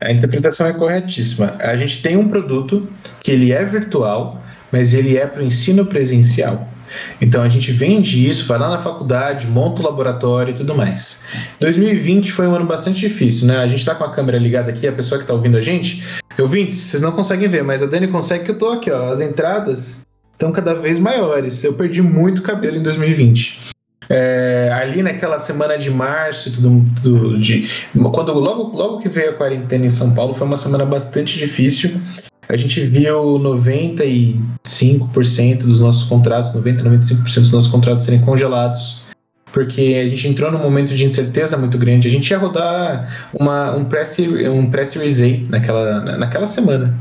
A 0.00 0.10
interpretação 0.10 0.66
é 0.66 0.72
corretíssima. 0.72 1.56
A 1.60 1.76
gente 1.76 2.02
tem 2.02 2.16
um 2.16 2.28
produto 2.28 2.90
que 3.20 3.30
ele 3.30 3.52
é 3.52 3.62
virtual, 3.64 4.42
mas 4.72 4.94
ele 4.94 5.18
é 5.18 5.26
para 5.26 5.42
o 5.42 5.44
ensino 5.44 5.84
presencial. 5.84 6.66
Então 7.20 7.42
a 7.42 7.48
gente 7.48 7.70
vende 7.70 8.28
isso, 8.28 8.46
vai 8.46 8.58
lá 8.58 8.68
na 8.70 8.82
faculdade, 8.82 9.46
monta 9.46 9.80
o 9.80 9.84
laboratório 9.84 10.52
e 10.52 10.54
tudo 10.54 10.74
mais. 10.74 11.20
2020 11.60 12.32
foi 12.32 12.48
um 12.48 12.54
ano 12.54 12.66
bastante 12.66 12.98
difícil, 12.98 13.46
né? 13.46 13.58
A 13.58 13.66
gente 13.66 13.80
está 13.80 13.94
com 13.94 14.04
a 14.04 14.12
câmera 14.12 14.38
ligada 14.38 14.70
aqui, 14.70 14.88
a 14.88 14.92
pessoa 14.92 15.18
que 15.18 15.24
está 15.24 15.34
ouvindo 15.34 15.56
a 15.56 15.60
gente. 15.60 16.02
Ouvintes, 16.38 16.78
vocês 16.78 17.02
não 17.02 17.12
conseguem 17.12 17.48
ver, 17.48 17.62
mas 17.62 17.82
a 17.82 17.86
Dani 17.86 18.08
consegue 18.08 18.44
que 18.44 18.50
eu 18.50 18.58
tô 18.58 18.70
aqui, 18.70 18.90
ó. 18.90 19.12
As 19.12 19.20
entradas 19.20 20.02
estão 20.40 20.50
cada 20.50 20.74
vez 20.74 20.98
maiores. 20.98 21.62
Eu 21.62 21.74
perdi 21.74 22.00
muito 22.00 22.40
cabelo 22.40 22.78
em 22.78 22.82
2020. 22.82 23.68
É, 24.08 24.70
ali 24.72 25.02
naquela 25.02 25.38
semana 25.38 25.76
de 25.76 25.90
março 25.90 26.48
e 26.48 26.52
tudo, 26.52 26.82
tudo 27.00 27.38
de, 27.38 27.68
quando 28.12 28.32
logo, 28.32 28.76
logo 28.76 28.98
que 28.98 29.08
veio 29.08 29.30
a 29.30 29.34
quarentena 29.34 29.86
em 29.86 29.90
São 29.90 30.12
Paulo, 30.14 30.34
foi 30.34 30.44
uma 30.46 30.56
semana 30.56 30.86
bastante 30.86 31.38
difícil. 31.38 31.92
A 32.48 32.56
gente 32.56 32.80
viu 32.80 33.38
95% 33.38 35.58
dos 35.58 35.80
nossos 35.80 36.04
contratos, 36.04 36.54
90, 36.54 36.82
95% 36.82 37.40
dos 37.40 37.52
nossos 37.52 37.70
contratos 37.70 38.04
serem 38.04 38.20
congelados 38.22 39.09
porque 39.52 40.00
a 40.00 40.08
gente 40.08 40.28
entrou 40.28 40.50
num 40.50 40.58
momento 40.58 40.94
de 40.94 41.04
incerteza 41.04 41.56
muito 41.56 41.76
grande. 41.78 42.08
A 42.08 42.10
gente 42.10 42.30
ia 42.30 42.38
rodar 42.38 43.28
uma, 43.32 43.74
um 43.74 43.84
press 43.84 44.18
um 44.18 44.70
press 44.70 44.94
release 44.94 45.44
naquela, 45.48 46.00
naquela 46.16 46.46
semana. 46.46 46.96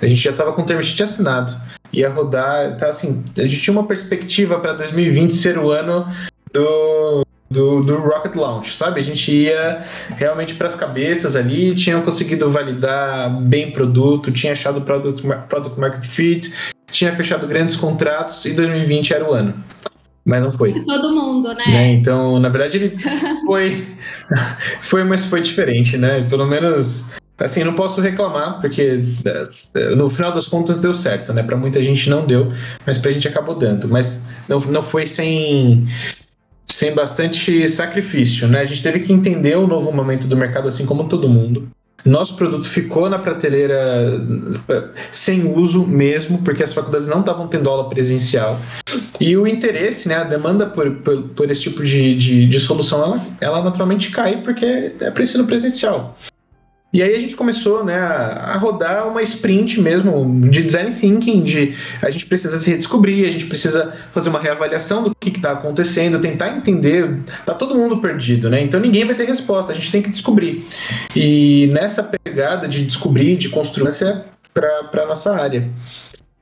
A 0.00 0.06
gente 0.06 0.20
já 0.20 0.30
estava 0.30 0.52
com 0.52 0.62
o 0.62 0.64
term 0.64 0.80
sheet 0.80 1.02
assinado. 1.02 1.54
Ia 1.92 2.08
rodar, 2.08 2.76
tá 2.76 2.86
assim, 2.86 3.22
a 3.36 3.42
gente 3.42 3.60
tinha 3.60 3.72
uma 3.72 3.86
perspectiva 3.86 4.58
para 4.60 4.72
2020 4.74 5.34
ser 5.34 5.58
o 5.58 5.70
ano 5.70 6.06
do, 6.52 7.26
do, 7.50 7.82
do, 7.82 7.98
Rocket 7.98 8.36
Launch, 8.36 8.74
sabe? 8.74 9.00
A 9.00 9.02
gente 9.02 9.30
ia 9.30 9.84
realmente 10.16 10.54
para 10.54 10.68
as 10.68 10.76
cabeças 10.76 11.34
ali, 11.34 11.74
tinha 11.74 12.00
conseguido 12.00 12.50
validar 12.50 13.30
bem 13.42 13.72
produto, 13.72 14.30
tinha 14.30 14.52
achado 14.52 14.80
product, 14.82 15.26
product 15.48 15.80
market 15.80 16.04
fit, 16.04 16.52
tinha 16.92 17.12
fechado 17.12 17.46
grandes 17.46 17.74
contratos 17.74 18.44
e 18.44 18.52
2020 18.52 19.14
era 19.14 19.28
o 19.28 19.32
ano 19.32 19.54
mas 20.24 20.42
não 20.42 20.52
foi. 20.52 20.72
Todo 20.84 21.14
mundo, 21.14 21.48
né? 21.48 21.64
né? 21.66 21.92
Então, 21.92 22.38
na 22.38 22.48
verdade, 22.48 22.76
ele 22.76 22.96
foi, 23.46 23.86
foi, 24.80 25.04
mas 25.04 25.24
foi 25.24 25.40
diferente, 25.40 25.96
né? 25.96 26.26
Pelo 26.28 26.46
menos, 26.46 27.10
assim, 27.38 27.64
não 27.64 27.74
posso 27.74 28.00
reclamar, 28.00 28.60
porque 28.60 29.02
é, 29.74 29.94
no 29.94 30.10
final 30.10 30.32
das 30.32 30.46
contas 30.46 30.78
deu 30.78 30.92
certo, 30.92 31.32
né? 31.32 31.42
Para 31.42 31.56
muita 31.56 31.82
gente 31.82 32.08
não 32.10 32.26
deu, 32.26 32.52
mas 32.86 32.98
para 32.98 33.10
a 33.10 33.12
gente 33.12 33.26
acabou 33.26 33.54
dando. 33.54 33.88
Mas 33.88 34.24
não, 34.48 34.60
não 34.60 34.82
foi 34.82 35.06
sem 35.06 35.86
sem 36.66 36.94
bastante 36.94 37.66
sacrifício, 37.68 38.46
né? 38.46 38.60
A 38.60 38.64
gente 38.64 38.82
teve 38.82 39.00
que 39.00 39.12
entender 39.12 39.56
o 39.56 39.66
novo 39.66 39.92
momento 39.92 40.26
do 40.26 40.36
mercado, 40.36 40.68
assim 40.68 40.86
como 40.86 41.08
todo 41.08 41.28
mundo. 41.28 41.68
Nosso 42.04 42.34
produto 42.36 42.68
ficou 42.68 43.08
na 43.10 43.18
prateleira 43.18 44.22
sem 45.12 45.46
uso 45.46 45.86
mesmo, 45.86 46.38
porque 46.38 46.62
as 46.62 46.72
faculdades 46.72 47.06
não 47.06 47.20
estavam 47.20 47.46
tendo 47.46 47.68
aula 47.68 47.88
presencial. 47.88 48.58
E 49.20 49.36
o 49.36 49.46
interesse, 49.46 50.08
né, 50.08 50.16
a 50.16 50.24
demanda 50.24 50.66
por, 50.66 50.90
por, 50.96 51.22
por 51.22 51.50
esse 51.50 51.62
tipo 51.62 51.84
de, 51.84 52.16
de, 52.16 52.46
de 52.46 52.60
solução, 52.60 53.02
ela, 53.02 53.20
ela, 53.40 53.62
naturalmente 53.62 54.10
cai 54.10 54.40
porque 54.42 54.64
é 54.64 55.10
para 55.10 55.22
ensino 55.22 55.46
presencial. 55.46 56.16
E 56.92 57.02
aí 57.02 57.14
a 57.14 57.20
gente 57.20 57.36
começou 57.36 57.84
né, 57.84 57.96
a 57.96 58.56
rodar 58.56 59.06
uma 59.06 59.22
sprint 59.22 59.80
mesmo 59.80 60.48
de 60.48 60.64
design 60.64 60.92
thinking, 60.92 61.44
de 61.44 61.76
a 62.02 62.10
gente 62.10 62.26
precisa 62.26 62.58
se 62.58 62.68
redescobrir, 62.68 63.28
a 63.28 63.32
gente 63.32 63.46
precisa 63.46 63.94
fazer 64.12 64.28
uma 64.28 64.40
reavaliação 64.40 65.04
do 65.04 65.14
que 65.14 65.28
está 65.30 65.52
acontecendo, 65.52 66.20
tentar 66.20 66.48
entender. 66.48 67.20
Tá 67.46 67.54
todo 67.54 67.76
mundo 67.76 68.00
perdido, 68.00 68.50
né? 68.50 68.60
Então 68.60 68.80
ninguém 68.80 69.04
vai 69.04 69.14
ter 69.14 69.26
resposta, 69.26 69.70
a 69.70 69.74
gente 69.74 69.92
tem 69.92 70.02
que 70.02 70.10
descobrir. 70.10 70.64
E 71.14 71.68
nessa 71.72 72.02
pegada 72.02 72.66
de 72.66 72.84
descobrir, 72.84 73.36
de 73.36 73.48
construir 73.48 73.90
para 74.52 75.02
a 75.02 75.06
nossa 75.06 75.32
área. 75.32 75.70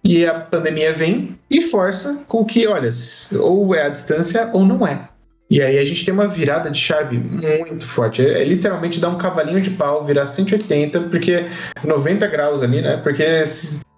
E 0.03 0.25
a 0.25 0.33
pandemia 0.33 0.93
vem 0.93 1.39
e 1.51 1.61
força 1.61 2.25
com 2.27 2.45
que, 2.45 2.67
olha, 2.67 2.91
ou 3.39 3.75
é 3.75 3.83
a 3.83 3.89
distância 3.89 4.49
ou 4.53 4.65
não 4.65 4.87
é. 4.87 5.08
E 5.51 5.63
aí 5.63 5.79
a 5.79 5.85
gente 5.85 6.05
tem 6.05 6.13
uma 6.13 6.29
virada 6.29 6.71
de 6.71 6.79
chave 6.79 7.17
muito 7.17 7.87
forte. 7.87 8.25
É, 8.25 8.43
é, 8.43 8.45
literalmente 8.45 9.01
dar 9.01 9.09
um 9.09 9.17
cavalinho 9.17 9.61
de 9.61 9.71
pau, 9.71 10.05
virar 10.05 10.27
180, 10.27 11.01
porque 11.03 11.47
90 11.85 12.27
graus 12.27 12.63
ali, 12.63 12.83
né? 12.83 12.99
Porque 12.99 13.25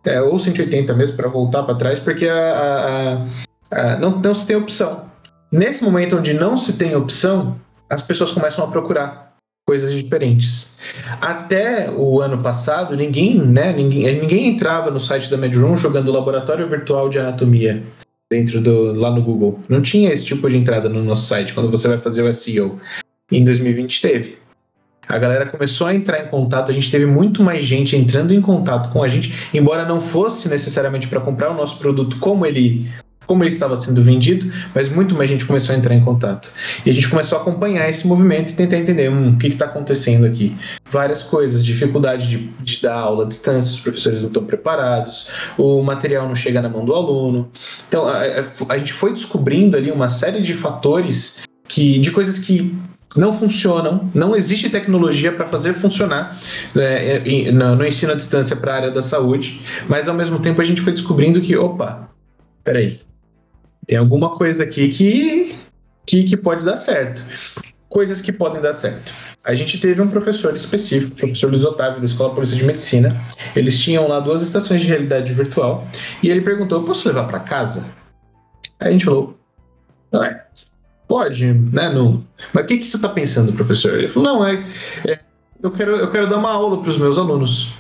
é, 0.05 0.21
ou 0.21 0.39
180 0.39 0.95
mesmo 0.95 1.17
para 1.17 1.29
voltar 1.29 1.65
para 1.65 1.75
trás, 1.75 1.99
porque 1.99 2.29
a, 2.29 3.25
a, 3.73 3.77
a, 3.77 3.97
não, 3.97 4.11
não 4.11 4.35
se 4.35 4.47
tem 4.47 4.57
opção. 4.57 5.11
Nesse 5.51 5.83
momento 5.83 6.17
onde 6.17 6.33
não 6.33 6.57
se 6.57 6.75
tem 6.75 6.95
opção, 6.95 7.61
as 7.89 8.03
pessoas 8.03 8.31
começam 8.31 8.65
a 8.65 8.69
procurar 8.69 9.35
coisas 9.67 9.93
diferentes. 9.93 10.77
Até 11.21 11.91
o 11.91 12.21
ano 12.21 12.39
passado, 12.39 12.97
ninguém, 12.97 13.37
né, 13.39 13.73
ninguém, 13.73 14.21
ninguém 14.21 14.49
entrava 14.49 14.91
no 14.91 15.01
site 15.01 15.29
da 15.29 15.37
MedRoom 15.37 15.75
jogando 15.75 16.13
laboratório 16.13 16.69
virtual 16.69 17.09
de 17.09 17.19
anatomia 17.19 17.83
dentro 18.31 18.61
do 18.61 18.93
lá 18.95 19.11
no 19.11 19.23
Google. 19.23 19.59
Não 19.69 19.83
tinha 19.83 20.13
esse 20.13 20.25
tipo 20.25 20.49
de 20.49 20.57
entrada 20.57 20.89
no 20.89 21.03
nosso 21.03 21.27
site 21.27 21.53
quando 21.53 21.71
você 21.71 21.89
vai 21.89 21.99
fazer 21.99 22.23
o 22.23 22.33
SEO. 22.33 22.81
Em 23.31 23.43
2020 23.43 24.01
teve. 24.01 24.39
A 25.09 25.19
galera 25.19 25.47
começou 25.47 25.89
a 25.89 25.95
entrar 25.95 26.25
em 26.25 26.29
contato, 26.29 26.71
a 26.71 26.75
gente 26.75 26.89
teve 26.89 27.05
muito 27.05 27.43
mais 27.43 27.65
gente 27.65 27.97
entrando 27.97 28.33
em 28.33 28.41
contato 28.41 28.93
com 28.93 29.03
a 29.03 29.09
gente, 29.09 29.49
embora 29.53 29.85
não 29.85 30.01
fosse 30.01 30.49
necessariamente 30.49 31.09
para 31.09 31.21
comprar 31.21 31.51
o 31.51 31.55
nosso 31.55 31.79
produto 31.79 32.17
como 32.21 32.47
ele 32.47 32.89
como 33.31 33.45
ele 33.45 33.53
estava 33.53 33.77
sendo 33.77 34.03
vendido, 34.03 34.53
mas 34.75 34.89
muito 34.89 35.15
mais 35.15 35.31
gente 35.31 35.45
começou 35.45 35.73
a 35.73 35.79
entrar 35.79 35.95
em 35.95 36.01
contato. 36.01 36.53
E 36.85 36.91
a 36.91 36.93
gente 36.93 37.09
começou 37.09 37.39
a 37.39 37.41
acompanhar 37.41 37.89
esse 37.89 38.05
movimento 38.05 38.51
e 38.51 38.57
tentar 38.57 38.77
entender 38.77 39.09
hum, 39.09 39.35
o 39.35 39.39
que 39.39 39.47
está 39.47 39.67
acontecendo 39.67 40.27
aqui. 40.27 40.57
Várias 40.91 41.23
coisas, 41.23 41.65
dificuldade 41.65 42.27
de, 42.27 42.39
de, 42.59 42.83
dar 42.83 42.95
aula 42.95 43.25
à 43.25 43.29
distância, 43.29 43.71
os 43.71 43.79
professores 43.79 44.23
não 44.23 44.27
estão 44.27 44.45
preparados, 44.45 45.29
o 45.57 45.81
material 45.81 46.27
não 46.27 46.35
chega 46.35 46.61
na 46.61 46.69
mão 46.69 46.85
do 46.85 46.93
aluno. 46.93 47.49
Então, 47.87 48.05
a, 48.09 48.19
a, 48.69 48.79
gente 48.79 48.93
foi 48.93 49.13
descobrindo 49.13 49.77
ali 49.77 49.93
uma 49.93 50.09
série 50.09 50.41
de 50.41 50.53
fatores 50.53 51.39
que, 51.69 52.01
de 52.01 52.11
coisas 52.11 52.37
que 52.41 52.77
não 53.15 53.33
funcionam, 53.33 54.11
não 54.13 54.35
existe 54.35 54.69
tecnologia 54.69 55.31
para 55.31 55.47
fazer 55.47 55.75
funcionar 55.75 56.37
é, 56.75 57.53
no, 57.53 57.77
no 57.77 57.87
ensino 57.87 58.11
à 58.11 58.17
distância 58.17 58.57
para 58.57 58.73
a 58.73 58.77
área 58.77 58.91
da 58.91 59.03
saúde, 59.03 59.61
mas 59.89 60.09
ao 60.09 60.15
mesmo 60.17 60.41
tempo 60.41 60.61
a 60.61 60.65
gente 60.65 60.81
foi 60.81 60.93
descobrindo 60.93 61.41
que, 61.41 61.57
opa, 61.57 62.11
peraí, 62.65 63.01
tem 63.91 63.99
alguma 63.99 64.37
coisa 64.37 64.63
aqui 64.63 64.89
que, 64.89 65.57
que, 66.07 66.23
que 66.23 66.37
pode 66.37 66.65
dar 66.65 66.77
certo. 66.77 67.25
Coisas 67.89 68.23
que 68.23 68.33
podem 68.33 68.63
dar 68.63 68.73
certo. 68.73 69.13
A 69.43 69.53
gente 69.53 69.81
teve 69.81 70.01
um 70.01 70.07
professor 70.07 70.55
específico, 70.55 71.13
o 71.13 71.17
professor 71.17 71.51
Luiz 71.51 71.65
Otávio, 71.65 71.99
da 71.99 72.07
Escola 72.07 72.33
Polícia 72.33 72.57
de 72.57 72.65
Medicina. 72.65 73.21
Eles 73.57 73.81
tinham 73.81 74.07
lá 74.07 74.21
duas 74.21 74.43
estações 74.43 74.83
de 74.83 74.87
realidade 74.87 75.35
virtual. 75.35 75.85
E 76.23 76.31
ele 76.31 76.41
perguntou: 76.43 76.85
posso 76.85 77.09
levar 77.09 77.25
para 77.25 77.41
casa? 77.41 77.85
Aí 78.79 78.91
a 78.91 78.93
gente 78.93 79.07
falou: 79.07 79.37
é, 80.23 80.41
pode, 81.09 81.53
né? 81.53 81.93
Não. 81.93 82.25
Mas 82.53 82.63
o 82.63 82.67
que, 82.69 82.79
que 82.79 82.87
você 82.87 82.95
está 82.95 83.09
pensando, 83.09 83.53
professor? 83.53 83.95
Ele 83.95 84.07
falou: 84.07 84.35
não, 84.35 84.47
é, 84.47 84.65
é 85.09 85.19
eu, 85.61 85.73
quero, 85.73 85.97
eu 85.97 86.09
quero 86.13 86.29
dar 86.29 86.37
uma 86.37 86.53
aula 86.53 86.81
para 86.81 86.91
os 86.91 86.97
meus 86.97 87.19
alunos 87.19 87.75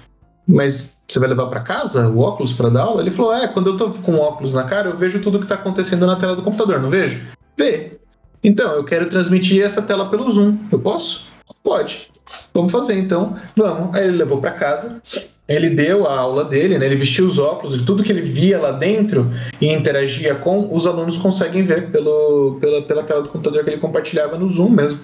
mas 0.46 1.00
você 1.06 1.18
vai 1.18 1.28
levar 1.28 1.46
para 1.46 1.60
casa 1.60 2.08
o 2.08 2.20
óculos 2.20 2.52
para 2.52 2.68
dar 2.68 2.82
aula? 2.82 3.02
Ele 3.02 3.10
falou: 3.10 3.34
é, 3.34 3.48
quando 3.48 3.70
eu 3.70 3.76
tô 3.76 3.90
com 3.90 4.16
óculos 4.16 4.52
na 4.52 4.64
cara, 4.64 4.88
eu 4.88 4.96
vejo 4.96 5.20
tudo 5.20 5.40
que 5.40 5.46
tá 5.46 5.54
acontecendo 5.54 6.06
na 6.06 6.16
tela 6.16 6.36
do 6.36 6.42
computador, 6.42 6.80
não 6.80 6.90
vejo? 6.90 7.20
Vê. 7.56 7.98
Então, 8.42 8.72
eu 8.72 8.84
quero 8.84 9.08
transmitir 9.08 9.62
essa 9.62 9.82
tela 9.82 10.08
pelo 10.08 10.30
Zoom. 10.30 10.56
Eu 10.72 10.78
posso? 10.78 11.26
Pode. 11.62 12.08
Vamos 12.54 12.72
fazer 12.72 12.98
então. 12.98 13.36
Vamos. 13.54 13.94
Aí 13.94 14.04
ele 14.04 14.16
levou 14.16 14.40
para 14.40 14.52
casa. 14.52 15.02
Ele 15.46 15.70
deu 15.70 16.06
a 16.06 16.16
aula 16.16 16.44
dele, 16.44 16.78
né? 16.78 16.86
ele 16.86 16.94
vestiu 16.94 17.26
os 17.26 17.36
óculos 17.36 17.74
e 17.74 17.84
tudo 17.84 18.04
que 18.04 18.12
ele 18.12 18.20
via 18.20 18.56
lá 18.60 18.70
dentro 18.70 19.28
e 19.60 19.66
interagia 19.66 20.36
com, 20.36 20.72
os 20.72 20.86
alunos 20.86 21.16
conseguem 21.16 21.64
ver 21.64 21.90
pelo, 21.90 22.56
pela, 22.60 22.82
pela 22.82 23.02
tela 23.02 23.22
do 23.22 23.28
computador 23.28 23.64
que 23.64 23.70
ele 23.70 23.80
compartilhava 23.80 24.38
no 24.38 24.48
Zoom 24.48 24.70
mesmo. 24.70 25.00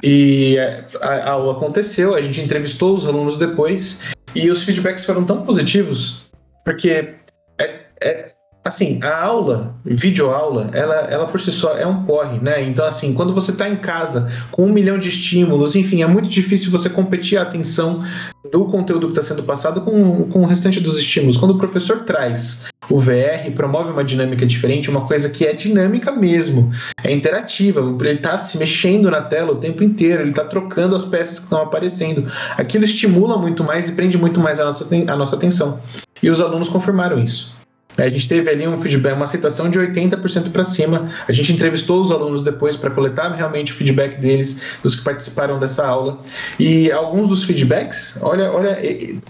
E 0.00 0.56
a, 1.00 1.08
a 1.08 1.30
aula 1.32 1.54
aconteceu, 1.54 2.14
a 2.14 2.22
gente 2.22 2.40
entrevistou 2.40 2.94
os 2.94 3.04
alunos 3.04 3.36
depois 3.36 3.98
e 4.34 4.50
os 4.50 4.62
feedbacks 4.64 5.04
foram 5.04 5.24
tão 5.24 5.44
positivos, 5.44 6.30
porque 6.64 7.14
é, 7.58 7.80
é 8.02 8.34
assim, 8.64 8.98
a 9.02 9.22
aula, 9.22 9.74
videoaula, 9.84 10.70
ela, 10.72 10.94
ela 11.10 11.26
por 11.26 11.38
si 11.38 11.52
só 11.52 11.76
é 11.76 11.86
um 11.86 12.04
porre, 12.04 12.38
né? 12.40 12.62
Então, 12.62 12.86
assim, 12.86 13.12
quando 13.12 13.34
você 13.34 13.50
está 13.50 13.68
em 13.68 13.76
casa 13.76 14.32
com 14.50 14.64
um 14.64 14.72
milhão 14.72 14.98
de 14.98 15.10
estímulos, 15.10 15.76
enfim, 15.76 16.02
é 16.02 16.06
muito 16.06 16.28
difícil 16.28 16.70
você 16.70 16.88
competir 16.88 17.36
a 17.36 17.42
atenção 17.42 18.02
do 18.50 18.64
conteúdo 18.64 19.08
que 19.08 19.18
está 19.18 19.22
sendo 19.22 19.42
passado 19.42 19.82
com, 19.82 20.30
com 20.30 20.42
o 20.42 20.46
restante 20.46 20.80
dos 20.80 20.98
estímulos. 20.98 21.36
Quando 21.36 21.52
o 21.52 21.58
professor 21.58 22.04
traz 22.04 22.64
o 22.88 23.00
VR, 23.00 23.50
promove 23.54 23.90
uma 23.90 24.04
dinâmica 24.04 24.46
diferente, 24.46 24.90
uma 24.90 25.02
coisa 25.02 25.28
que 25.28 25.46
é 25.46 25.52
dinâmica 25.52 26.12
mesmo, 26.12 26.70
é 27.02 27.12
interativa, 27.12 27.80
ele 27.80 28.10
está 28.14 28.38
se 28.38 28.58
mexendo 28.58 29.10
na 29.10 29.20
tela 29.20 29.52
o 29.52 29.56
tempo 29.56 29.82
inteiro, 29.82 30.22
ele 30.22 30.30
está 30.30 30.44
trocando 30.44 30.94
as 30.94 31.04
peças 31.04 31.38
que 31.38 31.44
estão 31.44 31.62
aparecendo. 31.62 32.30
Aquilo 32.56 32.84
estimula 32.84 33.38
muito 33.38 33.64
mais 33.64 33.88
e 33.88 33.92
prende 33.92 34.18
muito 34.18 34.40
mais 34.40 34.60
a 34.60 34.64
nossa, 34.64 34.94
a 34.94 35.16
nossa 35.16 35.36
atenção. 35.36 35.78
E 36.22 36.30
os 36.30 36.40
alunos 36.40 36.68
confirmaram 36.68 37.22
isso. 37.22 37.54
A 37.96 38.08
gente 38.08 38.28
teve 38.28 38.50
ali 38.50 38.66
um 38.66 38.76
feedback, 38.76 39.14
uma 39.14 39.24
aceitação 39.24 39.70
de 39.70 39.78
80% 39.78 40.50
para 40.50 40.64
cima. 40.64 41.10
A 41.28 41.32
gente 41.32 41.52
entrevistou 41.52 42.00
os 42.00 42.10
alunos 42.10 42.42
depois 42.42 42.76
para 42.76 42.90
coletar 42.90 43.30
realmente 43.30 43.72
o 43.72 43.76
feedback 43.76 44.20
deles, 44.20 44.60
dos 44.82 44.96
que 44.96 45.04
participaram 45.04 45.58
dessa 45.58 45.86
aula. 45.86 46.18
E 46.58 46.90
alguns 46.90 47.28
dos 47.28 47.44
feedbacks, 47.44 48.18
olha, 48.20 48.50
olha, 48.50 48.76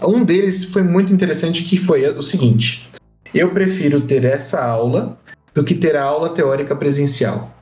um 0.07 0.23
deles 0.23 0.65
foi 0.65 0.81
muito 0.81 1.13
interessante 1.13 1.63
que 1.63 1.77
foi 1.77 2.07
o 2.07 2.23
seguinte: 2.23 2.89
eu 3.35 3.51
prefiro 3.51 3.99
ter 4.01 4.23
essa 4.23 4.63
aula 4.63 5.19
do 5.53 5.63
que 5.63 5.75
ter 5.75 5.95
a 5.95 6.03
aula 6.03 6.29
teórica 6.29 6.73
presencial. 6.75 7.53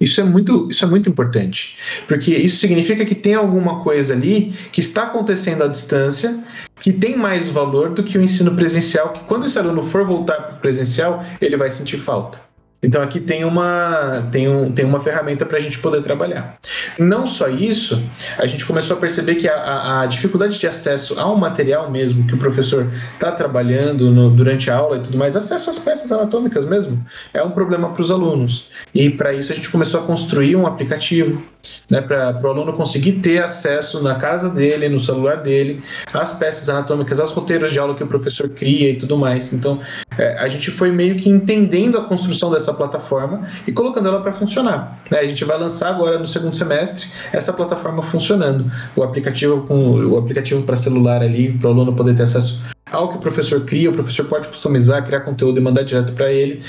Isso 0.00 0.20
é 0.20 0.24
muito, 0.24 0.68
isso 0.70 0.84
é 0.84 0.88
muito 0.88 1.08
importante, 1.08 1.76
porque 2.06 2.32
isso 2.32 2.56
significa 2.56 3.04
que 3.04 3.14
tem 3.14 3.34
alguma 3.34 3.82
coisa 3.82 4.14
ali 4.14 4.54
que 4.72 4.80
está 4.80 5.02
acontecendo 5.02 5.64
à 5.64 5.66
distância, 5.66 6.42
que 6.80 6.92
tem 6.92 7.16
mais 7.16 7.48
valor 7.50 7.90
do 7.90 8.02
que 8.02 8.16
o 8.16 8.22
ensino 8.22 8.54
presencial, 8.54 9.12
que 9.12 9.24
quando 9.24 9.46
esse 9.46 9.58
aluno 9.58 9.84
for 9.84 10.04
voltar 10.04 10.36
para 10.36 10.56
o 10.56 10.60
presencial, 10.60 11.24
ele 11.40 11.56
vai 11.56 11.70
sentir 11.70 11.98
falta. 11.98 12.47
Então 12.82 13.02
aqui 13.02 13.20
tem 13.20 13.44
uma, 13.44 14.28
tem 14.30 14.48
um, 14.48 14.70
tem 14.70 14.84
uma 14.84 15.00
ferramenta 15.00 15.44
para 15.44 15.58
a 15.58 15.60
gente 15.60 15.78
poder 15.78 16.00
trabalhar. 16.00 16.58
Não 16.98 17.26
só 17.26 17.48
isso, 17.48 18.00
a 18.38 18.46
gente 18.46 18.64
começou 18.64 18.96
a 18.96 19.00
perceber 19.00 19.34
que 19.34 19.48
a, 19.48 20.02
a 20.02 20.06
dificuldade 20.06 20.58
de 20.58 20.66
acesso 20.66 21.18
ao 21.18 21.36
material 21.36 21.90
mesmo 21.90 22.26
que 22.26 22.34
o 22.34 22.38
professor 22.38 22.88
está 23.14 23.32
trabalhando 23.32 24.10
no, 24.10 24.30
durante 24.30 24.70
a 24.70 24.76
aula 24.76 24.98
e 24.98 25.00
tudo 25.00 25.18
mais, 25.18 25.34
acesso 25.34 25.70
às 25.70 25.78
peças 25.78 26.12
anatômicas 26.12 26.64
mesmo, 26.64 27.04
é 27.34 27.42
um 27.42 27.50
problema 27.50 27.90
para 27.90 28.02
os 28.02 28.12
alunos. 28.12 28.68
E 28.94 29.10
para 29.10 29.32
isso 29.32 29.50
a 29.50 29.54
gente 29.56 29.70
começou 29.70 30.00
a 30.00 30.04
construir 30.04 30.54
um 30.54 30.66
aplicativo 30.66 31.42
né, 31.90 32.00
para 32.00 32.40
o 32.42 32.46
aluno 32.48 32.72
conseguir 32.72 33.12
ter 33.14 33.42
acesso 33.42 34.02
na 34.02 34.14
casa 34.14 34.48
dele, 34.48 34.88
no 34.88 34.98
celular 34.98 35.42
dele, 35.42 35.82
às 36.12 36.32
peças 36.32 36.68
anatômicas, 36.68 37.18
aos 37.18 37.30
roteiros 37.30 37.72
de 37.72 37.78
aula 37.78 37.94
que 37.94 38.02
o 38.02 38.06
professor 38.06 38.48
cria 38.48 38.90
e 38.90 38.96
tudo 38.96 39.16
mais. 39.16 39.52
Então, 39.52 39.80
é, 40.16 40.38
a 40.38 40.48
gente 40.48 40.70
foi 40.70 40.90
meio 40.90 41.16
que 41.16 41.28
entendendo 41.28 41.98
a 41.98 42.04
construção 42.04 42.50
dessa 42.50 42.72
plataforma 42.72 43.48
e 43.66 43.72
colocando 43.72 44.08
ela 44.08 44.22
para 44.22 44.32
funcionar. 44.32 44.98
Né? 45.10 45.20
A 45.20 45.26
gente 45.26 45.44
vai 45.44 45.58
lançar 45.58 45.90
agora 45.90 46.18
no 46.18 46.26
segundo 46.26 46.54
semestre 46.54 47.06
essa 47.32 47.52
plataforma 47.52 48.02
funcionando, 48.02 48.70
o 48.96 49.02
aplicativo 49.02 49.62
com 49.66 49.94
o 50.04 50.18
aplicativo 50.18 50.62
para 50.62 50.76
celular 50.76 51.22
ali, 51.22 51.52
para 51.52 51.68
o 51.68 51.72
aluno 51.72 51.94
poder 51.94 52.14
ter 52.14 52.24
acesso 52.24 52.58
ao 52.92 53.10
que 53.10 53.16
o 53.16 53.20
professor 53.20 53.60
cria, 53.62 53.90
o 53.90 53.92
professor 53.92 54.24
pode 54.26 54.48
customizar, 54.48 55.04
criar 55.04 55.20
conteúdo 55.20 55.58
e 55.58 55.62
mandar 55.62 55.82
direto 55.82 56.12
para 56.12 56.32
ele. 56.32 56.62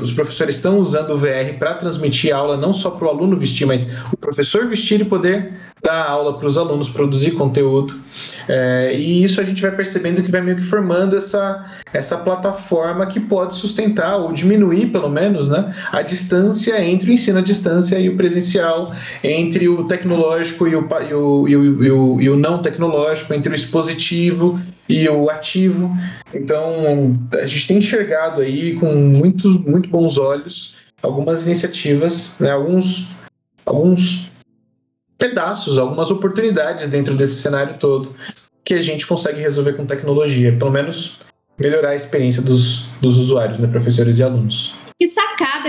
Os 0.00 0.12
professores 0.12 0.56
estão 0.56 0.78
usando 0.78 1.10
o 1.10 1.18
VR 1.18 1.58
para 1.58 1.74
transmitir 1.74 2.34
aula 2.34 2.56
não 2.56 2.72
só 2.72 2.90
para 2.90 3.06
o 3.06 3.10
aluno 3.10 3.36
vestir, 3.36 3.66
mas 3.66 3.92
o 4.12 4.16
professor 4.16 4.66
vestir 4.66 5.00
e 5.00 5.04
poder 5.04 5.52
dar 5.82 6.08
aula 6.08 6.38
para 6.38 6.46
os 6.46 6.56
alunos, 6.56 6.88
produzir 6.88 7.32
conteúdo. 7.32 7.94
É, 8.48 8.92
e 8.94 9.22
isso 9.22 9.40
a 9.40 9.44
gente 9.44 9.60
vai 9.62 9.70
percebendo 9.70 10.22
que 10.22 10.30
vai 10.30 10.40
meio 10.40 10.56
que 10.56 10.62
formando 10.62 11.16
essa, 11.16 11.64
essa 11.92 12.16
plataforma 12.18 13.06
que 13.06 13.20
pode 13.20 13.54
sustentar 13.54 14.16
ou 14.16 14.32
diminuir, 14.32 14.86
pelo 14.86 15.08
menos, 15.08 15.48
né, 15.48 15.74
a 15.92 16.02
distância 16.02 16.82
entre 16.82 17.10
o 17.10 17.12
ensino 17.12 17.38
à 17.38 17.42
distância 17.42 17.98
e 17.98 18.08
o 18.08 18.16
presencial, 18.16 18.94
entre 19.22 19.68
o 19.68 19.84
tecnológico 19.84 20.66
e 20.66 20.74
o, 20.74 20.88
e 21.08 21.14
o, 21.14 21.48
e 21.48 21.56
o, 21.56 21.84
e 21.84 21.90
o, 21.90 22.20
e 22.20 22.30
o 22.30 22.36
não 22.36 22.62
tecnológico, 22.62 23.34
entre 23.34 23.52
o 23.52 23.54
expositivo 23.54 24.58
e 24.88 25.08
o 25.08 25.28
ativo. 25.28 25.90
Então, 26.32 27.14
a 27.34 27.46
gente 27.46 27.66
tem 27.66 27.78
enxergado 27.78 28.40
aí 28.40 28.74
com 28.76 28.94
muitos, 28.94 29.58
muito 29.60 29.88
bons 29.88 30.18
olhos 30.18 30.74
algumas 31.02 31.44
iniciativas, 31.44 32.36
né, 32.40 32.50
alguns, 32.50 33.08
alguns 33.64 34.30
pedaços, 35.18 35.78
algumas 35.78 36.10
oportunidades 36.10 36.90
dentro 36.90 37.14
desse 37.14 37.36
cenário 37.36 37.74
todo 37.78 38.14
que 38.64 38.74
a 38.74 38.82
gente 38.82 39.06
consegue 39.06 39.40
resolver 39.40 39.74
com 39.74 39.86
tecnologia, 39.86 40.56
pelo 40.56 40.72
menos 40.72 41.20
melhorar 41.56 41.90
a 41.90 41.94
experiência 41.94 42.42
dos, 42.42 42.86
dos 43.00 43.16
usuários, 43.16 43.58
né, 43.58 43.68
professores 43.68 44.18
e 44.18 44.24
alunos. 44.24 44.74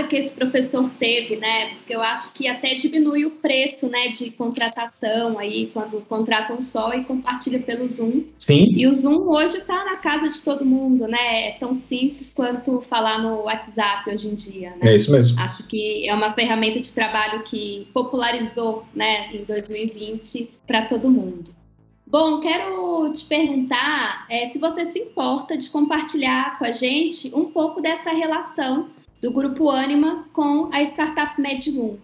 Que 0.08 0.16
esse 0.16 0.32
professor 0.32 0.90
teve, 0.90 1.36
né? 1.36 1.74
Porque 1.74 1.94
eu 1.94 2.02
acho 2.02 2.32
que 2.32 2.48
até 2.48 2.74
diminui 2.74 3.26
o 3.26 3.30
preço, 3.32 3.88
né, 3.88 4.08
de 4.08 4.30
contratação 4.30 5.38
aí 5.38 5.70
quando 5.72 6.00
contratam 6.08 6.60
só 6.62 6.94
e 6.94 7.04
compartilha 7.04 7.60
pelo 7.60 7.86
Zoom. 7.86 8.24
Sim. 8.38 8.72
E 8.74 8.86
o 8.86 8.94
Zoom 8.94 9.28
hoje 9.28 9.58
está 9.58 9.84
na 9.84 9.98
casa 9.98 10.28
de 10.28 10.40
todo 10.42 10.64
mundo, 10.64 11.06
né? 11.06 11.48
É 11.48 11.50
tão 11.52 11.74
simples 11.74 12.30
quanto 12.30 12.80
falar 12.80 13.22
no 13.22 13.42
WhatsApp 13.42 14.10
hoje 14.10 14.28
em 14.28 14.34
dia, 14.34 14.70
né? 14.70 14.92
É 14.92 14.96
isso 14.96 15.12
mesmo. 15.12 15.38
Acho 15.40 15.66
que 15.66 16.08
é 16.08 16.14
uma 16.14 16.32
ferramenta 16.32 16.80
de 16.80 16.92
trabalho 16.92 17.42
que 17.42 17.86
popularizou, 17.92 18.84
né, 18.94 19.30
em 19.32 19.44
2020 19.44 20.50
para 20.66 20.82
todo 20.82 21.10
mundo. 21.10 21.58
Bom, 22.06 22.40
quero 22.40 23.12
te 23.12 23.26
perguntar 23.26 24.24
é, 24.30 24.46
se 24.48 24.58
você 24.58 24.86
se 24.86 24.98
importa 24.98 25.58
de 25.58 25.68
compartilhar 25.68 26.58
com 26.58 26.64
a 26.64 26.72
gente 26.72 27.30
um 27.34 27.44
pouco 27.44 27.82
dessa 27.82 28.10
relação 28.10 28.88
do 29.20 29.32
grupo 29.32 29.70
Anima 29.70 30.28
com 30.32 30.68
a 30.72 30.82
startup 30.82 31.40
MedRoom. 31.40 31.96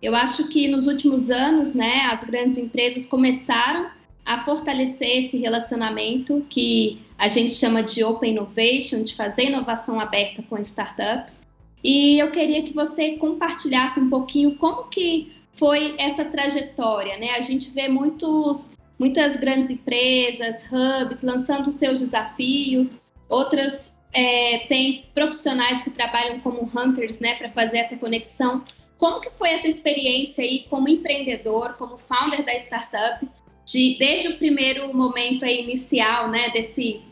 Eu 0.00 0.14
acho 0.14 0.48
que 0.48 0.68
nos 0.68 0.86
últimos 0.86 1.30
anos, 1.30 1.74
né, 1.74 2.08
as 2.10 2.24
grandes 2.24 2.56
empresas 2.56 3.04
começaram 3.04 3.90
a 4.24 4.44
fortalecer 4.44 5.24
esse 5.24 5.36
relacionamento 5.36 6.44
que 6.48 7.00
a 7.18 7.28
gente 7.28 7.54
chama 7.54 7.82
de 7.82 8.02
Open 8.02 8.32
Innovation, 8.32 9.02
de 9.02 9.14
fazer 9.14 9.44
inovação 9.44 10.00
aberta 10.00 10.42
com 10.42 10.56
startups. 10.58 11.42
E 11.82 12.18
eu 12.18 12.30
queria 12.30 12.62
que 12.62 12.72
você 12.72 13.12
compartilhasse 13.16 14.00
um 14.00 14.08
pouquinho 14.08 14.56
como 14.56 14.84
que 14.84 15.32
foi 15.52 15.94
essa 15.98 16.24
trajetória, 16.24 17.18
né? 17.18 17.30
A 17.32 17.40
gente 17.40 17.70
vê 17.70 17.88
muitos, 17.88 18.72
muitas 18.98 19.36
grandes 19.36 19.68
empresas, 19.68 20.64
hubs 20.70 21.22
lançando 21.22 21.70
seus 21.70 22.00
desafios, 22.00 23.02
outras 23.28 23.99
é, 24.12 24.66
tem 24.68 25.06
profissionais 25.14 25.82
que 25.82 25.90
trabalham 25.90 26.40
como 26.40 26.62
hunters, 26.62 27.20
né, 27.20 27.34
para 27.34 27.48
fazer 27.48 27.78
essa 27.78 27.96
conexão. 27.96 28.64
Como 28.98 29.20
que 29.20 29.30
foi 29.30 29.50
essa 29.50 29.68
experiência 29.68 30.44
aí 30.44 30.66
como 30.68 30.88
empreendedor, 30.88 31.74
como 31.74 31.96
founder 31.96 32.44
da 32.44 32.54
startup, 32.56 33.26
de, 33.64 33.96
desde 33.98 34.28
o 34.28 34.36
primeiro 34.36 34.92
momento 34.94 35.44
aí 35.44 35.62
inicial, 35.62 36.28
né, 36.28 36.50
desse 36.50 37.02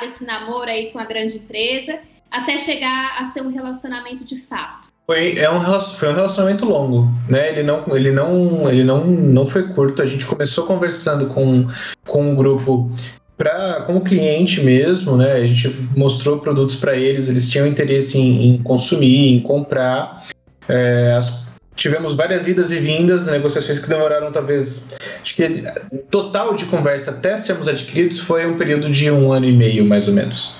desse 0.00 0.24
namoro 0.24 0.70
aí 0.70 0.92
com 0.92 0.98
a 1.00 1.04
grande 1.04 1.36
empresa, 1.36 1.98
até 2.30 2.56
chegar 2.56 3.16
a 3.18 3.24
ser 3.24 3.42
um 3.42 3.50
relacionamento 3.50 4.24
de 4.24 4.36
fato? 4.36 4.88
Foi, 5.06 5.36
é 5.36 5.50
um, 5.50 5.60
foi 5.98 6.08
um 6.08 6.14
relacionamento 6.14 6.64
longo, 6.64 7.08
né? 7.28 7.48
Ele 7.50 7.64
não, 7.64 7.84
ele 7.96 8.12
não, 8.12 8.70
ele 8.70 8.84
não, 8.84 9.04
não 9.04 9.46
foi 9.46 9.66
curto. 9.72 10.00
A 10.00 10.06
gente 10.06 10.24
começou 10.24 10.66
conversando 10.66 11.26
com, 11.26 11.66
com 12.06 12.30
um 12.30 12.36
grupo 12.36 12.92
para 13.40 13.84
como 13.86 14.02
cliente 14.02 14.60
mesmo, 14.60 15.16
né? 15.16 15.32
A 15.32 15.46
gente 15.46 15.74
mostrou 15.96 16.40
produtos 16.40 16.76
para 16.76 16.94
eles, 16.94 17.30
eles 17.30 17.48
tinham 17.48 17.66
interesse 17.66 18.18
em, 18.18 18.50
em 18.50 18.62
consumir, 18.62 19.32
em 19.32 19.40
comprar. 19.40 20.26
É, 20.68 21.14
as, 21.16 21.42
tivemos 21.74 22.12
várias 22.12 22.46
idas 22.46 22.70
e 22.70 22.78
vindas, 22.78 23.28
negociações 23.28 23.78
que 23.78 23.88
demoraram 23.88 24.30
talvez, 24.30 24.90
acho 25.22 25.34
que 25.34 25.64
total 26.10 26.54
de 26.54 26.66
conversa 26.66 27.12
até 27.12 27.38
sermos 27.38 27.66
adquiridos 27.66 28.18
foi 28.18 28.46
um 28.46 28.58
período 28.58 28.90
de 28.90 29.10
um 29.10 29.32
ano 29.32 29.46
e 29.46 29.52
meio, 29.52 29.86
mais 29.86 30.06
ou 30.06 30.12
menos. 30.12 30.56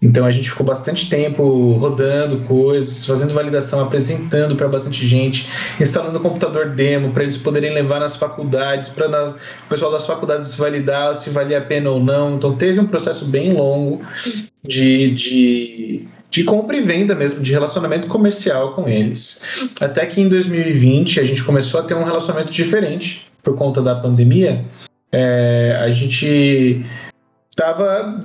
Então 0.00 0.26
a 0.26 0.30
gente 0.30 0.50
ficou 0.50 0.66
bastante 0.66 1.08
tempo 1.08 1.72
rodando 1.72 2.38
coisas, 2.40 3.06
fazendo 3.06 3.32
validação, 3.32 3.80
apresentando 3.80 4.54
para 4.54 4.68
bastante 4.68 5.06
gente, 5.06 5.48
instalando 5.80 6.20
computador 6.20 6.70
demo 6.70 7.10
para 7.10 7.22
eles 7.22 7.36
poderem 7.36 7.72
levar 7.72 8.00
nas 8.00 8.16
faculdades, 8.16 8.90
para 8.90 9.30
o 9.30 9.68
pessoal 9.68 9.90
das 9.90 10.06
faculdades 10.06 10.54
validar 10.56 11.16
se 11.16 11.30
valia 11.30 11.58
a 11.58 11.62
pena 11.62 11.90
ou 11.90 12.00
não. 12.00 12.36
Então 12.36 12.54
teve 12.54 12.78
um 12.78 12.86
processo 12.86 13.24
bem 13.24 13.52
longo 13.52 14.02
de, 14.62 15.14
de, 15.14 16.04
de 16.30 16.44
compra 16.44 16.76
e 16.76 16.82
venda 16.82 17.14
mesmo, 17.14 17.40
de 17.42 17.52
relacionamento 17.52 18.08
comercial 18.08 18.72
com 18.72 18.88
eles. 18.88 19.72
Até 19.80 20.04
que 20.06 20.20
em 20.20 20.28
2020 20.28 21.20
a 21.20 21.24
gente 21.24 21.42
começou 21.42 21.80
a 21.80 21.82
ter 21.82 21.94
um 21.94 22.04
relacionamento 22.04 22.52
diferente 22.52 23.26
por 23.42 23.54
conta 23.56 23.80
da 23.80 23.94
pandemia. 23.94 24.64
É, 25.12 25.78
a 25.80 25.90
gente 25.90 26.84
estava 27.54 28.18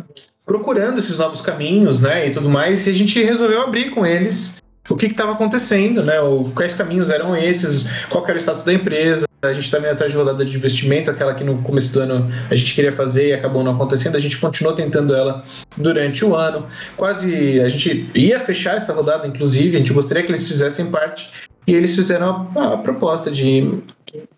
procurando 0.45 0.97
esses 0.97 1.17
novos 1.17 1.41
caminhos, 1.41 1.99
né, 1.99 2.27
e 2.27 2.31
tudo 2.31 2.49
mais, 2.49 2.87
e 2.87 2.89
a 2.89 2.93
gente 2.93 3.23
resolveu 3.23 3.61
abrir 3.61 3.91
com 3.91 4.05
eles 4.05 4.57
o 4.89 4.95
que 4.95 5.05
estava 5.05 5.33
acontecendo, 5.33 6.03
né, 6.03 6.19
o, 6.19 6.45
quais 6.55 6.73
caminhos 6.73 7.11
eram 7.11 7.35
esses, 7.37 7.87
qual 8.09 8.25
era 8.25 8.33
o 8.33 8.41
status 8.41 8.63
da 8.63 8.73
empresa. 8.73 9.27
A 9.41 9.53
gente 9.53 9.71
também 9.71 9.89
atrás 9.89 10.11
de 10.11 10.17
rodada 10.17 10.43
de 10.43 10.57
investimento, 10.57 11.09
aquela 11.09 11.33
que 11.33 11.45
no 11.45 11.61
começo 11.61 11.93
do 11.93 12.01
ano 12.01 12.29
a 12.49 12.55
gente 12.55 12.73
queria 12.73 12.91
fazer 12.91 13.29
e 13.29 13.33
acabou 13.33 13.63
não 13.63 13.71
acontecendo. 13.71 14.17
A 14.17 14.19
gente 14.19 14.37
continuou 14.37 14.75
tentando 14.75 15.15
ela 15.15 15.41
durante 15.77 16.25
o 16.25 16.35
ano. 16.35 16.67
Quase 16.97 17.57
a 17.61 17.69
gente 17.69 18.09
ia 18.13 18.41
fechar 18.41 18.75
essa 18.75 18.91
rodada, 18.91 19.25
inclusive, 19.25 19.77
a 19.77 19.79
gente 19.79 19.93
gostaria 19.93 20.23
que 20.23 20.31
eles 20.31 20.45
fizessem 20.45 20.87
parte. 20.87 21.31
E 21.65 21.73
eles 21.73 21.95
fizeram 21.95 22.51
a, 22.53 22.73
a 22.73 22.77
proposta 22.79 23.31
de 23.31 23.79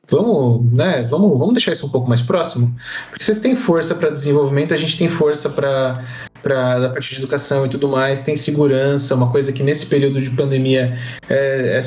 vamos, 0.09 0.71
né, 0.71 1.03
vamos, 1.09 1.37
vamos 1.37 1.53
deixar 1.53 1.71
isso 1.71 1.85
um 1.85 1.89
pouco 1.89 2.07
mais 2.07 2.21
próximo, 2.21 2.75
porque 3.09 3.23
vocês 3.23 3.39
têm 3.39 3.55
força 3.55 3.95
para 3.95 4.09
desenvolvimento, 4.09 4.73
a 4.73 4.77
gente 4.77 4.97
tem 4.97 5.09
força 5.09 5.49
para 5.49 6.03
para 6.41 6.87
a 6.87 6.89
parte 6.89 7.11
de 7.11 7.17
educação 7.19 7.67
e 7.67 7.69
tudo 7.69 7.87
mais, 7.87 8.23
tem 8.23 8.35
segurança, 8.35 9.13
uma 9.13 9.29
coisa 9.29 9.53
que 9.53 9.61
nesse 9.61 9.85
período 9.85 10.19
de 10.19 10.29
pandemia 10.31 10.97
é, 11.29 11.77
é 11.77 11.81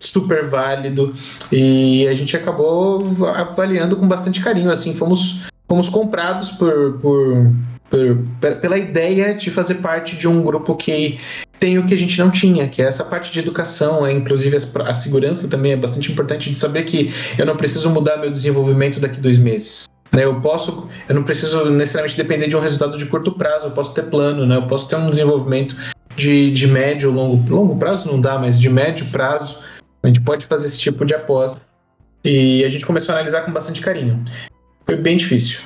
super 0.00 0.46
válido. 0.48 1.12
E 1.52 2.08
a 2.08 2.14
gente 2.14 2.36
acabou 2.36 3.04
avaliando 3.28 3.96
com 3.96 4.08
bastante 4.08 4.42
carinho, 4.42 4.68
assim, 4.68 4.94
fomos 4.94 5.42
fomos 5.68 5.88
comprados 5.88 6.50
por, 6.50 6.98
por 6.98 7.52
por, 7.90 8.18
pela 8.60 8.78
ideia 8.78 9.34
de 9.34 9.50
fazer 9.50 9.76
parte 9.76 10.16
de 10.16 10.28
um 10.28 10.42
grupo 10.42 10.76
que 10.76 11.18
tem 11.60 11.78
o 11.78 11.86
que 11.86 11.92
a 11.92 11.96
gente 11.96 12.18
não 12.18 12.30
tinha, 12.30 12.66
que 12.66 12.80
é 12.80 12.86
essa 12.86 13.04
parte 13.04 13.30
de 13.30 13.38
educação, 13.38 14.06
é, 14.06 14.12
inclusive 14.12 14.56
a, 14.56 14.90
a 14.90 14.94
segurança 14.94 15.46
também 15.46 15.72
é 15.72 15.76
bastante 15.76 16.10
importante 16.10 16.50
de 16.50 16.58
saber 16.58 16.84
que 16.84 17.12
eu 17.38 17.44
não 17.44 17.54
preciso 17.54 17.90
mudar 17.90 18.16
meu 18.16 18.30
desenvolvimento 18.30 18.98
daqui 18.98 19.20
dois 19.20 19.38
meses. 19.38 19.84
Né? 20.10 20.24
Eu 20.24 20.40
posso, 20.40 20.88
eu 21.06 21.14
não 21.14 21.22
preciso 21.22 21.70
necessariamente 21.70 22.16
depender 22.16 22.48
de 22.48 22.56
um 22.56 22.60
resultado 22.60 22.96
de 22.96 23.04
curto 23.04 23.32
prazo, 23.32 23.66
eu 23.66 23.70
posso 23.72 23.94
ter 23.94 24.04
plano, 24.04 24.46
né? 24.46 24.56
eu 24.56 24.66
posso 24.66 24.88
ter 24.88 24.96
um 24.96 25.10
desenvolvimento 25.10 25.76
de, 26.16 26.50
de 26.50 26.66
médio, 26.66 27.10
longo, 27.10 27.54
longo 27.54 27.76
prazo 27.76 28.10
não 28.10 28.18
dá, 28.18 28.38
mas 28.38 28.58
de 28.58 28.68
médio 28.70 29.04
prazo, 29.12 29.58
a 30.02 30.06
gente 30.06 30.22
pode 30.22 30.46
fazer 30.46 30.66
esse 30.66 30.78
tipo 30.78 31.04
de 31.04 31.14
aposta. 31.14 31.60
E 32.24 32.64
a 32.64 32.68
gente 32.70 32.84
começou 32.84 33.14
a 33.14 33.18
analisar 33.18 33.42
com 33.42 33.52
bastante 33.52 33.80
carinho. 33.80 34.22
Foi 34.86 34.96
bem 34.96 35.16
difícil 35.16 35.60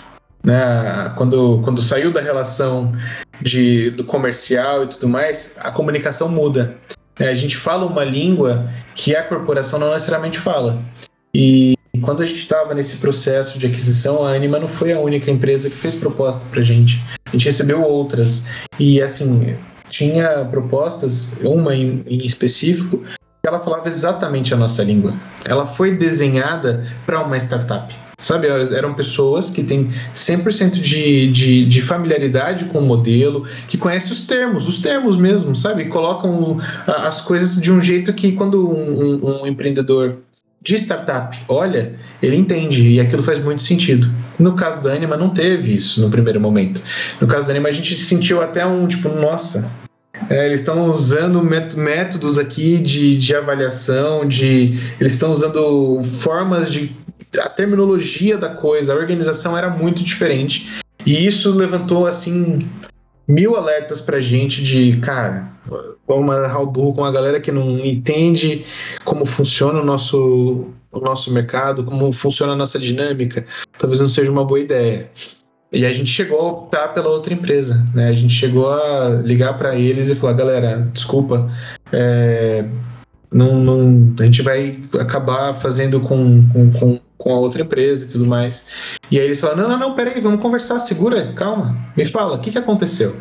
né? 0.45 1.13
Quando, 1.17 1.61
quando 1.65 1.81
saiu 1.81 2.13
da 2.13 2.21
relação 2.21 2.93
de, 3.41 3.91
do 3.91 4.05
comercial 4.05 4.85
e 4.85 4.87
tudo 4.89 5.09
mais, 5.09 5.57
a 5.61 5.71
comunicação 5.71 6.29
muda. 6.29 6.77
É, 7.19 7.29
a 7.29 7.35
gente 7.35 7.57
fala 7.57 7.87
uma 7.87 8.05
língua 8.05 8.69
que 8.95 9.15
a 9.15 9.23
corporação 9.23 9.79
não 9.79 9.93
necessariamente 9.93 10.39
fala. 10.39 10.83
E 11.33 11.75
quando 12.03 12.23
a 12.23 12.27
gente 12.27 12.41
estava 12.41 12.75
nesse 12.75 12.97
processo 12.97 13.59
de 13.59 13.67
aquisição, 13.67 14.25
a 14.25 14.33
Anima 14.33 14.59
não 14.59 14.69
foi 14.69 14.93
a 14.93 14.99
única 14.99 15.31
empresa 15.31 15.71
que 15.71 15.77
fez 15.77 15.95
proposta 15.95 16.45
para 16.51 16.61
a 16.61 16.65
gente. 16.65 17.01
A 17.27 17.31
gente 17.31 17.45
recebeu 17.45 17.83
outras. 17.83 18.47
E 18.79 19.01
assim, 19.01 19.57
tinha 19.89 20.45
propostas, 20.51 21.37
uma 21.43 21.75
em, 21.75 22.03
em 22.07 22.19
específico, 22.25 22.99
que 22.99 23.49
ela 23.49 23.61
falava 23.61 23.87
exatamente 23.89 24.53
a 24.53 24.57
nossa 24.57 24.83
língua. 24.83 25.15
Ela 25.45 25.67
foi 25.67 25.97
desenhada 25.97 26.87
para 27.07 27.21
uma 27.21 27.37
startup. 27.37 27.95
Sabe, 28.17 28.47
eram 28.47 28.95
pessoas 28.95 29.51
que 29.51 29.63
têm 29.63 29.91
100% 30.15 30.81
de, 30.81 31.31
de, 31.33 31.67
de 31.67 31.83
familiaridade 31.83 32.67
com 32.67 32.79
o 32.79 32.83
modelo, 32.83 33.45
que 33.67 33.77
conhecem 33.77 34.13
os 34.13 34.23
termos, 34.23 34.69
os 34.69 34.79
termos 34.79 35.17
mesmo, 35.17 35.57
sabe? 35.57 35.87
Colocam 35.87 36.61
as 36.87 37.21
coisas 37.21 37.61
de 37.61 37.73
um 37.73 37.81
jeito 37.81 38.13
que 38.13 38.33
quando 38.33 38.69
um, 38.71 39.21
um, 39.25 39.43
um 39.43 39.47
empreendedor 39.47 40.19
de 40.65 40.77
startup 40.77 41.39
olha, 41.47 41.95
ele 42.23 42.37
entende 42.37 42.89
e 42.89 42.99
aquilo 42.99 43.23
faz 43.23 43.39
muito 43.39 43.63
sentido. 43.63 44.11
No 44.39 44.55
caso 44.55 44.83
da 44.83 44.95
Anima, 44.95 45.17
não 45.17 45.29
teve 45.29 45.75
isso 45.75 46.01
no 46.01 46.09
primeiro 46.09 46.41
momento. 46.41 46.83
No 47.21 47.27
caso 47.27 47.47
da 47.47 47.53
Anima, 47.53 47.69
a 47.69 47.73
gente 47.73 47.97
sentiu 47.99 48.41
até 48.41 48.65
um 48.65 48.87
tipo, 48.87 49.11
nossa, 49.11 49.71
é, 50.31 50.47
eles 50.47 50.61
estão 50.61 50.87
usando 50.91 51.43
métodos 51.77 52.39
aqui 52.39 52.79
de, 52.79 53.15
de 53.17 53.35
avaliação, 53.35 54.27
de 54.27 54.79
eles 54.99 55.13
estão 55.13 55.31
usando 55.31 56.03
formas 56.03 56.73
de 56.73 56.97
a 57.41 57.49
terminologia 57.49 58.37
da 58.37 58.49
coisa, 58.51 58.93
a 58.93 58.97
organização 58.97 59.57
era 59.57 59.69
muito 59.69 60.03
diferente. 60.03 60.69
E 61.05 61.27
isso 61.27 61.53
levantou, 61.53 62.07
assim, 62.07 62.69
mil 63.29 63.57
alertas 63.57 64.01
pra 64.01 64.21
gente 64.21 64.63
de, 64.63 64.97
cara, 64.99 65.51
vamos 66.07 66.25
amarrar 66.25 66.63
o 66.63 66.67
burro 66.67 66.95
com 66.95 67.05
a 67.05 67.13
galera 67.13 67.41
que 67.41 67.53
não 67.53 67.79
entende 67.79 68.65
como 69.05 69.25
funciona 69.27 69.81
o 69.81 69.85
nosso, 69.85 70.69
o 70.93 71.01
nosso 71.01 71.33
mercado, 71.33 71.85
como 71.85 72.13
funciona 72.13 72.53
a 72.53 72.57
nossa 72.57 72.79
dinâmica. 72.79 73.45
Talvez 73.79 74.01
não 74.01 74.09
seja 74.09 74.31
uma 74.31 74.45
boa 74.45 74.61
ideia. 74.61 75.11
E 75.73 75.85
a 75.85 75.93
gente 75.93 76.09
chegou 76.09 76.39
a 76.39 76.53
optar 76.53 76.89
pela 76.95 77.09
outra 77.09 77.35
empresa, 77.35 77.85
né? 77.93 78.09
A 78.09 78.13
gente 78.13 78.33
chegou 78.33 78.73
a 78.73 79.09
ligar 79.25 79.59
para 79.59 79.75
eles 79.75 80.09
e 80.09 80.15
falar, 80.15 80.35
galera, 80.35 80.89
desculpa, 80.93 81.51
é, 81.93 82.65
não, 83.33 83.59
não, 83.59 84.15
a 84.19 84.25
gente 84.25 84.43
vai 84.43 84.79
acabar 85.01 85.55
fazendo 85.55 86.01
com, 86.01 86.49
com, 86.53 86.71
com 86.73 87.01
com 87.25 87.33
a 87.33 87.39
outra 87.39 87.63
empresa 87.63 88.05
e 88.05 88.09
tudo 88.09 88.27
mais. 88.27 88.67
E 89.11 89.19
aí 89.19 89.25
eles 89.25 89.41
falaram: 89.41 89.63
não, 89.63 89.69
não, 89.71 89.79
não, 89.79 89.95
peraí, 89.95 90.21
vamos 90.21 90.41
conversar, 90.41 90.79
segura, 90.79 91.33
calma, 91.33 91.75
me 91.97 92.05
fala, 92.05 92.37
o 92.37 92.39
que, 92.39 92.51
que 92.51 92.59
aconteceu? 92.59 93.17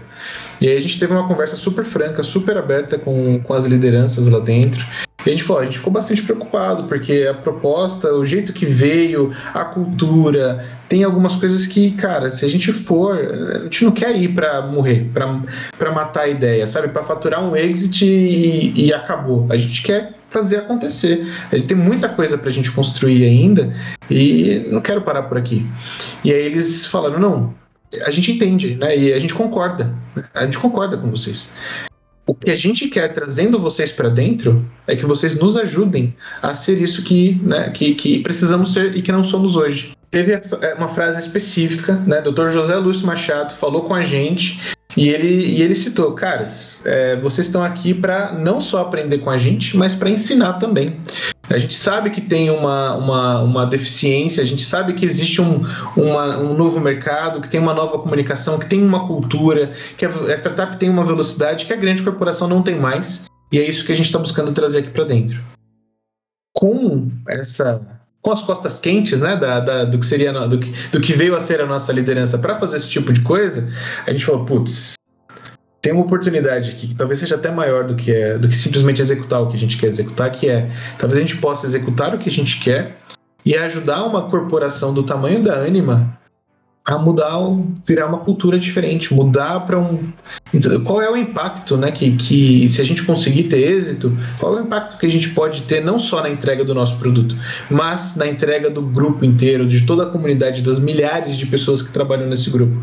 E 0.60 0.68
aí 0.68 0.78
a 0.78 0.82
gente 0.82 1.00
teve 1.00 1.14
uma 1.14 1.28
conversa 1.28 1.56
super 1.56 1.86
franca, 1.86 2.22
super 2.22 2.58
aberta 2.58 3.00
com, 3.00 3.40
com 3.42 3.54
as 3.54 3.66
lideranças 3.66 4.28
lá 4.28 4.40
dentro. 4.40 4.86
E 5.26 5.30
a 5.30 5.32
gente 5.32 5.44
falou, 5.44 5.62
a 5.62 5.66
gente 5.66 5.78
ficou 5.78 5.94
bastante 5.94 6.22
preocupado, 6.22 6.84
porque 6.84 7.28
a 7.30 7.34
proposta, 7.34 8.14
o 8.14 8.26
jeito 8.26 8.52
que 8.52 8.66
veio, 8.66 9.34
a 9.54 9.64
cultura, 9.64 10.66
tem 10.90 11.04
algumas 11.04 11.36
coisas 11.36 11.66
que, 11.66 11.92
cara, 11.92 12.30
se 12.30 12.46
a 12.46 12.50
gente 12.50 12.72
for, 12.74 13.18
a 13.18 13.64
gente 13.64 13.86
não 13.86 13.92
quer 13.92 14.16
ir 14.16 14.30
para 14.30 14.62
morrer, 14.62 15.10
para 15.14 15.92
matar 15.92 16.22
a 16.22 16.28
ideia, 16.28 16.68
sabe? 16.68 16.90
Para 16.90 17.04
faturar 17.04 17.44
um 17.44 17.56
exit 17.56 18.06
e, 18.06 18.74
e 18.76 18.94
acabou. 18.94 19.48
A 19.50 19.58
gente 19.58 19.82
quer 19.82 20.14
fazer 20.30 20.58
acontecer. 20.58 21.26
Ele 21.52 21.66
tem 21.66 21.78
muita 21.78 22.10
coisa 22.10 22.38
para 22.38 22.50
a 22.50 22.52
gente 22.52 22.72
construir 22.72 23.24
ainda 23.26 23.72
e 24.10 24.68
não 24.70 24.82
quero 24.82 25.02
parar 25.02 25.24
por 25.24 25.38
aqui. 25.38 25.66
E 26.24 26.34
aí 26.34 26.46
eles 26.46 26.86
falaram: 26.88 27.20
não, 27.20 27.54
a 28.06 28.12
gente 28.12 28.32
entende, 28.32 28.76
né? 28.76 28.98
E 28.98 29.14
a 29.14 29.20
gente 29.20 29.34
concorda. 29.34 29.94
A 30.34 30.44
gente 30.44 30.58
concorda 30.60 30.98
com 30.98 31.10
vocês. 31.10 31.50
O 32.26 32.34
que 32.34 32.52
a 32.52 32.56
gente 32.56 32.88
quer 32.88 33.12
trazendo 33.12 33.60
vocês 33.60 33.92
para 33.92 34.08
dentro 34.08 34.66
é 34.88 34.96
que 34.96 35.06
vocês 35.06 35.38
nos 35.38 35.58
ajudem 35.58 36.16
a 36.42 36.56
ser 36.56 36.82
isso 36.82 37.04
que, 37.04 37.40
né, 37.44 37.70
que, 37.72 37.94
que 37.96 38.20
precisamos 38.20 38.74
ser 38.74 38.96
e 38.96 39.02
que 39.02 39.12
não 39.12 39.24
somos 39.24 39.56
hoje. 39.56 39.92
Teve 40.10 40.34
é, 40.34 40.74
uma 40.76 40.90
frase 40.90 41.20
específica, 41.20 41.96
né? 42.08 42.22
Dr. 42.22 42.50
José 42.50 42.76
Lúcio 42.76 43.06
Machado 43.06 43.56
falou 43.56 43.84
com 43.84 43.96
a 43.96 44.04
gente 44.04 44.60
e 44.96 45.10
ele, 45.10 45.28
e 45.28 45.62
ele 45.62 45.74
citou, 45.74 46.14
caras, 46.14 46.82
é, 46.86 47.16
vocês 47.18 47.48
estão 47.48 47.64
aqui 47.64 47.94
para 47.94 48.34
não 48.34 48.62
só 48.62 48.82
aprender 48.82 49.18
com 49.20 49.30
a 49.30 49.38
gente, 49.38 49.76
mas 49.76 49.96
para 49.96 50.10
ensinar 50.10 50.54
também. 50.54 50.98
A 51.50 51.58
gente 51.58 51.76
sabe 51.76 52.10
que 52.10 52.22
tem 52.22 52.50
uma, 52.50 52.96
uma, 52.96 53.42
uma 53.42 53.66
deficiência, 53.66 54.44
a 54.44 54.46
gente 54.46 54.64
sabe 54.64 54.94
que 54.94 55.06
existe 55.06 55.42
um, 55.42 55.62
uma, 55.98 56.38
um 56.38 56.54
novo 56.54 56.80
mercado, 56.80 57.42
que 57.42 57.50
tem 57.50 57.60
uma 57.60 57.74
nova 57.74 58.00
comunicação, 58.00 58.58
que 58.60 58.68
tem 58.68 58.84
uma 58.84 59.08
cultura, 59.08 59.74
que 59.98 60.06
a, 60.06 60.10
a 60.10 60.38
startup 60.38 60.78
tem 60.78 60.90
uma 60.90 61.04
velocidade 61.04 61.66
que 61.66 61.74
a 61.74 61.78
grande 61.78 62.04
corporação 62.04 62.48
não 62.48 62.62
tem 62.62 62.76
mais. 62.76 63.26
E 63.52 63.60
é 63.60 63.68
isso 63.68 63.86
que 63.86 63.92
a 63.92 63.96
gente 63.96 64.06
está 64.06 64.20
buscando 64.20 64.52
trazer 64.52 64.80
aqui 64.80 64.90
para 64.90 65.04
dentro. 65.04 65.44
Com 66.56 67.10
essa 67.28 68.03
com 68.24 68.32
as 68.32 68.42
costas 68.42 68.80
quentes, 68.80 69.20
né, 69.20 69.36
da, 69.36 69.60
da, 69.60 69.84
do 69.84 70.00
que 70.00 70.06
seria 70.06 70.32
do 70.48 70.58
que, 70.58 70.72
do 70.92 71.02
que 71.02 71.12
veio 71.12 71.36
a 71.36 71.42
ser 71.42 71.60
a 71.62 71.66
nossa 71.66 71.92
liderança 71.92 72.38
para 72.40 72.56
fazer 72.56 72.78
esse 72.78 72.90
tipo 72.90 73.12
de 73.12 73.22
coisa, 73.22 73.70
a 74.08 74.12
gente 74.12 74.26
falou, 74.26 74.46
putz, 74.46 74.94
tem 75.82 75.92
uma 75.92 76.06
oportunidade 76.06 76.72
aqui 76.72 76.88
que 76.88 76.96
talvez 76.96 77.20
seja 77.20 77.36
até 77.36 77.52
maior 77.52 77.86
do 77.86 77.96
que 77.96 78.12
é, 78.12 78.38
do 78.38 78.48
que 78.48 78.56
simplesmente 78.56 79.02
executar 79.02 79.42
o 79.42 79.50
que 79.50 79.58
a 79.58 79.60
gente 79.60 79.78
quer 79.78 79.88
executar, 79.88 80.32
que 80.32 80.50
é 80.50 80.72
talvez 80.98 81.18
a 81.18 81.22
gente 81.22 81.36
possa 81.38 81.68
executar 81.68 82.16
o 82.16 82.18
que 82.18 82.30
a 82.30 82.32
gente 82.32 82.62
quer 82.62 82.96
e 83.46 83.58
ajudar 83.58 84.06
uma 84.06 84.30
corporação 84.30 84.94
do 84.94 85.04
tamanho 85.04 85.44
da 85.44 85.62
Anima 85.62 86.18
a 86.86 86.98
mudar, 86.98 87.40
virar 87.88 88.08
uma 88.08 88.18
cultura 88.18 88.60
diferente, 88.60 89.14
mudar 89.14 89.62
para 89.62 89.80
um. 89.80 90.12
Qual 90.84 91.02
é 91.02 91.10
o 91.10 91.16
impacto, 91.16 91.78
né? 91.78 91.92
Que, 91.92 92.12
que 92.18 92.68
se 92.68 92.82
a 92.82 92.84
gente 92.84 93.04
conseguir 93.04 93.44
ter 93.44 93.60
êxito, 93.60 94.16
qual 94.38 94.58
é 94.58 94.62
o 94.62 94.66
impacto 94.66 94.98
que 94.98 95.06
a 95.06 95.10
gente 95.10 95.30
pode 95.30 95.62
ter 95.62 95.82
não 95.82 95.98
só 95.98 96.22
na 96.22 96.30
entrega 96.30 96.66
do 96.66 96.76
nosso 96.76 96.98
produto, 96.98 97.38
mas 97.70 98.18
na 98.18 98.28
entrega 98.28 98.70
do 98.70 98.82
grupo 98.82 99.24
inteiro, 99.24 99.66
de 99.66 99.86
toda 99.86 100.04
a 100.04 100.08
comunidade, 100.08 100.62
das 100.62 100.78
milhares 100.78 101.38
de 101.38 101.46
pessoas 101.46 101.82
que 101.82 101.92
trabalham 101.92 102.28
nesse 102.28 102.50
grupo. 102.50 102.76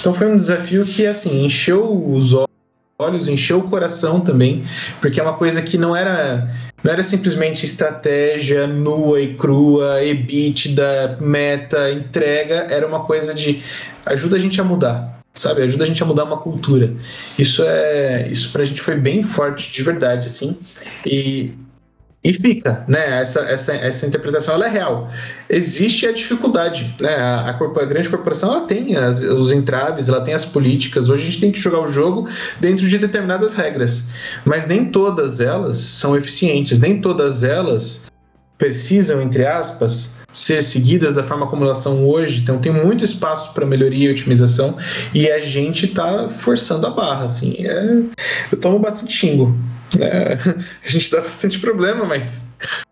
Então 0.00 0.12
foi 0.12 0.30
um 0.30 0.36
desafio 0.36 0.84
que 0.84 1.06
assim 1.06 1.46
encheu 1.46 2.06
os 2.12 2.34
olhos, 2.98 3.26
encheu 3.26 3.60
o 3.60 3.62
coração 3.62 4.20
também, 4.20 4.64
porque 5.00 5.18
é 5.18 5.22
uma 5.22 5.34
coisa 5.34 5.62
que 5.62 5.78
não 5.78 5.96
era 5.96 6.50
não 6.82 6.92
era 6.92 7.02
simplesmente 7.02 7.64
estratégia 7.64 8.66
nua 8.66 9.20
e 9.20 9.34
crua, 9.34 10.02
EBITDA, 10.04 11.18
meta, 11.20 11.90
entrega, 11.90 12.66
era 12.70 12.86
uma 12.86 13.00
coisa 13.00 13.34
de 13.34 13.62
ajuda 14.04 14.36
a 14.36 14.38
gente 14.38 14.60
a 14.60 14.64
mudar, 14.64 15.20
sabe? 15.34 15.62
Ajuda 15.62 15.84
a 15.84 15.86
gente 15.86 16.02
a 16.02 16.06
mudar 16.06 16.24
uma 16.24 16.38
cultura. 16.38 16.92
Isso 17.38 17.62
é, 17.64 18.28
isso 18.30 18.52
pra 18.52 18.64
gente 18.64 18.80
foi 18.80 18.94
bem 18.94 19.22
forte 19.22 19.72
de 19.72 19.82
verdade 19.82 20.26
assim. 20.26 20.56
E 21.04 21.52
e 22.26 22.32
fica, 22.32 22.84
né? 22.88 23.20
Essa, 23.20 23.40
essa, 23.42 23.72
essa 23.72 24.04
interpretação 24.04 24.54
ela 24.54 24.66
é 24.66 24.68
real. 24.68 25.08
Existe 25.48 26.08
a 26.08 26.12
dificuldade, 26.12 26.92
né? 26.98 27.14
A, 27.14 27.50
a, 27.50 27.50
a 27.50 27.84
grande 27.84 28.08
corporação 28.08 28.52
ela 28.52 28.66
tem 28.66 28.96
as, 28.96 29.22
os 29.22 29.52
entraves, 29.52 30.08
ela 30.08 30.20
tem 30.20 30.34
as 30.34 30.44
políticas. 30.44 31.08
Hoje 31.08 31.22
a 31.22 31.26
gente 31.26 31.40
tem 31.40 31.52
que 31.52 31.60
jogar 31.60 31.80
o 31.80 31.88
jogo 31.88 32.28
dentro 32.58 32.88
de 32.88 32.98
determinadas 32.98 33.54
regras, 33.54 34.02
mas 34.44 34.66
nem 34.66 34.86
todas 34.86 35.40
elas 35.40 35.76
são 35.76 36.16
eficientes, 36.16 36.80
nem 36.80 37.00
todas 37.00 37.44
elas 37.44 38.06
precisam, 38.58 39.22
entre 39.22 39.46
aspas, 39.46 40.15
ser 40.36 40.62
seguidas 40.62 41.14
da 41.14 41.22
forma 41.22 41.46
como 41.46 41.64
elas 41.64 41.78
são 41.78 42.06
hoje. 42.06 42.42
Então 42.42 42.58
tem 42.58 42.72
muito 42.72 43.04
espaço 43.04 43.52
para 43.52 43.64
melhoria 43.64 44.08
e 44.08 44.12
otimização 44.12 44.76
e 45.14 45.30
a 45.30 45.40
gente 45.40 45.86
está 45.86 46.28
forçando 46.28 46.86
a 46.86 46.90
barra, 46.90 47.24
assim. 47.24 47.56
É... 47.66 48.02
Eu 48.52 48.60
tomo 48.60 48.78
bastante 48.78 49.12
xingo 49.12 49.56
é, 50.00 50.38
a 50.84 50.88
gente 50.88 51.10
dá 51.10 51.20
bastante 51.20 51.58
problema, 51.58 52.04
mas 52.04 52.48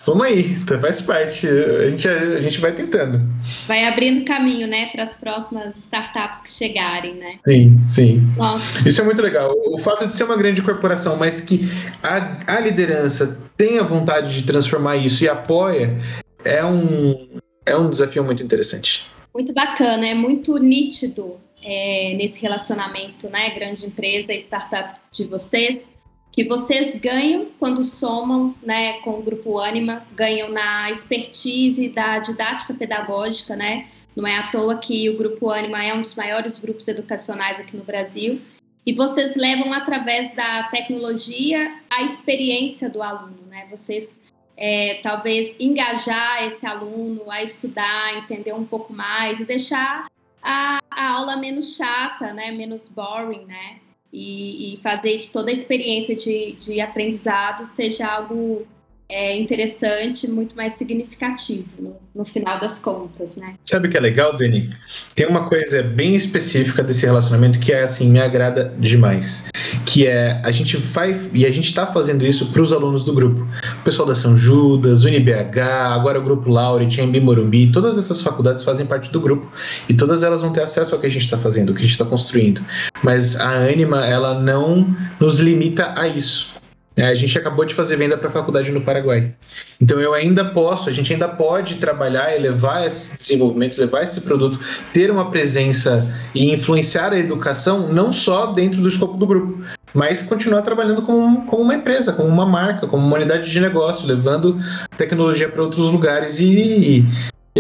vamos 0.07 0.27
aí, 0.27 0.55
tá, 0.61 0.79
faz 0.79 1.03
parte. 1.03 1.47
A 1.47 1.89
gente, 1.89 2.09
a 2.09 2.41
gente 2.41 2.61
vai 2.61 2.73
tentando. 2.73 3.21
Vai 3.67 3.85
abrindo 3.87 4.25
caminho, 4.25 4.69
né, 4.69 4.87
para 4.93 5.03
as 5.03 5.17
próximas 5.17 5.77
startups 5.77 6.43
que 6.43 6.51
chegarem, 6.51 7.15
né? 7.15 7.33
Sim, 7.47 7.81
sim. 7.87 8.33
Nossa. 8.37 8.87
Isso 8.87 9.01
é 9.01 9.05
muito 9.05 9.21
legal. 9.21 9.53
O 9.67 9.79
fato 9.79 10.07
de 10.07 10.17
ser 10.17 10.25
uma 10.25 10.37
grande 10.37 10.63
corporação, 10.63 11.17
mas 11.17 11.41
que 11.41 11.69
a, 12.03 12.39
a 12.47 12.61
liderança 12.61 13.39
tenha 13.57 13.83
vontade 13.83 14.33
de 14.33 14.43
transformar 14.43 14.97
isso 14.97 15.25
e 15.25 15.29
apoia, 15.29 15.99
é 16.45 16.65
um, 16.65 17.41
é 17.67 17.77
um 17.77 17.89
desafio 17.89 18.25
muito 18.25 18.43
interessante. 18.43 19.07
Muito 19.35 19.53
bacana, 19.53 20.07
é 20.07 20.15
muito 20.15 20.57
nítido 20.59 21.41
é, 21.63 22.15
nesse 22.17 22.41
relacionamento, 22.41 23.29
né, 23.29 23.51
grande 23.51 23.87
empresa 23.87 24.33
e 24.33 24.39
startup 24.39 25.01
de 25.11 25.25
vocês 25.25 25.93
que 26.35 26.43
vocês 26.43 26.97
ganham 26.97 27.47
quando 27.61 27.85
somam 27.85 28.57
né, 28.61 28.95
com 29.03 29.13
o 29.13 29.23
Grupo 29.23 29.61
Anima, 29.61 30.05
ganham 30.17 30.51
na 30.51 30.91
expertise 30.91 31.89
da 31.89 32.19
didática 32.19 32.75
pedagógica, 32.75 33.55
né? 33.55 33.87
Não 34.17 34.27
é 34.27 34.37
à 34.37 34.51
toa 34.51 34.79
que 34.79 35.09
o 35.09 35.17
Grupo 35.17 35.49
Anima 35.49 35.85
é 35.85 35.95
um 35.95 36.03
dos 36.03 36.17
maiores 36.17 36.59
grupos 36.59 36.89
educacionais 36.89 37.61
aqui 37.61 37.77
no 37.77 37.85
Brasil. 37.85 38.41
E 38.85 38.93
vocês 38.93 39.37
levam 39.37 39.73
através 39.73 40.35
da 40.35 40.65
tecnologia 40.65 41.79
a 41.89 42.03
experiência 42.03 42.91
do 42.91 43.01
aluno, 43.01 43.47
né? 43.49 43.69
Vocês 43.71 44.19
é, 44.57 45.01
talvez 45.03 45.57
engajar 45.59 46.45
esse 46.45 46.67
aluno 46.67 47.31
a 47.31 47.43
estudar, 47.43 48.19
entender 48.19 48.53
um 48.53 48.65
pouco 48.65 48.93
mais 48.93 49.41
e 49.41 49.45
deixar 49.45 50.07
a, 50.43 50.79
a 50.91 51.11
aula 51.11 51.37
menos 51.37 51.77
chata, 51.77 52.33
né? 52.33 52.51
Menos 52.51 52.89
boring, 52.89 53.45
né? 53.47 53.81
e, 54.15 54.75
e 54.75 54.77
fazer 54.77 55.19
de 55.19 55.29
toda 55.29 55.51
a 55.51 55.53
experiência 55.53 56.15
de, 56.15 56.55
de 56.55 56.81
aprendizado 56.81 57.65
seja 57.65 58.07
algo 58.07 58.65
é 59.09 59.37
interessante, 59.37 60.29
muito 60.29 60.57
mais 60.57 60.75
significativo 60.75 61.69
no, 61.79 61.97
no, 62.15 62.25
final 62.25 62.59
das 62.59 62.79
contas, 62.79 63.37
né? 63.37 63.55
Sabe 63.63 63.87
o 63.87 63.91
que 63.91 63.97
é 63.97 64.01
legal, 64.01 64.35
Dani? 64.35 64.71
Tem 65.15 65.27
uma 65.27 65.49
coisa 65.49 65.83
bem 65.83 66.15
específica 66.15 66.83
desse 66.83 67.05
relacionamento 67.05 67.59
que 67.59 67.71
é 67.71 67.83
assim, 67.83 68.09
me 68.09 68.19
agrada 68.19 68.73
demais. 68.79 69.47
Que 69.85 70.07
é 70.07 70.41
a 70.43 70.51
gente 70.51 70.79
vai 70.79 71.21
e 71.35 71.45
a 71.45 71.51
gente 71.51 71.69
está 71.69 71.87
fazendo 71.87 72.25
isso 72.25 72.51
para 72.51 72.63
os 72.63 72.73
alunos 72.73 73.05
do 73.05 73.13
grupo. 73.13 73.47
O 73.81 73.85
pessoal 73.85 74.09
da 74.09 74.15
São 74.15 74.37
Judas, 74.37 75.05
UniBH, 75.05 75.61
agora 75.91 76.19
o 76.19 76.23
grupo 76.23 76.49
Laureate, 76.49 77.01
Embi 77.03 77.21
Morumbi, 77.21 77.71
todas 77.71 77.99
essas 77.99 78.23
faculdades 78.23 78.65
fazem 78.65 78.87
parte 78.87 79.11
do 79.11 79.21
grupo. 79.21 79.51
E 79.87 79.93
todas 79.93 80.23
elas 80.23 80.41
vão 80.41 80.51
ter 80.51 80.63
acesso 80.63 80.95
ao 80.95 81.01
que 81.01 81.07
a 81.07 81.11
gente 81.11 81.25
está 81.25 81.37
fazendo, 81.37 81.71
ao 81.71 81.75
que 81.75 81.81
a 81.81 81.85
gente 81.85 81.93
está 81.93 82.07
construindo. 82.07 82.65
Mas 83.03 83.37
a 83.37 83.51
Anima, 83.51 84.07
ela 84.07 84.41
não 84.41 84.97
nos 85.21 85.39
limita 85.39 85.93
a 85.95 86.09
isso. 86.09 86.54
É, 86.97 87.07
a 87.07 87.15
gente 87.15 87.37
acabou 87.37 87.65
de 87.65 87.75
fazer 87.75 87.97
venda 87.97 88.17
para 88.17 88.29
a 88.29 88.31
faculdade 88.33 88.71
no 88.71 88.81
Paraguai. 88.81 89.33
Então 89.81 90.01
eu 90.01 90.15
ainda 90.15 90.45
posso, 90.45 90.89
a 90.89 90.93
gente 90.93 91.13
ainda 91.13 91.29
pode 91.29 91.77
trabalhar 91.77 92.41
levar 92.41 92.87
esse 92.87 93.17
desenvolvimento, 93.17 93.79
levar 93.79 94.03
esse 94.03 94.21
produto, 94.21 94.61
ter 94.93 95.11
uma 95.11 95.31
presença 95.31 96.07
e 96.35 96.53
influenciar 96.53 97.13
a 97.13 97.19
educação 97.19 97.89
não 97.93 98.13
só 98.13 98.47
dentro 98.47 98.81
do 98.81 98.89
escopo 98.89 99.17
do 99.17 99.27
grupo, 99.27 99.65
mas 99.93 100.23
continuar 100.23 100.63
trabalhando 100.63 101.03
como, 101.03 101.45
como 101.47 101.63
uma 101.63 101.75
empresa, 101.75 102.13
como 102.13 102.29
uma 102.29 102.47
marca, 102.47 102.87
como 102.87 103.05
uma 103.05 103.17
unidade 103.17 103.51
de 103.51 103.61
negócio, 103.61 104.07
levando 104.07 104.59
tecnologia 104.97 105.49
para 105.49 105.63
outros 105.63 105.91
lugares 105.91 106.39
e, 106.39 106.45
e 106.47 107.07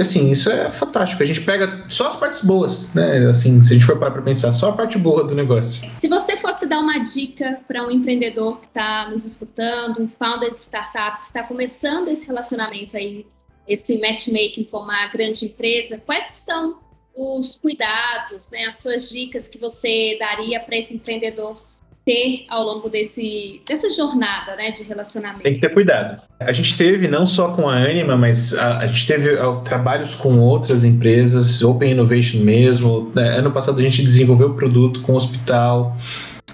assim, 0.00 0.30
isso 0.30 0.50
é 0.50 0.70
fantástico. 0.70 1.22
A 1.22 1.26
gente 1.26 1.40
pega 1.40 1.84
só 1.88 2.08
as 2.08 2.16
partes 2.16 2.42
boas, 2.42 2.92
né? 2.94 3.18
Assim, 3.28 3.62
se 3.62 3.72
a 3.72 3.74
gente 3.74 3.86
for 3.86 3.98
parar 3.98 4.10
para 4.10 4.22
pensar, 4.22 4.50
só 4.50 4.70
a 4.70 4.72
parte 4.72 4.98
boa 4.98 5.24
do 5.24 5.34
negócio. 5.34 5.88
Se 5.94 6.08
você 6.08 6.36
fosse 6.36 6.66
dar 6.66 6.80
uma 6.80 6.98
dica 6.98 7.60
para 7.68 7.86
um 7.86 7.90
empreendedor 7.90 8.58
que 8.60 8.66
está 8.66 9.08
nos 9.08 9.24
escutando, 9.24 10.02
um 10.02 10.08
founder 10.08 10.52
de 10.52 10.60
startup 10.60 11.20
que 11.20 11.26
está 11.26 11.44
começando 11.44 12.08
esse 12.08 12.26
relacionamento 12.26 12.96
aí, 12.96 13.24
esse 13.68 13.96
matchmaking 13.98 14.64
com 14.64 14.78
uma 14.78 15.06
grande 15.08 15.44
empresa, 15.44 16.02
quais 16.04 16.28
são 16.34 16.80
os 17.16 17.56
cuidados, 17.56 18.50
né, 18.50 18.64
as 18.64 18.76
suas 18.78 19.08
dicas 19.08 19.46
que 19.46 19.58
você 19.58 20.16
daria 20.18 20.58
para 20.58 20.76
esse 20.76 20.92
empreendedor 20.92 21.62
ter 22.04 22.44
ao 22.48 22.62
longo 22.62 22.88
desse, 22.88 23.62
dessa 23.66 23.88
jornada 23.90 24.54
né, 24.56 24.70
de 24.70 24.82
relacionamento? 24.82 25.42
Tem 25.42 25.54
que 25.54 25.60
ter 25.60 25.70
cuidado. 25.70 26.20
A 26.38 26.52
gente 26.52 26.76
teve, 26.76 27.08
não 27.08 27.26
só 27.26 27.52
com 27.52 27.68
a 27.68 27.76
Anima, 27.76 28.16
mas 28.16 28.52
a, 28.54 28.80
a 28.80 28.86
gente 28.86 29.06
teve 29.06 29.38
a, 29.38 29.52
trabalhos 29.56 30.14
com 30.14 30.38
outras 30.38 30.84
empresas, 30.84 31.62
Open 31.62 31.92
Innovation 31.92 32.40
mesmo. 32.40 33.12
É, 33.16 33.38
ano 33.38 33.50
passado 33.50 33.78
a 33.78 33.82
gente 33.82 34.02
desenvolveu 34.02 34.54
produto 34.54 35.00
com 35.00 35.12
o 35.12 35.16
hospital, 35.16 35.96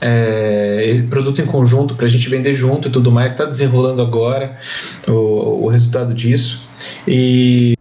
é, 0.01 1.03
produto 1.11 1.41
em 1.41 1.47
conjunto 1.47 1.95
para 1.95 2.07
a 2.07 2.09
gente 2.09 2.29
vender 2.29 2.53
junto 2.53 2.89
e 2.89 2.91
tudo 2.91 3.11
mais. 3.11 3.33
Está 3.33 3.45
desenrolando 3.45 4.01
agora 4.01 4.57
o, 5.09 5.65
o 5.65 5.69
resultado 5.69 6.15
disso. 6.15 6.65
E 7.07 7.75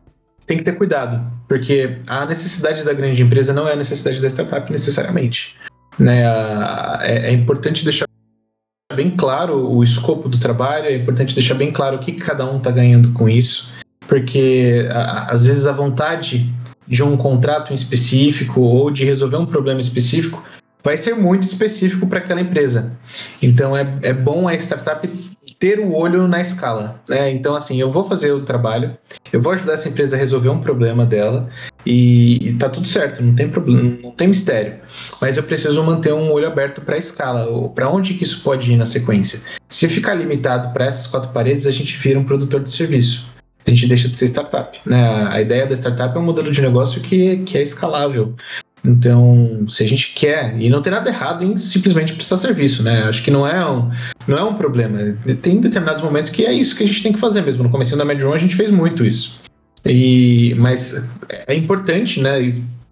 tem 0.45 0.57
que 0.57 0.63
ter 0.63 0.75
cuidado, 0.75 1.23
porque 1.47 1.97
a 2.07 2.25
necessidade 2.25 2.83
da 2.83 2.93
grande 2.93 3.21
empresa 3.21 3.53
não 3.53 3.67
é 3.67 3.73
a 3.73 3.75
necessidade 3.75 4.19
da 4.19 4.27
startup 4.27 4.71
necessariamente. 4.71 5.55
Né? 5.97 6.23
É, 7.01 7.29
é 7.29 7.31
importante 7.31 7.83
deixar 7.83 8.05
bem 8.93 9.11
claro 9.11 9.69
o 9.69 9.83
escopo 9.83 10.27
do 10.27 10.39
trabalho, 10.39 10.85
é 10.85 10.95
importante 10.95 11.33
deixar 11.33 11.53
bem 11.53 11.71
claro 11.71 11.97
o 11.97 11.99
que 11.99 12.13
cada 12.13 12.49
um 12.49 12.57
está 12.57 12.71
ganhando 12.71 13.13
com 13.13 13.29
isso, 13.29 13.71
porque 14.07 14.87
a, 14.91 15.31
às 15.31 15.45
vezes 15.45 15.65
a 15.65 15.71
vontade 15.71 16.51
de 16.87 17.03
um 17.03 17.15
contrato 17.15 17.71
em 17.71 17.75
específico 17.75 18.61
ou 18.61 18.89
de 18.89 19.05
resolver 19.05 19.37
um 19.37 19.45
problema 19.45 19.79
específico 19.79 20.43
vai 20.83 20.97
ser 20.97 21.15
muito 21.15 21.43
específico 21.43 22.07
para 22.07 22.19
aquela 22.19 22.41
empresa. 22.41 22.91
Então 23.41 23.77
é, 23.77 23.87
é 24.01 24.13
bom 24.13 24.47
a 24.47 24.55
startup 24.55 25.07
ter 25.59 25.79
o 25.79 25.93
olho 25.93 26.27
na 26.27 26.41
escala. 26.41 26.99
Né? 27.07 27.31
Então, 27.31 27.55
assim, 27.55 27.79
eu 27.79 27.91
vou 27.91 28.05
fazer 28.05 28.31
o 28.31 28.41
trabalho, 28.41 28.97
eu 29.31 29.41
vou 29.41 29.51
ajudar 29.51 29.73
essa 29.73 29.89
empresa 29.89 30.15
a 30.15 30.19
resolver 30.19 30.49
um 30.49 30.59
problema 30.59 31.05
dela 31.05 31.49
e, 31.85 32.49
e 32.49 32.53
tá 32.53 32.69
tudo 32.69 32.87
certo, 32.87 33.23
não 33.23 33.33
tem 33.33 33.49
problema, 33.49 33.97
não 34.03 34.11
tem 34.11 34.27
mistério. 34.27 34.75
Mas 35.21 35.37
eu 35.37 35.43
preciso 35.43 35.81
manter 35.83 36.13
um 36.13 36.31
olho 36.31 36.47
aberto 36.47 36.81
para 36.81 36.95
a 36.95 36.99
escala, 36.99 37.69
para 37.69 37.89
onde 37.89 38.13
que 38.13 38.23
isso 38.23 38.41
pode 38.41 38.71
ir 38.71 38.77
na 38.77 38.85
sequência. 38.85 39.41
Se 39.67 39.87
ficar 39.87 40.15
limitado 40.15 40.73
para 40.73 40.85
essas 40.85 41.07
quatro 41.07 41.31
paredes, 41.31 41.65
a 41.65 41.71
gente 41.71 41.97
vira 41.97 42.19
um 42.19 42.23
produtor 42.23 42.61
de 42.61 42.71
serviço. 42.71 43.27
A 43.65 43.69
gente 43.69 43.87
deixa 43.87 44.07
de 44.07 44.17
ser 44.17 44.25
startup. 44.25 44.79
Né? 44.85 45.27
A 45.29 45.41
ideia 45.41 45.67
da 45.67 45.75
startup 45.75 46.15
é 46.15 46.19
um 46.19 46.23
modelo 46.23 46.51
de 46.51 46.61
negócio 46.61 47.01
que, 47.01 47.37
que 47.37 47.57
é 47.57 47.61
escalável. 47.61 48.35
Então, 48.83 49.65
se 49.67 49.83
a 49.83 49.87
gente 49.87 50.13
quer, 50.13 50.55
e 50.59 50.69
não 50.69 50.81
tem 50.81 50.91
nada 50.91 51.09
errado 51.09 51.43
em 51.43 51.57
simplesmente 51.57 52.13
prestar 52.13 52.37
serviço, 52.37 52.81
né? 52.81 53.03
Acho 53.03 53.23
que 53.23 53.31
não 53.31 53.45
é 53.45 53.69
um, 53.69 53.91
não 54.27 54.37
é 54.37 54.43
um 54.43 54.53
problema. 54.53 55.17
Tem 55.41 55.59
determinados 55.59 56.01
momentos 56.01 56.29
que 56.29 56.45
é 56.45 56.53
isso 56.53 56.75
que 56.75 56.83
a 56.83 56.87
gente 56.87 57.03
tem 57.03 57.11
que 57.11 57.19
fazer 57.19 57.41
mesmo. 57.41 57.63
No 57.63 57.69
começo 57.69 57.95
da 57.97 58.05
Medron 58.05 58.33
a 58.33 58.37
gente 58.37 58.55
fez 58.55 58.71
muito 58.71 59.05
isso. 59.05 59.38
E, 59.85 60.55
mas 60.57 61.03
é 61.29 61.55
importante, 61.55 62.21
né? 62.21 62.39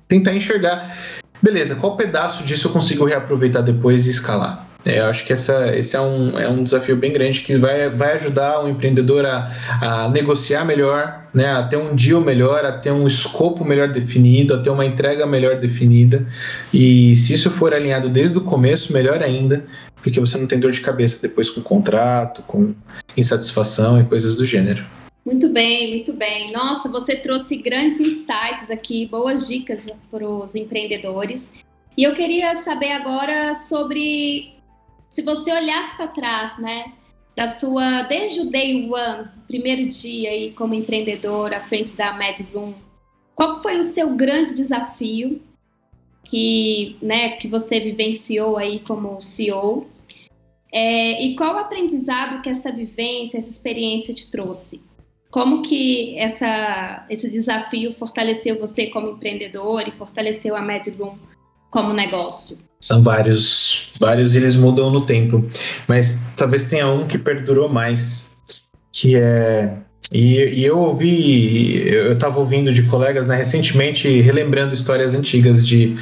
Tentar 0.07 0.33
enxergar, 0.33 0.95
beleza, 1.41 1.75
qual 1.75 1.97
pedaço 1.97 2.43
disso 2.43 2.67
eu 2.67 2.71
consigo 2.71 3.05
reaproveitar 3.05 3.61
depois 3.61 4.07
e 4.07 4.09
escalar? 4.09 4.67
É, 4.85 4.99
eu 4.99 5.05
acho 5.07 5.25
que 5.25 5.33
essa, 5.33 5.75
esse 5.75 5.97
é 5.97 6.01
um, 6.01 6.39
é 6.39 6.47
um 6.47 6.63
desafio 6.63 6.95
bem 6.95 7.11
grande 7.11 7.41
que 7.41 7.57
vai, 7.57 7.89
vai 7.89 8.13
ajudar 8.13 8.63
o 8.63 8.69
empreendedor 8.69 9.25
a, 9.25 9.51
a 9.81 10.09
negociar 10.09 10.63
melhor, 10.63 11.23
né, 11.33 11.45
a 11.45 11.63
ter 11.63 11.75
um 11.75 11.93
deal 11.93 12.21
melhor, 12.21 12.63
a 12.63 12.71
ter 12.71 12.91
um 12.91 13.05
escopo 13.05 13.65
melhor 13.65 13.89
definido, 13.89 14.53
a 14.53 14.59
ter 14.59 14.69
uma 14.69 14.85
entrega 14.85 15.25
melhor 15.25 15.59
definida. 15.59 16.25
E 16.73 17.13
se 17.17 17.33
isso 17.33 17.51
for 17.51 17.73
alinhado 17.73 18.07
desde 18.07 18.37
o 18.37 18.41
começo, 18.41 18.93
melhor 18.93 19.21
ainda, 19.21 19.65
porque 20.01 20.21
você 20.21 20.37
não 20.37 20.47
tem 20.47 20.57
dor 20.57 20.71
de 20.71 20.79
cabeça 20.79 21.19
depois 21.21 21.49
com 21.49 21.59
contrato, 21.59 22.41
com 22.43 22.73
insatisfação 23.17 23.99
e 23.99 24.05
coisas 24.05 24.37
do 24.37 24.45
gênero. 24.45 24.85
Muito 25.27 25.49
bem, 25.49 25.89
muito 25.89 26.13
bem. 26.13 26.53
Nossa, 26.53 26.87
você 26.87 27.13
trouxe 27.13 27.57
grandes 27.57 27.99
insights 27.99 28.71
aqui, 28.71 29.05
boas 29.05 29.45
dicas 29.45 29.85
para 30.09 30.25
os 30.25 30.55
empreendedores. 30.55 31.51
E 31.97 32.03
eu 32.03 32.15
queria 32.15 32.55
saber 32.55 32.93
agora 32.93 33.53
sobre 33.53 34.53
se 35.09 35.21
você 35.21 35.51
olhasse 35.51 35.97
para 35.97 36.07
trás, 36.07 36.57
né, 36.57 36.93
da 37.35 37.45
sua 37.45 38.03
desde 38.03 38.39
o 38.39 38.49
day 38.49 38.89
one, 38.89 39.27
primeiro 39.49 39.89
dia 39.89 40.29
aí 40.29 40.53
como 40.53 40.73
empreendedor 40.73 41.53
à 41.53 41.59
frente 41.59 41.93
da 41.93 42.13
MedRoom, 42.13 42.73
qual 43.35 43.61
foi 43.61 43.77
o 43.77 43.83
seu 43.83 44.15
grande 44.15 44.53
desafio 44.53 45.41
que, 46.23 46.95
né, 47.01 47.31
que 47.31 47.49
você 47.49 47.81
vivenciou 47.81 48.55
aí 48.55 48.79
como 48.79 49.21
CEO? 49.21 49.87
É, 50.71 51.21
e 51.21 51.35
qual 51.35 51.55
o 51.55 51.59
aprendizado 51.59 52.41
que 52.41 52.47
essa 52.47 52.71
vivência, 52.71 53.37
essa 53.37 53.49
experiência 53.49 54.13
te 54.13 54.31
trouxe? 54.31 54.87
Como 55.29 55.61
que 55.61 56.17
essa, 56.17 57.05
esse 57.09 57.29
desafio 57.29 57.93
fortaleceu 57.93 58.59
você 58.59 58.87
como 58.87 59.09
empreendedor 59.09 59.87
e 59.87 59.91
fortaleceu 59.91 60.55
a 60.55 60.61
MedRoom 60.61 61.17
como 61.69 61.93
negócio? 61.93 62.57
São 62.79 63.03
vários, 63.03 63.91
vários 63.99 64.35
eles 64.35 64.55
mudam 64.55 64.89
no 64.89 65.05
tempo. 65.05 65.45
Mas 65.87 66.21
talvez 66.35 66.65
tenha 66.65 66.87
um 66.87 67.05
que 67.05 67.17
perdurou 67.17 67.67
mais, 67.67 68.31
que 68.91 69.15
é 69.15 69.77
e, 70.11 70.37
e, 70.37 70.65
eu 70.65 70.79
ouvi, 70.79 71.85
eu 71.85 72.13
estava 72.13 72.39
ouvindo 72.39 72.71
de 72.71 72.83
colegas 72.83 73.27
né, 73.27 73.35
recentemente, 73.35 74.21
relembrando 74.21 74.73
histórias 74.73 75.13
antigas 75.13 75.65
de. 75.65 75.95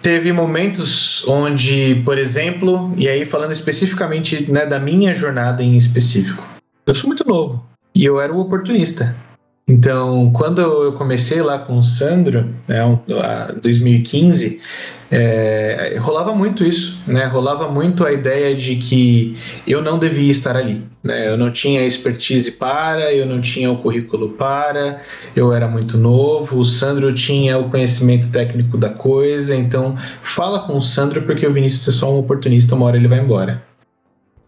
Teve 0.00 0.32
momentos 0.32 1.26
onde, 1.26 1.96
por 2.04 2.16
exemplo, 2.16 2.94
e 2.96 3.08
aí 3.08 3.24
falando 3.24 3.50
especificamente 3.50 4.48
né, 4.48 4.64
da 4.64 4.78
minha 4.78 5.12
jornada 5.12 5.64
em 5.64 5.76
específico, 5.76 6.40
eu 6.86 6.94
sou 6.94 7.08
muito 7.08 7.26
novo 7.26 7.66
e 7.96 8.04
eu 8.04 8.20
era 8.20 8.32
o 8.32 8.38
oportunista. 8.38 9.16
Então, 9.68 10.30
quando 10.32 10.60
eu 10.60 10.92
comecei 10.92 11.42
lá 11.42 11.58
com 11.58 11.78
o 11.78 11.82
Sandro, 11.82 12.54
né, 12.68 12.84
em 12.84 13.60
2015, 13.60 14.60
é, 15.10 15.96
rolava 15.98 16.34
muito 16.34 16.62
isso, 16.62 17.00
né? 17.06 17.24
Rolava 17.24 17.68
muito 17.68 18.04
a 18.04 18.12
ideia 18.12 18.54
de 18.54 18.76
que 18.76 19.36
eu 19.66 19.82
não 19.82 19.98
devia 19.98 20.30
estar 20.30 20.56
ali, 20.56 20.84
né? 21.02 21.28
Eu 21.28 21.36
não 21.36 21.50
tinha 21.50 21.84
expertise 21.84 22.52
para, 22.52 23.12
eu 23.12 23.26
não 23.26 23.40
tinha 23.40 23.70
o 23.70 23.78
currículo 23.78 24.30
para, 24.30 25.00
eu 25.34 25.52
era 25.52 25.66
muito 25.66 25.96
novo, 25.96 26.58
o 26.58 26.64
Sandro 26.64 27.12
tinha 27.12 27.58
o 27.58 27.70
conhecimento 27.70 28.30
técnico 28.30 28.76
da 28.76 28.90
coisa, 28.90 29.54
então 29.54 29.96
fala 30.22 30.60
com 30.60 30.76
o 30.76 30.82
Sandro 30.82 31.22
porque 31.22 31.46
o 31.46 31.52
Vinícius 31.52 31.88
é 31.88 31.92
só 31.92 32.12
um 32.12 32.18
oportunista, 32.18 32.74
uma 32.74 32.86
hora 32.86 32.96
ele 32.96 33.08
vai 33.08 33.20
embora. 33.20 33.62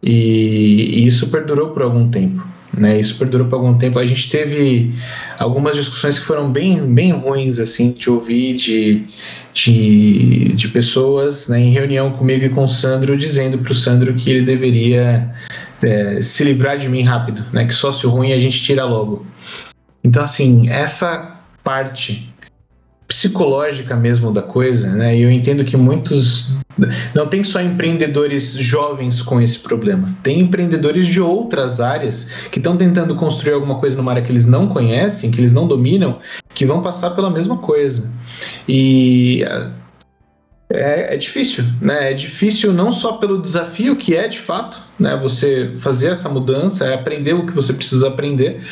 E, 0.03 1.01
e 1.01 1.07
isso 1.07 1.29
perdurou 1.29 1.71
por 1.71 1.83
algum 1.83 2.09
tempo. 2.09 2.48
Né, 2.77 3.01
isso 3.01 3.17
perdurou 3.17 3.49
por 3.49 3.57
algum 3.57 3.77
tempo. 3.77 3.99
A 3.99 4.07
gente 4.07 4.31
teve 4.31 4.95
algumas 5.39 5.75
discussões 5.75 6.19
que 6.19 6.27
foram 6.27 6.51
bem, 6.53 6.81
bem 6.93 7.13
ruins, 7.13 7.59
assim, 7.59 7.93
de 7.93 8.11
ouvir 8.11 8.57
de, 8.57 9.05
de, 9.55 10.53
de 10.55 10.69
pessoas 10.69 11.49
né, 11.49 11.59
em 11.59 11.71
reunião 11.71 12.11
comigo 12.11 12.45
e 12.45 12.49
com 12.51 12.65
o 12.65 12.69
Sandro, 12.69 13.17
dizendo 13.17 13.59
para 13.59 13.73
o 13.73 13.75
Sandro 13.75 14.13
que 14.15 14.31
ele 14.31 14.45
deveria 14.45 15.35
é, 15.83 16.21
se 16.21 16.45
livrar 16.45 16.77
de 16.77 16.89
mim 16.89 17.03
rápido, 17.03 17.45
né, 17.53 17.65
que 17.65 17.75
sócio 17.75 18.09
ruim 18.11 18.33
a 18.33 18.39
gente 18.39 18.63
tira 18.63 18.85
logo. 18.85 19.27
Então, 20.05 20.23
assim, 20.23 20.69
essa 20.69 21.41
parte 21.65 22.28
psicológica 23.09 23.97
mesmo 23.97 24.31
da 24.31 24.43
coisa, 24.43 24.93
né? 24.93 25.17
E 25.17 25.23
eu 25.23 25.31
entendo 25.31 25.65
que 25.65 25.77
muitos 25.77 26.53
não 27.15 27.27
tem 27.27 27.43
só 27.43 27.61
empreendedores 27.61 28.53
jovens 28.53 29.23
com 29.23 29.41
esse 29.41 29.59
problema, 29.59 30.15
tem 30.23 30.41
empreendedores 30.41 31.07
de 31.07 31.21
outras 31.21 31.81
áreas 31.81 32.31
que 32.53 32.59
estão 32.59 32.77
tentando 32.77 33.17
construir 33.17 33.55
alguma 33.55 33.77
coisa 33.77 33.97
numa 33.97 34.13
área 34.13 34.23
que 34.23 34.31
eles 34.31 34.45
não 34.45 34.69
conhecem, 34.69 35.31
que 35.31 35.41
eles 35.41 35.53
não 35.53 35.67
dominam, 35.67 36.21
que 36.55 36.67
vão 36.67 36.83
passar 36.83 37.11
pela 37.11 37.31
mesma 37.31 37.57
coisa. 37.57 38.09
E 38.69 39.43
é, 40.71 41.15
é, 41.15 41.17
difícil, 41.17 41.65
né? 41.81 42.11
É 42.11 42.15
difícil 42.15 42.75
não 42.75 42.93
só 42.93 43.15
pelo 43.15 43.41
desafio 43.41 43.97
que 43.97 44.15
é 44.15 44.29
de 44.29 44.39
fato, 44.39 44.79
né? 44.99 45.19
Você 45.23 45.73
fazer 45.79 46.09
essa 46.09 46.29
mudança, 46.29 46.85
é 46.85 46.95
aprender 46.95 47.33
o 47.33 47.47
que 47.47 47.53
você 47.53 47.73
precisa 47.73 48.09
aprender, 48.09 48.63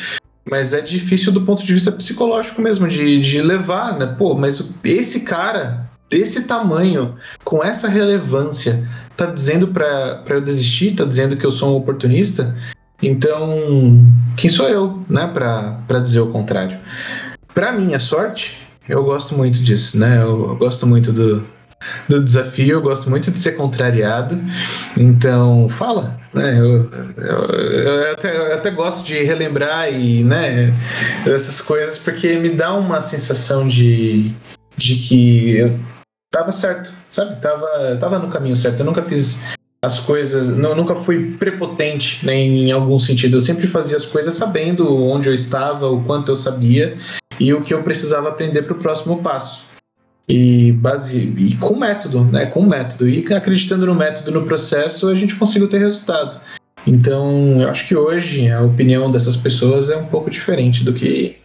mas 0.49 0.73
é 0.73 0.81
difícil 0.81 1.31
do 1.31 1.41
ponto 1.41 1.63
de 1.63 1.73
vista 1.73 1.91
psicológico 1.91 2.61
mesmo, 2.61 2.87
de, 2.87 3.19
de 3.19 3.41
levar, 3.41 3.97
né? 3.97 4.05
Pô, 4.17 4.33
mas 4.33 4.61
esse 4.83 5.21
cara 5.21 5.89
desse 6.09 6.43
tamanho, 6.43 7.15
com 7.43 7.63
essa 7.63 7.87
relevância, 7.87 8.87
tá 9.15 9.25
dizendo 9.25 9.67
para 9.67 10.23
eu 10.29 10.41
desistir, 10.41 10.95
tá 10.95 11.03
dizendo 11.03 11.35
que 11.35 11.45
eu 11.45 11.51
sou 11.51 11.73
um 11.73 11.77
oportunista, 11.77 12.55
então 13.01 14.05
quem 14.35 14.49
sou 14.49 14.69
eu, 14.69 15.03
né, 15.09 15.27
para 15.27 15.99
dizer 15.99 16.21
o 16.21 16.31
contrário? 16.31 16.77
Para 17.53 17.73
minha 17.73 17.99
sorte, 17.99 18.57
eu 18.87 19.03
gosto 19.03 19.35
muito 19.35 19.59
disso, 19.61 19.99
né? 19.99 20.17
Eu, 20.21 20.49
eu 20.49 20.55
gosto 20.55 20.87
muito 20.87 21.11
do, 21.11 21.45
do 22.07 22.23
desafio, 22.23 22.73
eu 22.73 22.81
gosto 22.81 23.09
muito 23.09 23.31
de 23.31 23.39
ser 23.39 23.53
contrariado. 23.53 24.39
Então, 24.97 25.69
fala, 25.69 26.19
né? 26.33 26.59
Eu, 26.59 26.89
eu, 27.17 27.45
eu, 27.45 28.11
até, 28.11 28.37
eu, 28.37 28.53
até, 28.53 28.71
gosto 28.71 29.05
de 29.05 29.23
relembrar 29.23 29.91
e, 29.93 30.23
né, 30.23 30.73
essas 31.25 31.61
coisas, 31.61 31.97
porque 31.97 32.35
me 32.37 32.49
dá 32.49 32.73
uma 32.73 33.01
sensação 33.01 33.67
de, 33.67 34.33
de 34.77 34.95
que 34.95 35.57
eu 35.57 35.79
tava 36.31 36.51
certo, 36.51 36.91
sabe? 37.09 37.35
Tava, 37.37 37.97
tava 37.99 38.19
no 38.19 38.29
caminho 38.29 38.55
certo. 38.55 38.79
Eu 38.79 38.85
nunca 38.85 39.03
fiz 39.03 39.39
as 39.83 39.99
coisas, 39.99 40.47
não, 40.57 40.75
nunca 40.75 40.95
fui 40.95 41.37
prepotente 41.37 42.25
né, 42.25 42.35
em 42.35 42.71
algum 42.71 42.97
sentido. 42.97 43.37
Eu 43.37 43.41
sempre 43.41 43.67
fazia 43.67 43.97
as 43.97 44.05
coisas 44.05 44.33
sabendo 44.33 44.95
onde 44.95 45.29
eu 45.29 45.35
estava, 45.35 45.87
o 45.87 46.03
quanto 46.03 46.31
eu 46.31 46.35
sabia 46.35 46.97
e 47.39 47.53
o 47.53 47.61
que 47.61 47.73
eu 47.73 47.83
precisava 47.83 48.29
aprender 48.29 48.63
para 48.63 48.73
o 48.73 48.79
próximo 48.79 49.21
passo 49.21 49.66
e 50.27 50.73
base 50.73 51.33
e 51.37 51.55
com 51.55 51.75
método, 51.75 52.23
né? 52.25 52.47
Com 52.47 52.63
método 52.63 53.07
e 53.07 53.33
acreditando 53.33 53.85
no 53.85 53.95
método 53.95 54.31
no 54.31 54.45
processo 54.45 55.07
a 55.07 55.15
gente 55.15 55.35
conseguiu 55.35 55.67
ter 55.67 55.79
resultado. 55.79 56.39
Então 56.85 57.61
eu 57.61 57.69
acho 57.69 57.87
que 57.87 57.95
hoje 57.95 58.49
a 58.49 58.61
opinião 58.61 59.09
dessas 59.09 59.37
pessoas 59.37 59.89
é 59.89 59.95
um 59.95 60.05
pouco 60.05 60.29
diferente 60.29 60.83
do 60.83 60.93
que 60.93 61.37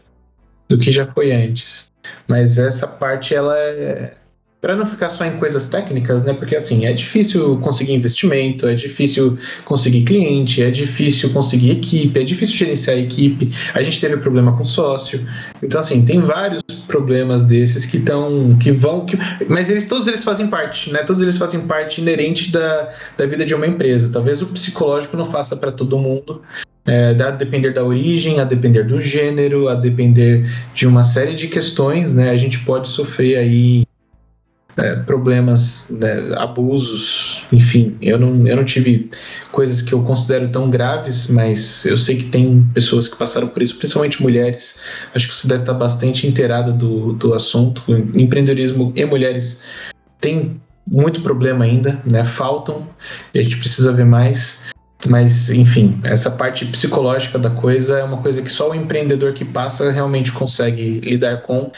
do 0.68 0.78
que 0.78 0.90
já 0.90 1.06
foi 1.06 1.32
antes. 1.32 1.92
Mas 2.26 2.58
essa 2.58 2.86
parte 2.86 3.34
ela 3.34 3.56
é 3.56 4.14
para 4.62 4.76
não 4.76 4.86
ficar 4.86 5.08
só 5.08 5.24
em 5.24 5.38
coisas 5.38 5.66
técnicas, 5.66 6.22
né? 6.22 6.32
Porque 6.32 6.54
assim, 6.54 6.86
é 6.86 6.92
difícil 6.92 7.58
conseguir 7.58 7.94
investimento, 7.94 8.68
é 8.68 8.74
difícil 8.74 9.36
conseguir 9.64 10.04
cliente, 10.04 10.62
é 10.62 10.70
difícil 10.70 11.30
conseguir 11.32 11.72
equipe, 11.72 12.20
é 12.20 12.22
difícil 12.22 12.54
gerenciar 12.54 12.96
a 12.96 13.00
equipe. 13.00 13.52
A 13.74 13.82
gente 13.82 14.00
teve 14.00 14.16
problema 14.18 14.56
com 14.56 14.64
sócio. 14.64 15.26
Então 15.60 15.80
assim, 15.80 16.04
tem 16.04 16.20
vários 16.20 16.62
problemas 16.92 17.42
desses 17.44 17.86
que 17.86 17.96
estão 17.96 18.54
que 18.60 18.70
vão 18.70 19.06
que, 19.06 19.16
mas 19.48 19.70
eles 19.70 19.86
todos 19.86 20.06
eles 20.06 20.22
fazem 20.22 20.46
parte, 20.46 20.92
né? 20.92 21.02
Todos 21.02 21.22
eles 21.22 21.38
fazem 21.38 21.62
parte 21.62 22.02
inerente 22.02 22.52
da, 22.52 22.92
da 23.16 23.24
vida 23.24 23.46
de 23.46 23.54
uma 23.54 23.66
empresa. 23.66 24.12
Talvez 24.12 24.42
o 24.42 24.46
psicológico 24.46 25.16
não 25.16 25.26
faça 25.26 25.56
para 25.56 25.72
todo 25.72 25.98
mundo, 25.98 26.42
é, 26.86 27.16
a 27.18 27.30
depender 27.30 27.72
da 27.72 27.82
origem, 27.82 28.40
a 28.40 28.44
depender 28.44 28.82
do 28.82 29.00
gênero, 29.00 29.68
a 29.68 29.74
depender 29.74 30.46
de 30.74 30.86
uma 30.86 31.02
série 31.02 31.34
de 31.34 31.48
questões, 31.48 32.12
né? 32.12 32.28
A 32.28 32.36
gente 32.36 32.58
pode 32.58 32.90
sofrer 32.90 33.38
aí 33.38 33.84
é, 34.76 34.96
problemas, 34.96 35.90
né, 35.90 36.34
abusos, 36.36 37.42
enfim, 37.52 37.96
eu 38.00 38.18
não, 38.18 38.46
eu 38.46 38.56
não 38.56 38.64
tive 38.64 39.10
coisas 39.50 39.82
que 39.82 39.92
eu 39.92 40.02
considero 40.02 40.48
tão 40.48 40.70
graves, 40.70 41.28
mas 41.28 41.84
eu 41.84 41.96
sei 41.96 42.16
que 42.16 42.26
tem 42.26 42.66
pessoas 42.72 43.06
que 43.06 43.16
passaram 43.16 43.48
por 43.48 43.62
isso, 43.62 43.76
principalmente 43.76 44.22
mulheres. 44.22 44.76
Acho 45.14 45.28
que 45.28 45.36
você 45.36 45.46
deve 45.46 45.62
estar 45.62 45.74
bastante 45.74 46.26
inteirada 46.26 46.72
do, 46.72 47.12
do 47.12 47.34
assunto. 47.34 47.82
Empreendedorismo 48.14 48.92
e 48.96 49.04
mulheres 49.04 49.62
tem 50.20 50.60
muito 50.86 51.20
problema 51.20 51.64
ainda, 51.64 52.00
né? 52.10 52.24
Faltam 52.24 52.88
a 53.34 53.42
gente 53.42 53.58
precisa 53.58 53.92
ver 53.92 54.06
mais. 54.06 54.62
Mas, 55.04 55.50
enfim, 55.50 56.00
essa 56.04 56.30
parte 56.30 56.64
psicológica 56.66 57.36
da 57.36 57.50
coisa 57.50 57.98
é 57.98 58.04
uma 58.04 58.18
coisa 58.18 58.40
que 58.40 58.48
só 58.48 58.70
o 58.70 58.74
empreendedor 58.74 59.32
que 59.32 59.44
passa 59.44 59.90
realmente 59.90 60.30
consegue 60.30 61.00
lidar 61.00 61.42
com 61.42 61.72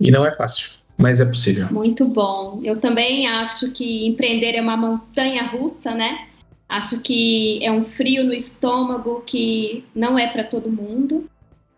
e 0.00 0.10
não 0.10 0.26
é 0.26 0.34
fácil 0.34 0.70
mas 1.02 1.20
é 1.20 1.24
possível. 1.24 1.66
Muito 1.72 2.06
bom. 2.06 2.60
Eu 2.62 2.80
também 2.80 3.26
acho 3.26 3.72
que 3.72 4.06
empreender 4.06 4.54
é 4.54 4.62
uma 4.62 4.76
montanha 4.76 5.42
russa, 5.42 5.92
né? 5.92 6.28
Acho 6.68 7.02
que 7.02 7.62
é 7.62 7.70
um 7.72 7.84
frio 7.84 8.24
no 8.24 8.32
estômago 8.32 9.22
que 9.26 9.84
não 9.94 10.16
é 10.16 10.28
para 10.28 10.44
todo 10.44 10.70
mundo. 10.70 11.28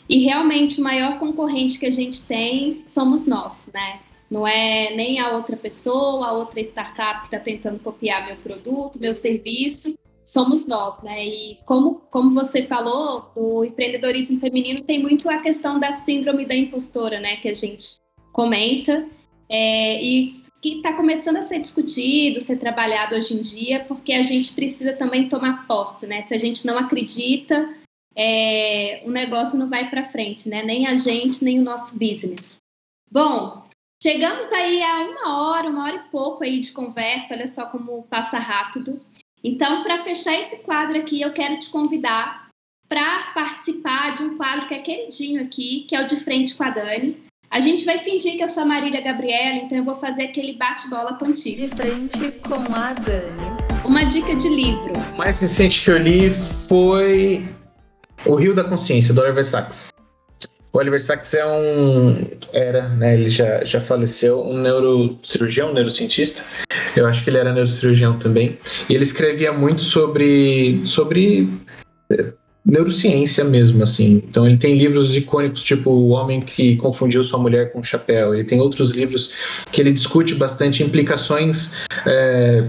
E 0.07 0.19
realmente 0.19 0.79
o 0.79 0.85
maior 0.85 1.19
concorrente 1.19 1.79
que 1.79 1.87
a 1.87 1.91
gente 1.91 2.23
tem 2.23 2.83
somos 2.87 3.27
nós, 3.27 3.67
né? 3.73 4.01
Não 4.31 4.47
é 4.47 4.95
nem 4.95 5.19
a 5.19 5.33
outra 5.33 5.57
pessoa, 5.57 6.27
a 6.27 6.33
outra 6.33 6.61
startup 6.61 7.21
que 7.21 7.27
está 7.29 7.41
tentando 7.41 7.81
copiar 7.81 8.27
meu 8.27 8.37
produto, 8.37 9.01
meu 9.01 9.15
serviço. 9.15 9.95
Somos 10.25 10.67
nós, 10.67 11.03
né? 11.03 11.25
E 11.25 11.59
como, 11.65 12.03
como 12.11 12.35
você 12.35 12.63
falou, 12.63 13.33
o 13.35 13.65
empreendedorismo 13.65 14.39
feminino 14.39 14.83
tem 14.85 15.01
muito 15.01 15.29
a 15.31 15.39
questão 15.39 15.81
da 15.81 15.93
síndrome 15.93 16.45
da 16.45 16.55
impostora, 16.55 17.21
né? 17.21 17.37
Que 17.37 17.49
a 17.49 17.55
gente 17.55 18.04
comenta, 18.35 19.07
é, 19.49 20.03
e 20.03 20.43
que 20.61 20.79
está 20.79 20.93
começando 20.95 21.37
a 21.37 21.43
ser 21.43 21.61
discutido, 21.61 22.41
ser 22.41 22.59
trabalhado 22.59 23.15
hoje 23.15 23.33
em 23.33 23.41
dia, 23.41 23.85
porque 23.85 24.13
a 24.13 24.23
gente 24.23 24.53
precisa 24.53 24.93
também 24.93 25.29
tomar 25.29 25.67
posse, 25.67 26.07
né? 26.07 26.23
Se 26.23 26.35
a 26.35 26.39
gente 26.39 26.67
não 26.67 26.77
acredita, 26.77 27.73
é, 28.17 29.03
o 29.05 29.11
negócio 29.11 29.59
não 29.59 29.69
vai 29.69 29.89
para 29.89 30.03
frente, 30.03 30.49
né? 30.49 30.63
Nem 30.63 30.87
a 30.87 30.97
gente, 30.97 31.45
nem 31.45 31.61
o 31.61 31.63
nosso 31.63 31.99
business. 31.99 32.57
Bom, 33.11 33.63
chegamos 34.03 34.51
aí 34.53 34.83
a 34.83 35.05
uma 35.05 35.39
hora, 35.39 35.69
uma 35.69 35.85
hora 35.85 35.97
e 35.97 36.11
pouco 36.11 36.43
aí 36.43 36.59
de 36.59 36.73
conversa, 36.73 37.35
olha 37.35 37.47
só 37.47 37.67
como 37.67 38.03
passa 38.05 38.39
rápido. 38.39 39.01
Então, 39.45 39.85
para 39.85 40.03
fechar 40.03 40.35
esse 40.41 40.57
quadro 40.61 40.99
aqui, 40.99 41.21
eu 41.21 41.33
quero 41.33 41.59
te 41.59 41.69
convidar 41.69 42.49
para 42.89 43.33
participar 43.35 44.15
de 44.15 44.23
um 44.23 44.37
quadro 44.37 44.67
que 44.67 44.75
é 44.75 44.79
queridinho 44.79 45.43
aqui, 45.43 45.85
que 45.87 45.95
é 45.95 46.03
o 46.03 46.07
De 46.07 46.17
Frente 46.17 46.55
com 46.55 46.65
a 46.65 46.71
Dani. 46.71 47.24
A 47.55 47.61
gente 47.61 47.85
vai 47.85 47.99
fingir 48.01 48.37
que 48.37 48.43
eu 48.43 48.49
sou 48.49 48.65
a 48.65 48.67
Marília 48.67 49.01
Gabriela, 49.01 49.55
então 49.59 49.79
eu 49.79 49.85
vou 49.85 49.95
fazer 49.95 50.25
aquele 50.25 50.55
bate-bola 50.55 51.15
contigo. 51.17 51.55
De 51.55 51.69
frente 51.69 52.33
com 52.41 52.57
a 52.75 52.93
Dani. 52.95 53.85
Uma 53.85 54.03
dica 54.03 54.35
de 54.35 54.49
livro. 54.49 54.93
O 55.15 55.19
mais 55.19 55.39
recente 55.39 55.85
que 55.85 55.89
eu 55.89 55.97
li 55.97 56.31
foi 56.33 57.49
O 58.27 58.35
Rio 58.35 58.57
da 58.57 58.65
Consciência, 58.65 59.15
do 59.15 59.21
Oliver 59.21 59.45
Sacks. 59.45 59.91
O 60.73 60.79
Oliver 60.79 61.01
Sacks 61.01 61.33
é 61.33 61.47
um. 61.47 62.29
Era, 62.53 62.89
né? 62.89 63.15
Ele 63.15 63.31
já, 63.31 63.65
já 63.65 63.81
faleceu, 63.81 64.45
um 64.45 64.59
neurocirurgião, 64.59 65.71
um 65.71 65.75
neurocientista. 65.75 66.43
Eu 66.97 67.07
acho 67.07 67.23
que 67.23 67.31
ele 67.31 67.39
era 67.39 67.53
neurocirurgião 67.53 68.19
também. 68.19 68.59
E 68.89 68.95
ele 68.97 69.05
escrevia 69.05 69.53
muito 69.53 69.83
sobre. 69.83 70.81
sobre 70.85 71.49
neurociência 72.65 73.45
mesmo, 73.45 73.83
assim. 73.83 74.23
Então 74.29 74.47
ele 74.47 74.57
tem 74.57 74.77
livros 74.77 75.15
icônicos, 75.17 75.63
tipo 75.63 75.91
O 75.91 76.09
Homem 76.09 76.41
que 76.41 76.77
Confundiu 76.77 77.23
Sua 77.23 77.39
Mulher 77.39 77.73
com 77.73 77.81
o 77.81 77.85
Chapéu. 77.85 78.35
Ele 78.35 78.45
tem 78.45 78.61
outros 78.61 78.91
livros 78.91 79.33
que 79.71 79.81
ele 79.81 79.93
discute 79.93 80.35
bastante 80.35 80.83
implicações 80.83 81.73
é, 82.07 82.65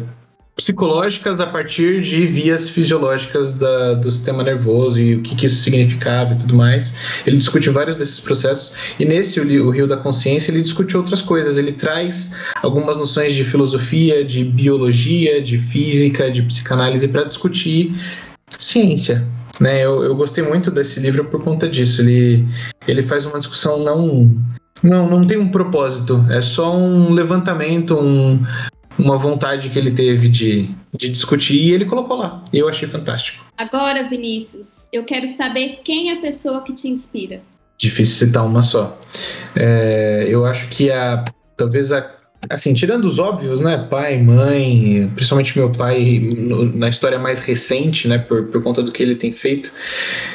psicológicas 0.56 1.42
a 1.42 1.48
partir 1.48 2.02
de 2.02 2.26
vias 2.26 2.70
fisiológicas 2.70 3.54
da, 3.56 3.94
do 3.94 4.10
sistema 4.10 4.44
nervoso 4.44 5.00
e 5.00 5.16
o 5.16 5.22
que, 5.22 5.36
que, 5.36 5.46
isso 5.46 5.62
significava 5.62 6.34
e 6.34 6.38
tudo 6.38 6.56
mais. 6.56 6.94
Ele 7.26 7.38
discute 7.38 7.70
vários 7.70 7.98
desses 7.98 8.20
processos 8.20 8.74
e 9.00 9.06
nesse 9.06 9.40
o, 9.40 9.68
o 9.68 9.70
Rio 9.70 9.88
da 9.88 9.98
Consciência 9.98 10.52
ele 10.52 10.62
discute 10.62 10.96
outras 10.96 11.22
coisas. 11.22 11.58
Ele 11.58 11.72
traz 11.72 12.36
algumas 12.62 12.98
noções 12.98 13.34
de 13.34 13.44
filosofia, 13.44 14.24
de 14.24 14.44
biologia, 14.44 15.42
de 15.42 15.58
física, 15.58 16.32
de 16.32 16.42
psicanálise 16.42 17.08
para 17.08 17.24
discutir 17.24 17.94
ciência, 18.50 19.28
né? 19.60 19.84
Eu, 19.84 20.04
eu 20.04 20.16
gostei 20.16 20.44
muito 20.44 20.70
desse 20.72 21.00
livro 21.00 21.26
por 21.26 21.44
conta 21.44 21.68
disso. 21.68 22.02
Ele, 22.02 22.46
ele 22.88 23.02
faz 23.02 23.26
uma 23.26 23.38
discussão 23.38 23.80
não, 23.80 24.30
não, 24.84 25.10
não 25.10 25.26
tem 25.26 25.38
um 25.38 25.50
propósito, 25.50 26.26
é 26.30 26.42
só 26.42 26.76
um 26.76 27.12
levantamento, 27.12 27.98
um, 27.98 28.40
uma 28.98 29.18
vontade 29.18 29.70
que 29.70 29.80
ele 29.80 29.92
teve 29.92 30.30
de, 30.30 30.70
de 30.98 31.10
discutir 31.10 31.56
e 31.56 31.72
ele 31.72 31.86
colocou 31.86 32.18
lá. 32.18 32.44
E 32.54 32.60
eu 32.60 32.70
achei 32.70 32.88
fantástico. 32.88 33.46
Agora, 33.58 34.08
Vinícius, 34.08 34.88
eu 34.92 35.06
quero 35.06 35.28
saber 35.28 35.80
quem 35.84 36.10
é 36.10 36.14
a 36.14 36.22
pessoa 36.22 36.62
que 36.62 36.74
te 36.74 36.88
inspira. 36.88 37.42
Difícil 37.78 38.28
citar 38.28 38.46
uma 38.46 38.62
só. 38.62 38.98
É, 39.56 40.26
eu 40.30 40.46
acho 40.46 40.68
que 40.70 40.90
a 40.90 41.24
talvez 41.58 41.92
a 41.92 42.02
assim, 42.50 42.74
tirando 42.74 43.06
os 43.06 43.20
óbvios, 43.20 43.62
né? 43.62 43.78
Pai, 43.90 44.18
mãe, 44.22 45.10
principalmente 45.16 45.58
meu 45.58 45.72
pai, 45.72 46.30
no, 46.36 46.66
na 46.78 46.90
história 46.90 47.20
mais 47.20 47.40
recente, 47.40 48.08
né? 48.08 48.18
Por, 48.18 48.48
por 48.48 48.62
conta 48.62 48.82
do 48.84 48.92
que 48.92 49.02
ele 49.02 49.16
tem 49.16 49.32
feito, 49.32 49.72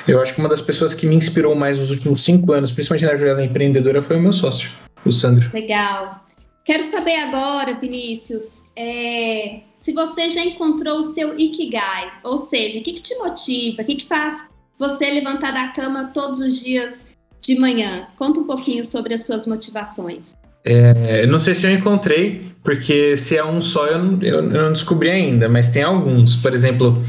eu 0.07 0.21
acho 0.21 0.35
que 0.35 0.41
uma 0.41 0.49
das 0.49 0.61
pessoas 0.61 0.95
que 0.95 1.07
me 1.07 1.15
inspirou 1.15 1.55
mais 1.55 1.79
nos 1.79 1.91
últimos 1.91 2.23
cinco 2.23 2.53
anos, 2.53 2.73
principalmente 2.73 3.07
na 3.07 3.17
jornada 3.17 3.45
empreendedora, 3.45 4.03
foi 4.03 4.17
o 4.17 4.21
meu 4.21 4.33
sócio. 4.33 4.71
o 5.05 5.11
Sandro. 5.11 5.51
Legal. 5.53 6.25
Quero 6.65 6.85
saber 6.85 7.17
agora, 7.17 7.75
Vinícius, 7.81 8.71
é, 8.77 9.61
se 9.77 9.93
você 9.93 10.29
já 10.29 10.45
encontrou 10.45 10.99
o 10.99 11.03
seu 11.03 11.39
Ikigai, 11.39 12.13
ou 12.23 12.37
seja, 12.37 12.79
o 12.79 12.83
que, 12.83 12.93
que 12.93 13.03
te 13.03 13.17
motiva, 13.17 13.83
o 13.83 13.85
que, 13.85 13.97
que 13.97 14.07
faz 14.07 14.49
você 14.79 15.11
levantar 15.11 15.53
da 15.53 15.69
cama 15.69 16.11
todos 16.15 16.39
os 16.39 16.63
dias 16.63 17.05
de 17.41 17.59
manhã. 17.59 18.09
Conta 18.17 18.41
um 18.41 18.45
pouquinho 18.45 18.85
sobre 18.85 19.15
as 19.15 19.25
suas 19.25 19.47
motivações. 19.47 20.35
É, 20.65 21.27
não 21.27 21.39
sei 21.39 21.55
se 21.55 21.67
eu 21.67 21.73
encontrei, 21.73 22.53
porque 22.63 23.17
se 23.17 23.37
é 23.37 23.45
um 23.45 23.63
só 23.63 23.87
eu 23.87 23.99
não, 23.99 24.23
eu 24.23 24.43
não 24.43 24.73
descobri 24.73 25.11
ainda, 25.11 25.49
mas 25.49 25.69
tem 25.69 25.83
alguns. 25.83 26.37
Por 26.37 26.53
exemplo, 26.53 27.03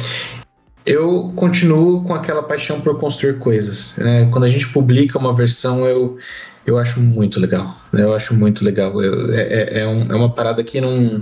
eu 0.85 1.31
continuo 1.35 2.03
com 2.03 2.13
aquela 2.13 2.41
paixão 2.41 2.79
por 2.81 2.97
construir 2.99 3.37
coisas. 3.37 3.95
Né? 3.97 4.27
Quando 4.31 4.45
a 4.45 4.49
gente 4.49 4.67
publica 4.69 5.17
uma 5.17 5.33
versão, 5.33 5.85
eu, 5.85 6.17
eu 6.65 6.77
acho 6.77 6.99
muito 6.99 7.39
legal. 7.39 7.75
Né? 7.91 8.03
Eu 8.03 8.13
acho 8.13 8.33
muito 8.33 8.63
legal. 8.63 9.01
Eu, 9.01 9.33
é, 9.33 9.41
é, 9.41 9.79
é, 9.81 9.87
um, 9.87 10.11
é, 10.11 10.15
uma 10.15 10.29
parada 10.29 10.63
que 10.63 10.81
não, 10.81 11.21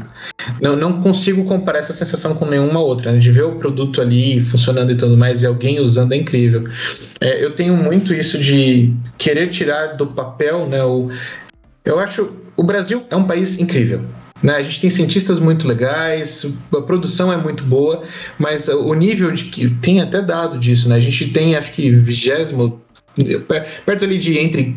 não, 0.61 0.75
não 0.75 1.01
consigo 1.01 1.43
comparar 1.45 1.79
essa 1.79 1.93
sensação 1.93 2.35
com 2.35 2.45
nenhuma 2.45 2.79
outra. 2.79 3.11
Né? 3.11 3.19
De 3.19 3.31
ver 3.31 3.43
o 3.43 3.55
produto 3.55 4.01
ali 4.01 4.39
funcionando 4.39 4.91
e 4.91 4.95
tudo 4.95 5.17
mais 5.17 5.43
e 5.43 5.47
alguém 5.47 5.79
usando 5.79 6.13
é 6.13 6.17
incrível. 6.17 6.63
É, 7.19 7.43
eu 7.43 7.53
tenho 7.53 7.75
muito 7.75 8.13
isso 8.13 8.37
de 8.37 8.93
querer 9.17 9.49
tirar 9.49 9.97
do 9.97 10.07
papel, 10.07 10.67
né? 10.67 10.83
O, 10.83 11.09
eu 11.85 11.99
acho 11.99 12.29
o 12.55 12.63
Brasil 12.63 13.05
é 13.09 13.15
um 13.15 13.23
país 13.23 13.57
incrível. 13.59 14.01
Né? 14.41 14.55
A 14.55 14.61
gente 14.61 14.79
tem 14.79 14.89
cientistas 14.89 15.39
muito 15.39 15.67
legais, 15.67 16.45
a 16.73 16.81
produção 16.81 17.31
é 17.31 17.37
muito 17.37 17.63
boa, 17.63 18.03
mas 18.37 18.67
o 18.67 18.93
nível 18.93 19.31
de 19.31 19.45
que 19.45 19.69
tem 19.69 20.01
até 20.01 20.21
dado 20.21 20.57
disso, 20.57 20.87
né? 20.87 20.95
A 20.95 20.99
gente 20.99 21.29
tem, 21.29 21.55
acho 21.55 21.71
que, 21.73 21.89
vigésimo 21.89 22.81
perto 23.85 24.05
ali 24.05 24.17
de 24.17 24.37
entre 24.37 24.75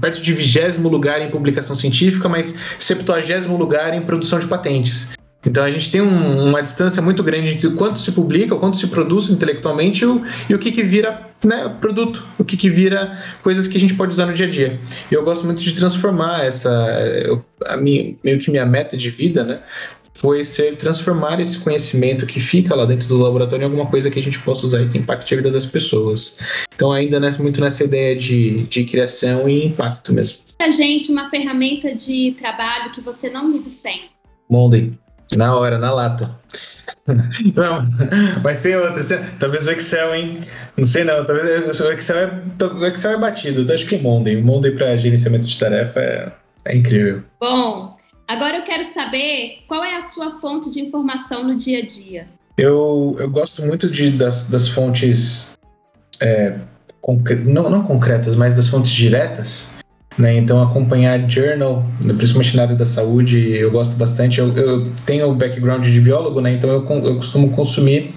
perto 0.00 0.22
de 0.22 0.32
vigésimo 0.32 0.88
lugar 0.88 1.20
em 1.20 1.30
publicação 1.30 1.76
científica, 1.76 2.28
mas 2.28 2.54
septuagésimo 2.78 3.56
lugar 3.56 3.92
em 3.92 4.00
produção 4.00 4.38
de 4.38 4.46
patentes. 4.46 5.10
Então 5.44 5.64
a 5.64 5.70
gente 5.70 5.90
tem 5.90 6.00
um, 6.00 6.48
uma 6.48 6.62
distância 6.62 7.02
muito 7.02 7.22
grande 7.22 7.52
entre 7.52 7.70
quanto 7.70 7.98
se 7.98 8.12
publica, 8.12 8.56
quanto 8.56 8.76
se 8.76 8.86
produz 8.86 9.30
intelectualmente 9.30 10.04
o, 10.04 10.22
e 10.48 10.54
o 10.54 10.58
que, 10.58 10.70
que 10.70 10.82
vira 10.82 11.27
né, 11.44 11.76
produto, 11.80 12.26
o 12.38 12.44
que, 12.44 12.56
que 12.56 12.68
vira 12.68 13.22
coisas 13.42 13.68
que 13.68 13.76
a 13.76 13.80
gente 13.80 13.94
pode 13.94 14.12
usar 14.12 14.26
no 14.26 14.34
dia 14.34 14.46
a 14.46 14.50
dia. 14.50 14.80
E 15.10 15.14
eu 15.14 15.24
gosto 15.24 15.44
muito 15.44 15.62
de 15.62 15.72
transformar 15.72 16.44
essa, 16.44 16.70
a 17.66 17.76
minha, 17.76 18.14
meio 18.24 18.38
que 18.38 18.50
minha 18.50 18.66
meta 18.66 18.96
de 18.96 19.10
vida, 19.10 19.44
né, 19.44 19.60
foi 20.18 20.44
ser 20.44 20.76
transformar 20.76 21.40
esse 21.40 21.58
conhecimento 21.60 22.26
que 22.26 22.40
fica 22.40 22.74
lá 22.74 22.84
dentro 22.84 23.06
do 23.06 23.18
laboratório 23.18 23.62
em 23.62 23.66
alguma 23.66 23.86
coisa 23.86 24.10
que 24.10 24.18
a 24.18 24.22
gente 24.22 24.38
possa 24.40 24.66
usar 24.66 24.82
e 24.82 24.88
que 24.88 24.98
impacte 24.98 25.32
a 25.32 25.36
vida 25.36 25.50
das 25.50 25.64
pessoas. 25.64 26.38
Então, 26.74 26.92
ainda 26.92 27.20
nessa, 27.20 27.40
muito 27.40 27.60
nessa 27.60 27.84
ideia 27.84 28.16
de, 28.16 28.64
de 28.64 28.84
criação 28.84 29.48
e 29.48 29.66
impacto 29.66 30.12
mesmo. 30.12 30.38
Pra 30.58 30.70
gente, 30.70 31.12
uma 31.12 31.30
ferramenta 31.30 31.94
de 31.94 32.34
trabalho 32.36 32.90
que 32.90 33.00
você 33.00 33.30
não 33.30 33.52
vive 33.52 33.70
sem. 33.70 34.06
Monday, 34.50 34.92
na 35.36 35.56
hora, 35.56 35.78
na 35.78 35.92
lata. 35.92 36.36
Não, 37.54 37.88
mas 38.42 38.60
tem 38.60 38.76
outras. 38.76 39.06
Tem, 39.06 39.18
talvez 39.38 39.66
o 39.66 39.72
Excel, 39.72 40.14
hein? 40.14 40.40
Não 40.76 40.86
sei 40.86 41.04
não. 41.04 41.24
Talvez 41.24 41.80
o 41.80 41.92
Excel 41.92 42.18
é, 42.18 42.42
o 42.64 42.86
Excel 42.86 43.12
é 43.12 43.18
batido. 43.18 43.62
Então 43.62 43.74
acho 43.74 43.86
que 43.86 43.96
o 43.96 44.02
Monday. 44.02 44.36
O 44.36 44.44
Monday 44.44 44.72
para 44.72 44.96
gerenciamento 44.96 45.46
de 45.46 45.58
tarefa 45.58 46.00
é, 46.00 46.32
é 46.66 46.76
incrível. 46.76 47.22
Bom, 47.40 47.98
Agora 48.28 48.58
eu 48.58 48.62
quero 48.62 48.84
saber 48.84 49.60
qual 49.66 49.82
é 49.82 49.96
a 49.96 50.02
sua 50.02 50.38
fonte 50.38 50.70
de 50.70 50.80
informação 50.80 51.42
no 51.42 51.56
dia 51.56 51.78
a 51.78 51.86
dia. 51.86 52.28
Eu, 52.58 53.16
eu 53.18 53.30
gosto 53.30 53.64
muito 53.64 53.88
de, 53.88 54.10
das, 54.10 54.44
das 54.44 54.68
fontes, 54.68 55.58
é, 56.20 56.58
não, 57.46 57.70
não 57.70 57.82
concretas, 57.84 58.34
mas 58.34 58.54
das 58.54 58.68
fontes 58.68 58.90
diretas. 58.90 59.77
Né? 60.18 60.36
Então, 60.36 60.60
acompanhar 60.60 61.30
journal, 61.30 61.86
principalmente 62.16 62.56
na 62.56 62.62
área 62.62 62.76
da 62.76 62.84
saúde, 62.84 63.56
eu 63.56 63.70
gosto 63.70 63.96
bastante. 63.96 64.40
Eu, 64.40 64.52
eu 64.56 64.92
tenho 65.06 65.30
o 65.30 65.34
background 65.34 65.84
de 65.86 66.00
biólogo, 66.00 66.40
né? 66.40 66.52
então 66.52 66.68
eu, 66.70 66.84
eu 67.04 67.16
costumo 67.16 67.50
consumir 67.50 68.12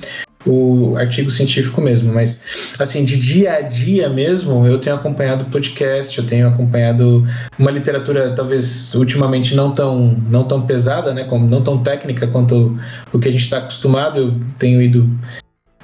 o 0.45 0.95
artigo 0.97 1.29
científico 1.29 1.81
mesmo, 1.81 2.13
mas 2.13 2.73
assim, 2.79 3.05
de 3.05 3.17
dia 3.17 3.53
a 3.53 3.61
dia 3.61 4.09
mesmo, 4.09 4.65
eu 4.65 4.79
tenho 4.79 4.95
acompanhado 4.95 5.45
podcast, 5.45 6.17
eu 6.17 6.25
tenho 6.25 6.47
acompanhado 6.47 7.25
uma 7.59 7.71
literatura 7.71 8.33
talvez 8.33 8.93
ultimamente 8.95 9.55
não 9.55 9.71
tão, 9.71 10.17
não 10.29 10.43
tão 10.43 10.65
pesada, 10.65 11.13
né, 11.13 11.25
como 11.25 11.47
não 11.47 11.61
tão 11.61 11.83
técnica 11.83 12.27
quanto 12.27 12.79
o 13.13 13.19
que 13.19 13.27
a 13.27 13.31
gente 13.31 13.43
está 13.43 13.59
acostumado, 13.59 14.19
eu 14.19 14.33
tenho 14.57 14.81
ido 14.81 15.09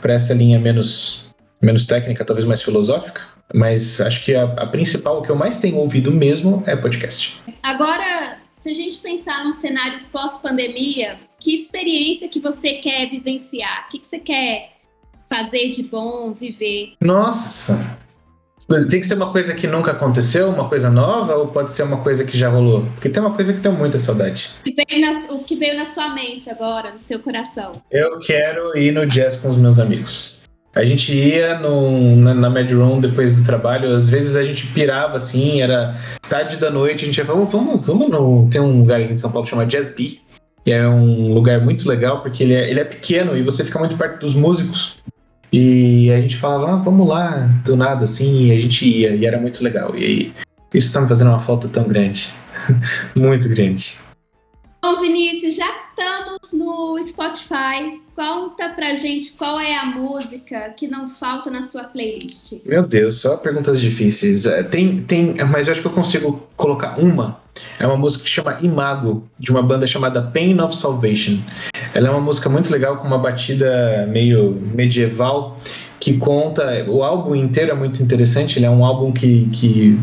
para 0.02 0.14
essa 0.14 0.34
linha 0.34 0.60
menos, 0.60 1.28
menos 1.62 1.86
técnica, 1.86 2.26
talvez 2.26 2.46
mais 2.46 2.62
filosófica, 2.62 3.22
mas 3.54 4.02
acho 4.02 4.24
que 4.26 4.36
a, 4.36 4.44
a 4.44 4.68
principal, 4.68 5.20
o 5.20 5.22
que 5.22 5.30
eu 5.30 5.36
mais 5.36 5.60
tenho 5.60 5.78
ouvido 5.78 6.12
mesmo 6.12 6.64
é 6.66 6.76
podcast. 6.76 7.40
Agora, 7.64 8.40
se 8.50 8.70
a 8.70 8.74
gente 8.74 8.98
pensar 9.00 9.44
num 9.44 9.52
cenário 9.52 10.02
pós-pandemia, 10.12 11.18
que 11.40 11.56
experiência 11.56 12.28
que 12.28 12.40
você 12.40 12.74
quer 12.74 13.10
vivenciar? 13.10 13.86
O 13.86 13.92
que, 13.92 14.00
que 14.00 14.08
você 14.08 14.20
quer 14.20 14.72
fazer 15.30 15.70
de 15.70 15.84
bom, 15.84 16.34
viver? 16.34 16.94
Nossa! 17.02 17.98
Tem 18.90 19.00
que 19.00 19.04
ser 19.04 19.14
uma 19.14 19.32
coisa 19.32 19.54
que 19.54 19.68
nunca 19.68 19.92
aconteceu, 19.92 20.50
uma 20.50 20.68
coisa 20.68 20.90
nova, 20.90 21.36
ou 21.36 21.48
pode 21.48 21.72
ser 21.72 21.84
uma 21.84 22.02
coisa 22.02 22.26
que 22.26 22.38
já 22.38 22.50
rolou? 22.50 22.86
Porque 22.96 23.08
tem 23.08 23.22
uma 23.22 23.34
coisa 23.34 23.54
que 23.54 23.62
tenho 23.62 23.76
muita 23.76 23.98
saudade. 23.98 24.50
O 24.60 24.64
que 24.64 24.74
veio 24.74 25.02
na, 25.02 25.34
o 25.34 25.44
que 25.44 25.56
veio 25.56 25.78
na 25.78 25.86
sua 25.86 26.10
mente 26.10 26.50
agora, 26.50 26.92
no 26.92 27.00
seu 27.00 27.20
coração? 27.20 27.82
Eu 27.90 28.20
quero 28.20 28.78
ir 28.78 28.92
no 28.92 29.06
jazz 29.06 29.38
com 29.38 29.50
os 29.50 29.58
meus 29.58 29.80
amigos. 29.80 30.37
A 30.78 30.86
gente 30.86 31.12
ia 31.12 31.58
no, 31.58 32.16
na, 32.18 32.36
na 32.36 32.50
Mad 32.52 32.72
Room 32.72 33.00
depois 33.00 33.36
do 33.36 33.44
trabalho, 33.44 33.90
às 33.90 34.08
vezes 34.08 34.36
a 34.36 34.44
gente 34.44 34.68
pirava 34.68 35.18
assim, 35.18 35.60
era 35.60 35.96
tarde 36.30 36.58
da 36.58 36.70
noite, 36.70 37.02
a 37.02 37.06
gente 37.06 37.18
ia 37.18 37.26
falar, 37.26 37.46
vamos, 37.46 37.84
vamos 37.84 38.10
no. 38.10 38.48
Tem 38.48 38.62
um 38.62 38.82
lugar 38.82 39.02
aqui 39.02 39.12
em 39.12 39.18
São 39.18 39.32
Paulo 39.32 39.44
que 39.44 39.50
chama 39.50 39.66
Jazz 39.66 39.90
Bee, 39.90 40.22
que 40.64 40.72
é 40.72 40.88
um 40.88 41.34
lugar 41.34 41.60
muito 41.62 41.90
legal, 41.90 42.22
porque 42.22 42.44
ele 42.44 42.54
é, 42.54 42.70
ele 42.70 42.80
é 42.80 42.84
pequeno 42.84 43.36
e 43.36 43.42
você 43.42 43.64
fica 43.64 43.80
muito 43.80 43.98
perto 43.98 44.20
dos 44.20 44.36
músicos. 44.36 44.98
E 45.52 46.12
a 46.12 46.22
gente 46.22 46.38
falava, 46.38 46.74
ah, 46.74 46.76
vamos 46.76 47.08
lá, 47.08 47.50
do 47.66 47.76
nada, 47.76 48.06
assim, 48.06 48.48
e 48.48 48.52
a 48.52 48.60
gente 48.60 48.88
ia, 48.88 49.16
e 49.16 49.26
era 49.26 49.40
muito 49.40 49.64
legal. 49.64 49.96
E 49.96 50.04
aí, 50.04 50.34
isso 50.76 50.94
tá 50.94 51.02
me 51.02 51.08
fazendo 51.08 51.30
uma 51.30 51.40
falta 51.40 51.68
tão 51.68 51.88
grande. 51.88 52.32
muito 53.16 53.50
grande. 53.50 53.98
Bom, 54.82 55.02
Vinícius, 55.02 55.56
já 55.56 55.68
que 55.72 55.80
estamos 55.80 56.40
no 56.54 56.98
Spotify, 57.04 58.00
conta 58.16 58.70
pra 58.70 58.94
gente 58.94 59.34
qual 59.34 59.60
é 59.60 59.76
a 59.76 59.86
música 59.86 60.70
que 60.78 60.88
não 60.88 61.10
falta 61.10 61.50
na 61.50 61.64
sua 61.64 61.86
playlist. 61.86 62.64
Meu 62.64 62.86
Deus, 62.86 63.22
só 63.22 63.38
perguntas 63.38 63.82
difíceis. 63.82 64.46
É, 64.46 64.62
tem, 64.62 65.00
tem, 65.00 65.36
mas 65.50 65.68
eu 65.68 65.72
acho 65.72 65.82
que 65.82 65.88
eu 65.88 65.92
consigo 65.92 66.48
colocar 66.56 67.00
uma. 67.00 67.42
É 67.80 67.88
uma 67.88 67.98
música 67.98 68.24
que 68.24 68.30
chama 68.30 68.58
Imago, 68.62 69.28
de 69.40 69.52
uma 69.52 69.64
banda 69.64 69.88
chamada 69.88 70.22
Pain 70.22 70.60
of 70.62 70.76
Salvation. 70.76 71.40
Ela 71.94 72.10
é 72.10 72.12
uma 72.12 72.22
música 72.22 72.48
muito 72.48 72.72
legal, 72.72 72.98
com 72.98 73.08
uma 73.08 73.18
batida 73.18 74.08
meio 74.08 74.52
medieval, 74.74 75.58
que 76.00 76.18
conta. 76.18 76.86
O 76.88 77.04
álbum 77.04 77.36
inteiro 77.36 77.72
é 77.72 77.76
muito 77.76 78.02
interessante. 78.02 78.60
Ele 78.60 78.68
é 78.68 78.70
um 78.70 78.86
álbum 78.86 79.12
que, 79.12 79.50
que 79.52 80.00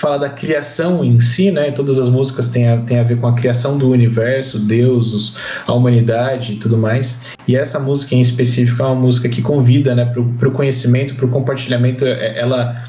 fala 0.00 0.18
da 0.18 0.30
criação 0.30 1.04
em 1.04 1.20
si, 1.20 1.50
né? 1.50 1.70
Todas 1.70 1.98
as 1.98 2.08
músicas 2.08 2.48
têm 2.48 2.68
a, 2.68 2.78
têm 2.78 2.98
a 2.98 3.02
ver 3.02 3.20
com 3.20 3.26
a 3.26 3.34
criação 3.34 3.76
do 3.76 3.90
universo, 3.90 4.58
Deus, 4.58 5.36
a 5.66 5.72
humanidade 5.74 6.54
e 6.54 6.56
tudo 6.56 6.76
mais. 6.78 7.26
E 7.46 7.54
essa 7.54 7.78
música 7.78 8.14
em 8.14 8.20
específico 8.20 8.82
é 8.82 8.86
uma 8.86 8.94
música 8.94 9.28
que 9.28 9.42
convida, 9.42 9.94
né, 9.94 10.06
para 10.06 10.48
o 10.48 10.52
conhecimento, 10.52 11.14
para 11.14 11.26
o 11.26 11.28
compartilhamento. 11.28 12.06
É, 12.06 12.38
ela, 12.38 12.82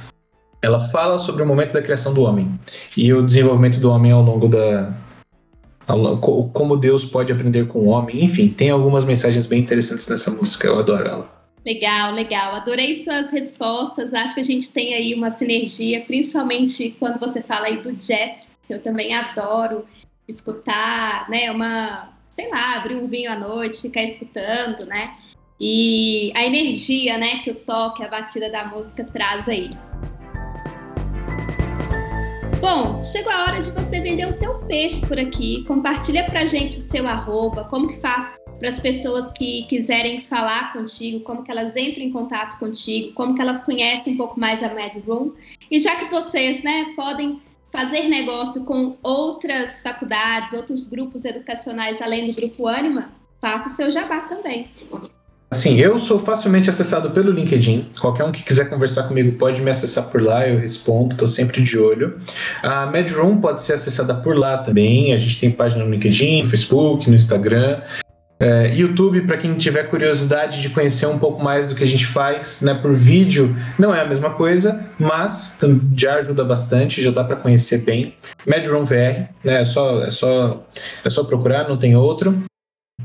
ela 0.62 0.80
fala 0.90 1.20
sobre 1.20 1.44
o 1.44 1.46
momento 1.46 1.74
da 1.74 1.82
criação 1.82 2.14
do 2.14 2.22
homem 2.22 2.50
e 2.96 3.14
o 3.14 3.22
desenvolvimento 3.22 3.80
do 3.80 3.92
homem 3.92 4.12
ao 4.12 4.22
longo 4.22 4.48
da, 4.48 4.94
como 6.54 6.78
Deus 6.78 7.04
pode 7.04 7.32
aprender 7.32 7.68
com 7.68 7.80
o 7.80 7.88
homem. 7.88 8.24
Enfim, 8.24 8.48
tem 8.48 8.70
algumas 8.70 9.04
mensagens 9.04 9.46
bem 9.46 9.60
interessantes 9.60 10.08
nessa 10.08 10.32
música. 10.32 10.68
Eu 10.68 10.80
adoro 10.80 11.08
ela. 11.08 11.41
Legal, 11.66 12.14
legal. 12.14 12.56
Adorei 12.56 12.96
suas 12.96 13.30
respostas. 13.30 14.14
Acho 14.14 14.34
que 14.34 14.40
a 14.40 14.44
gente 14.44 14.74
tem 14.74 14.94
aí 14.96 15.14
uma 15.14 15.30
sinergia, 15.30 16.02
principalmente 16.02 16.96
quando 16.98 17.20
você 17.20 17.42
fala 17.42 17.68
aí 17.68 17.82
do 17.82 17.94
jazz, 17.94 18.48
que 18.68 18.74
eu 18.74 18.82
também 18.82 19.14
adoro 19.14 19.86
escutar, 20.28 21.30
né? 21.30 21.52
Uma, 21.52 22.14
sei 22.30 22.50
lá, 22.50 22.78
abrir 22.78 22.96
um 22.96 23.08
vinho 23.08 23.32
à 23.32 23.36
noite, 23.38 23.82
ficar 23.82 24.04
escutando, 24.04 24.86
né? 24.86 25.14
E 25.60 26.32
a 26.36 26.44
energia, 26.44 27.20
né, 27.20 27.40
que 27.44 27.52
o 27.52 27.56
toque, 27.56 28.04
a 28.04 28.08
batida 28.08 28.50
da 28.50 28.66
música 28.66 29.04
traz 29.04 29.48
aí. 29.48 29.70
Bom, 32.60 33.04
chegou 33.04 33.32
a 33.32 33.44
hora 33.44 33.62
de 33.62 33.70
você 33.70 34.00
vender 34.00 34.28
o 34.28 34.32
seu 34.32 34.60
peixe 34.66 35.02
por 35.06 35.20
aqui. 35.20 35.64
Compartilha 35.66 36.24
pra 36.24 36.46
gente 36.46 36.80
o 36.80 36.82
seu 36.82 37.08
arroba, 37.08 37.66
como 37.66 37.88
que 37.88 38.00
faz 38.00 38.32
para 38.62 38.70
as 38.70 38.78
pessoas 38.78 39.32
que 39.32 39.64
quiserem 39.64 40.22
falar 40.22 40.72
contigo, 40.72 41.22
como 41.22 41.44
que 41.44 41.50
elas 41.50 41.76
entram 41.76 42.04
em 42.04 42.12
contato 42.12 42.60
contigo, 42.60 43.12
como 43.14 43.34
que 43.34 43.42
elas 43.42 43.66
conhecem 43.66 44.14
um 44.14 44.18
pouco 44.18 44.40
mais 44.40 44.62
a 44.62 44.72
Mad 44.72 44.96
Room. 45.04 45.32
E 45.72 45.80
já 45.80 45.96
que 45.96 46.06
vocês, 46.12 46.64
né, 46.64 46.94
podem 46.96 47.42
fazer 47.72 48.08
negócio 48.08 48.64
com 48.66 48.98
outras 49.02 49.82
faculdades, 49.82 50.54
outros 50.54 50.86
grupos 50.86 51.26
educacionais 51.26 52.00
além 52.04 52.26
do 52.26 52.34
grupo 52.34 52.68
Anima, 52.68 53.10
faça 53.42 53.70
seu 53.70 53.90
jabá 53.90 54.22
também. 54.22 54.70
Assim, 55.50 55.80
eu 55.80 55.98
sou 55.98 56.20
facilmente 56.20 56.70
acessado 56.70 57.10
pelo 57.10 57.32
LinkedIn. 57.32 57.88
Qualquer 58.00 58.26
um 58.26 58.32
que 58.32 58.44
quiser 58.44 58.70
conversar 58.70 59.08
comigo 59.08 59.38
pode 59.40 59.60
me 59.60 59.72
acessar 59.72 60.08
por 60.10 60.22
lá, 60.22 60.48
eu 60.48 60.60
respondo, 60.60 61.14
estou 61.14 61.28
sempre 61.28 61.64
de 61.64 61.80
olho. 61.80 62.20
A 62.62 62.86
Medroom 62.86 63.42
pode 63.42 63.64
ser 63.64 63.74
acessada 63.74 64.14
por 64.14 64.38
lá 64.38 64.60
também. 64.60 65.14
A 65.14 65.18
gente 65.18 65.40
tem 65.40 65.50
página 65.52 65.84
no 65.84 65.90
LinkedIn, 65.90 66.44
no 66.44 66.50
Facebook, 66.50 67.10
no 67.10 67.16
Instagram. 67.16 67.82
É, 68.42 68.74
YouTube, 68.74 69.22
para 69.22 69.38
quem 69.38 69.54
tiver 69.54 69.84
curiosidade 69.84 70.64
de 70.64 70.70
conhecer 70.72 71.06
um 71.06 71.20
pouco 71.20 71.44
mais 71.44 71.70
do 71.70 71.76
que 71.76 71.84
a 71.84 71.88
gente 71.88 72.08
faz, 72.08 72.64
né, 72.64 72.74
por 72.74 72.92
vídeo, 72.92 73.56
não 73.78 73.94
é 73.94 74.02
a 74.02 74.06
mesma 74.06 74.32
coisa, 74.32 74.84
mas 74.98 75.60
já 75.96 76.16
ajuda 76.16 76.44
bastante, 76.44 77.04
já 77.04 77.12
dá 77.12 77.24
para 77.24 77.36
conhecer 77.36 77.84
bem. 77.84 78.16
Medroom 78.44 78.84
VR, 78.84 79.30
né, 79.44 79.62
é 79.62 79.66
só, 79.66 80.04
é 80.04 80.10
só, 80.10 80.66
é 81.06 81.10
só 81.12 81.24
procurar, 81.24 81.70
não 81.70 81.78
tem 81.78 81.96
outro. 81.96 82.44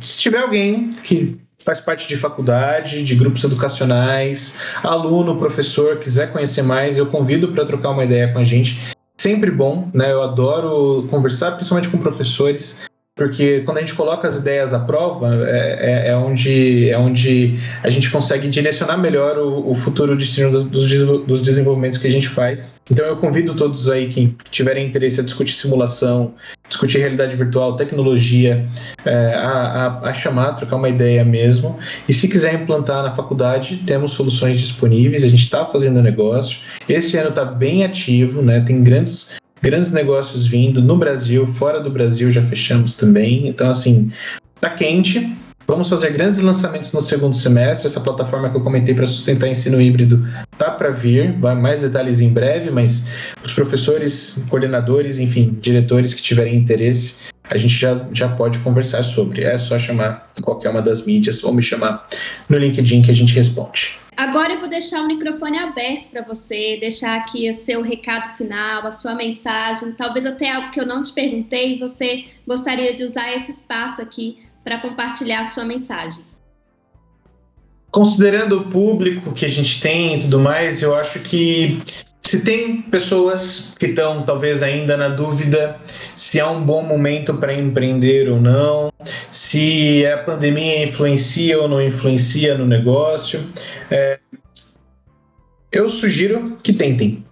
Se 0.00 0.18
tiver 0.18 0.38
alguém 0.38 0.88
que 1.02 1.38
faz 1.62 1.80
parte 1.80 2.08
de 2.08 2.16
faculdade, 2.16 3.02
de 3.02 3.14
grupos 3.14 3.44
educacionais, 3.44 4.58
aluno, 4.82 5.38
professor, 5.38 5.98
quiser 5.98 6.32
conhecer 6.32 6.62
mais, 6.62 6.96
eu 6.96 7.04
convido 7.04 7.48
para 7.48 7.66
trocar 7.66 7.90
uma 7.90 8.04
ideia 8.04 8.32
com 8.32 8.38
a 8.38 8.44
gente. 8.44 8.94
Sempre 9.18 9.50
bom, 9.50 9.90
né? 9.92 10.12
Eu 10.12 10.22
adoro 10.22 11.06
conversar, 11.10 11.52
principalmente 11.52 11.88
com 11.88 11.98
professores 11.98 12.86
porque 13.16 13.62
quando 13.62 13.78
a 13.78 13.80
gente 13.80 13.94
coloca 13.94 14.28
as 14.28 14.36
ideias 14.36 14.74
à 14.74 14.78
prova, 14.78 15.34
é, 15.46 16.08
é, 16.08 16.08
é, 16.10 16.16
onde, 16.16 16.90
é 16.90 16.98
onde 16.98 17.58
a 17.82 17.88
gente 17.88 18.10
consegue 18.10 18.46
direcionar 18.46 18.98
melhor 18.98 19.38
o, 19.38 19.70
o 19.70 19.74
futuro 19.74 20.14
destino 20.14 20.50
dos, 20.50 20.66
dos, 20.66 21.40
desenvolvimentos 21.40 21.96
que 21.96 22.06
a 22.06 22.10
gente 22.10 22.28
faz. 22.28 22.78
Então 22.90 23.06
eu 23.06 23.16
convido 23.16 23.54
todos 23.54 23.88
aí 23.88 24.08
que 24.08 24.36
tiverem 24.50 24.86
interesse 24.86 25.18
a 25.18 25.24
discutir 25.24 25.54
simulação, 25.54 26.34
discutir 26.68 26.98
realidade 26.98 27.34
virtual, 27.36 27.74
tecnologia, 27.76 28.66
é, 29.06 29.34
a, 29.34 29.50
a, 30.02 30.10
a, 30.10 30.12
chamar, 30.12 30.52
trocar 30.52 30.76
uma 30.76 30.90
ideia 30.90 31.24
mesmo. 31.24 31.78
E 32.06 32.12
se 32.12 32.28
quiser 32.28 32.52
implantar 32.52 33.02
na 33.02 33.12
faculdade, 33.12 33.82
temos 33.86 34.12
soluções 34.12 34.60
disponíveis, 34.60 35.24
a 35.24 35.28
gente 35.28 35.42
está 35.42 35.64
fazendo 35.64 36.02
negócio. 36.02 36.58
Esse 36.86 37.16
ano 37.16 37.30
está 37.30 37.46
bem 37.46 37.82
ativo, 37.82 38.42
né? 38.42 38.60
tem 38.60 38.82
grandes 38.82 39.34
grandes 39.66 39.90
negócios 39.90 40.46
vindo 40.46 40.80
no 40.80 40.96
Brasil, 40.96 41.44
fora 41.44 41.80
do 41.80 41.90
Brasil 41.90 42.30
já 42.30 42.40
fechamos 42.40 42.94
também. 42.94 43.48
Então, 43.48 43.68
assim, 43.68 44.12
tá 44.60 44.70
quente. 44.70 45.36
Vamos 45.66 45.88
fazer 45.88 46.12
grandes 46.12 46.38
lançamentos 46.38 46.92
no 46.92 47.00
segundo 47.00 47.34
semestre. 47.34 47.88
Essa 47.88 47.98
plataforma 47.98 48.48
que 48.48 48.56
eu 48.56 48.60
comentei 48.60 48.94
para 48.94 49.04
sustentar 49.06 49.48
ensino 49.48 49.80
híbrido 49.80 50.24
tá 50.56 50.70
para 50.70 50.90
vir. 50.90 51.32
Vai 51.40 51.56
mais 51.56 51.80
detalhes 51.80 52.20
em 52.20 52.28
breve, 52.28 52.70
mas 52.70 53.08
os 53.44 53.52
professores, 53.52 54.40
coordenadores, 54.48 55.18
enfim, 55.18 55.58
diretores 55.60 56.14
que 56.14 56.22
tiverem 56.22 56.54
interesse, 56.54 57.24
a 57.50 57.58
gente 57.58 57.74
já, 57.74 58.00
já 58.12 58.28
pode 58.28 58.60
conversar 58.60 59.02
sobre. 59.02 59.42
É 59.42 59.58
só 59.58 59.76
chamar 59.76 60.30
em 60.38 60.42
qualquer 60.42 60.70
uma 60.70 60.80
das 60.80 61.04
mídias 61.04 61.42
ou 61.42 61.52
me 61.52 61.60
chamar 61.60 62.06
no 62.48 62.56
LinkedIn 62.56 63.02
que 63.02 63.10
a 63.10 63.14
gente 63.14 63.34
responde. 63.34 63.98
Agora 64.16 64.54
eu 64.54 64.60
vou 64.60 64.68
deixar 64.68 65.02
o 65.02 65.06
microfone 65.06 65.58
aberto 65.58 66.08
para 66.08 66.22
você, 66.22 66.78
deixar 66.80 67.16
aqui 67.16 67.50
o 67.50 67.54
seu 67.54 67.82
recado 67.82 68.34
final, 68.36 68.86
a 68.86 68.90
sua 68.90 69.14
mensagem, 69.14 69.92
talvez 69.92 70.24
até 70.24 70.50
algo 70.50 70.70
que 70.70 70.80
eu 70.80 70.86
não 70.86 71.02
te 71.02 71.12
perguntei 71.12 71.78
você 71.78 72.24
gostaria 72.46 72.94
de 72.94 73.04
usar 73.04 73.36
esse 73.36 73.50
espaço 73.50 74.00
aqui 74.00 74.38
para 74.64 74.78
compartilhar 74.78 75.40
a 75.40 75.44
sua 75.44 75.64
mensagem. 75.64 76.24
Considerando 77.90 78.58
o 78.58 78.70
público 78.70 79.32
que 79.32 79.44
a 79.44 79.48
gente 79.48 79.80
tem 79.80 80.16
e 80.16 80.20
tudo 80.20 80.38
mais, 80.38 80.82
eu 80.82 80.94
acho 80.94 81.20
que 81.20 81.78
se 82.26 82.40
tem 82.40 82.82
pessoas 82.82 83.70
que 83.78 83.86
estão 83.86 84.24
talvez 84.24 84.60
ainda 84.60 84.96
na 84.96 85.08
dúvida 85.08 85.76
se 86.16 86.40
é 86.40 86.44
um 86.44 86.60
bom 86.60 86.82
momento 86.82 87.34
para 87.34 87.54
empreender 87.54 88.28
ou 88.28 88.40
não, 88.40 88.92
se 89.30 90.04
a 90.04 90.18
pandemia 90.18 90.84
influencia 90.84 91.60
ou 91.60 91.68
não 91.68 91.80
influencia 91.80 92.58
no 92.58 92.66
negócio, 92.66 93.46
é, 93.92 94.18
eu 95.70 95.88
sugiro 95.88 96.58
que 96.64 96.72
tentem. 96.72 97.24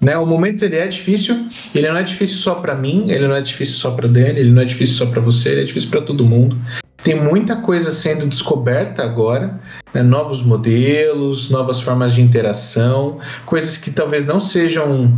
Né? 0.00 0.18
O 0.18 0.26
momento 0.26 0.64
ele 0.64 0.78
é 0.78 0.88
difícil, 0.88 1.46
ele 1.72 1.88
não 1.88 1.96
é 1.96 2.02
difícil 2.02 2.38
só 2.38 2.56
para 2.56 2.74
mim, 2.74 3.12
ele 3.12 3.28
não 3.28 3.36
é 3.36 3.40
difícil 3.40 3.76
só 3.76 3.92
para 3.92 4.08
Dani, 4.08 4.40
ele 4.40 4.50
não 4.50 4.62
é 4.62 4.64
difícil 4.64 4.96
só 4.96 5.06
para 5.06 5.20
você, 5.20 5.50
ele 5.50 5.60
é 5.60 5.64
difícil 5.64 5.90
para 5.90 6.02
todo 6.02 6.24
mundo. 6.24 6.58
Tem 7.04 7.14
muita 7.14 7.56
coisa 7.56 7.92
sendo 7.92 8.26
descoberta 8.26 9.02
agora, 9.04 9.60
né? 9.92 10.02
novos 10.02 10.42
modelos, 10.42 11.50
novas 11.50 11.78
formas 11.78 12.14
de 12.14 12.22
interação, 12.22 13.18
coisas 13.44 13.76
que 13.76 13.90
talvez 13.90 14.24
não 14.24 14.40
sejam 14.40 15.14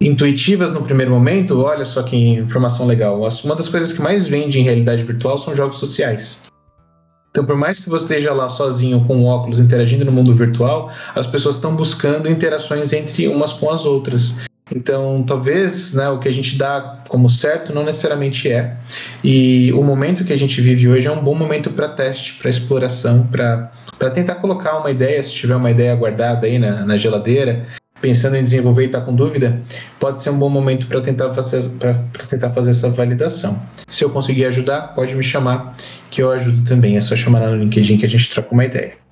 intuitivas 0.00 0.72
no 0.72 0.82
primeiro 0.82 1.12
momento. 1.12 1.60
Olha 1.60 1.84
só 1.84 2.02
que 2.02 2.16
informação 2.16 2.86
legal. 2.86 3.20
Uma 3.44 3.54
das 3.54 3.68
coisas 3.68 3.92
que 3.92 4.00
mais 4.00 4.26
vende 4.26 4.58
em 4.58 4.62
realidade 4.62 5.02
virtual 5.02 5.38
são 5.38 5.54
jogos 5.54 5.76
sociais. 5.76 6.44
Então, 7.32 7.44
por 7.44 7.54
mais 7.54 7.78
que 7.78 7.90
você 7.90 8.04
esteja 8.04 8.32
lá 8.32 8.48
sozinho 8.48 9.04
com 9.04 9.24
óculos 9.24 9.60
interagindo 9.60 10.06
no 10.06 10.12
mundo 10.12 10.34
virtual, 10.34 10.90
as 11.14 11.26
pessoas 11.26 11.56
estão 11.56 11.76
buscando 11.76 12.30
interações 12.30 12.94
entre 12.94 13.28
umas 13.28 13.52
com 13.52 13.70
as 13.70 13.84
outras. 13.84 14.36
Então, 14.74 15.22
talvez 15.22 15.94
né, 15.94 16.08
o 16.08 16.18
que 16.18 16.28
a 16.28 16.32
gente 16.32 16.58
dá 16.58 17.00
como 17.08 17.30
certo 17.30 17.72
não 17.72 17.84
necessariamente 17.84 18.50
é. 18.50 18.76
E 19.22 19.72
o 19.74 19.82
momento 19.82 20.24
que 20.24 20.32
a 20.32 20.36
gente 20.36 20.60
vive 20.60 20.88
hoje 20.88 21.06
é 21.06 21.10
um 21.10 21.22
bom 21.22 21.34
momento 21.34 21.70
para 21.70 21.88
teste, 21.88 22.34
para 22.34 22.50
exploração, 22.50 23.26
para 23.28 23.70
tentar 24.12 24.36
colocar 24.36 24.78
uma 24.78 24.90
ideia, 24.90 25.22
se 25.22 25.32
tiver 25.32 25.54
uma 25.54 25.70
ideia 25.70 25.94
guardada 25.94 26.46
aí 26.46 26.58
na, 26.58 26.84
na 26.84 26.96
geladeira, 26.96 27.64
pensando 28.00 28.36
em 28.36 28.42
desenvolver 28.42 28.82
e 28.82 28.86
está 28.86 29.00
com 29.00 29.14
dúvida, 29.14 29.60
pode 30.00 30.22
ser 30.22 30.30
um 30.30 30.38
bom 30.38 30.48
momento 30.48 30.86
para 30.86 31.00
tentar, 31.00 31.32
fazer, 31.32 31.62
tentar 32.28 32.50
fazer 32.50 32.72
essa 32.72 32.90
validação. 32.90 33.62
Se 33.86 34.04
eu 34.04 34.10
conseguir 34.10 34.46
ajudar, 34.46 34.94
pode 34.94 35.14
me 35.14 35.22
chamar, 35.22 35.74
que 36.10 36.22
eu 36.22 36.30
ajudo 36.32 36.64
também. 36.64 36.96
É 36.96 37.00
só 37.00 37.14
chamar 37.14 37.40
lá 37.40 37.50
no 37.50 37.62
LinkedIn 37.62 37.98
que 37.98 38.06
a 38.06 38.08
gente 38.08 38.28
troca 38.28 38.52
uma 38.52 38.64
ideia. 38.64 39.05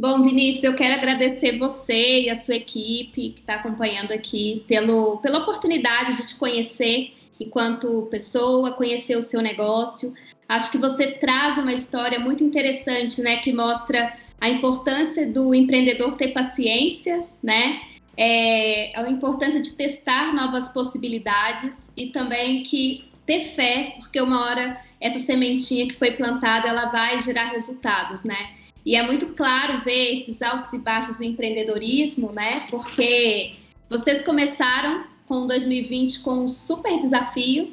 Bom, 0.00 0.22
Vinícius, 0.22 0.64
eu 0.64 0.74
quero 0.74 0.94
agradecer 0.94 1.58
você 1.58 2.22
e 2.22 2.30
a 2.30 2.36
sua 2.36 2.54
equipe 2.54 3.32
que 3.32 3.40
está 3.40 3.56
acompanhando 3.56 4.12
aqui 4.12 4.64
pelo, 4.66 5.18
pela 5.18 5.40
oportunidade 5.40 6.16
de 6.16 6.26
te 6.26 6.36
conhecer 6.36 7.12
enquanto 7.38 8.08
pessoa, 8.10 8.72
conhecer 8.72 9.14
o 9.18 9.20
seu 9.20 9.42
negócio. 9.42 10.14
Acho 10.48 10.70
que 10.70 10.78
você 10.78 11.08
traz 11.08 11.58
uma 11.58 11.74
história 11.74 12.18
muito 12.18 12.42
interessante, 12.42 13.20
né, 13.20 13.36
que 13.40 13.52
mostra 13.52 14.16
a 14.40 14.48
importância 14.48 15.30
do 15.30 15.54
empreendedor 15.54 16.16
ter 16.16 16.28
paciência, 16.28 17.22
né? 17.42 17.82
É, 18.16 18.98
a 18.98 19.06
importância 19.10 19.60
de 19.60 19.74
testar 19.74 20.32
novas 20.34 20.70
possibilidades 20.72 21.76
e 21.94 22.06
também 22.06 22.62
que 22.62 23.04
ter 23.26 23.48
fé, 23.54 23.96
porque 23.98 24.18
uma 24.18 24.46
hora 24.46 24.80
essa 24.98 25.18
sementinha 25.18 25.86
que 25.86 25.94
foi 25.94 26.12
plantada 26.12 26.68
ela 26.68 26.86
vai 26.86 27.20
gerar 27.20 27.50
resultados, 27.50 28.24
né? 28.24 28.59
E 28.84 28.96
é 28.96 29.02
muito 29.02 29.34
claro 29.34 29.80
ver 29.80 30.18
esses 30.18 30.40
altos 30.42 30.72
e 30.72 30.78
baixos 30.78 31.18
do 31.18 31.24
empreendedorismo, 31.24 32.32
né? 32.32 32.66
Porque 32.70 33.54
vocês 33.88 34.22
começaram 34.22 35.04
com 35.26 35.46
2020 35.46 36.20
com 36.20 36.44
um 36.44 36.48
super 36.48 36.98
desafio 36.98 37.72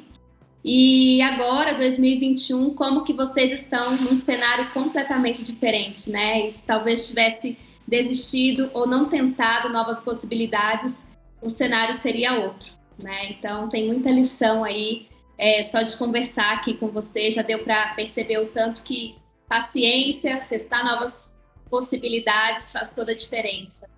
e 0.64 1.22
agora 1.22 1.74
2021, 1.74 2.74
como 2.74 3.04
que 3.04 3.12
vocês 3.12 3.52
estão 3.52 3.96
num 3.96 4.18
cenário 4.18 4.70
completamente 4.70 5.42
diferente, 5.42 6.10
né? 6.10 6.50
Se 6.50 6.62
talvez 6.64 7.08
tivesse 7.08 7.56
desistido 7.86 8.70
ou 8.74 8.86
não 8.86 9.06
tentado 9.06 9.70
novas 9.70 10.00
possibilidades, 10.00 11.04
o 11.40 11.48
cenário 11.48 11.94
seria 11.94 12.34
outro, 12.40 12.72
né? 13.02 13.30
Então 13.30 13.68
tem 13.68 13.86
muita 13.86 14.10
lição 14.10 14.64
aí. 14.64 15.06
É, 15.38 15.62
só 15.62 15.82
de 15.82 15.96
conversar 15.96 16.52
aqui 16.54 16.74
com 16.74 16.88
você 16.88 17.30
já 17.30 17.42
deu 17.42 17.60
para 17.60 17.94
perceber 17.94 18.38
o 18.38 18.48
tanto 18.48 18.82
que 18.82 19.14
paciência, 19.48 20.44
testar 20.48 20.84
novas 20.84 21.36
possibilidades 21.70 22.70
faz 22.70 22.94
toda 22.94 23.12
a 23.12 23.16
diferença. 23.16 23.88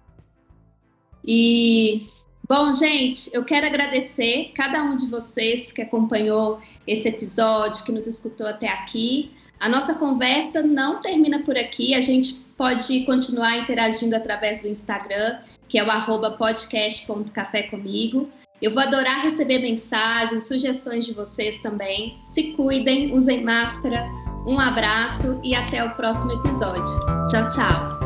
E, 1.24 2.06
bom, 2.48 2.72
gente, 2.72 3.30
eu 3.34 3.44
quero 3.44 3.66
agradecer 3.66 4.52
cada 4.54 4.82
um 4.82 4.96
de 4.96 5.06
vocês 5.06 5.70
que 5.70 5.82
acompanhou 5.82 6.58
esse 6.86 7.08
episódio, 7.08 7.84
que 7.84 7.92
nos 7.92 8.06
escutou 8.06 8.46
até 8.46 8.68
aqui. 8.68 9.32
A 9.58 9.68
nossa 9.68 9.94
conversa 9.94 10.62
não 10.62 11.02
termina 11.02 11.42
por 11.42 11.56
aqui, 11.56 11.94
a 11.94 12.00
gente 12.00 12.34
pode 12.56 13.04
continuar 13.04 13.58
interagindo 13.58 14.14
através 14.16 14.62
do 14.62 14.68
Instagram, 14.68 15.40
que 15.68 15.78
é 15.78 15.84
o 15.84 15.90
arroba 15.90 16.32
podcast.café 16.32 17.64
comigo. 17.64 18.30
Eu 18.60 18.74
vou 18.74 18.82
adorar 18.82 19.22
receber 19.22 19.60
mensagens, 19.60 20.46
sugestões 20.46 21.06
de 21.06 21.14
vocês 21.14 21.58
também. 21.62 22.18
Se 22.26 22.52
cuidem, 22.52 23.16
usem 23.16 23.42
máscara, 23.42 24.06
um 24.46 24.58
abraço 24.58 25.38
e 25.42 25.54
até 25.54 25.84
o 25.84 25.90
próximo 25.94 26.32
episódio. 26.32 26.84
Tchau, 27.28 27.50
tchau! 27.50 27.99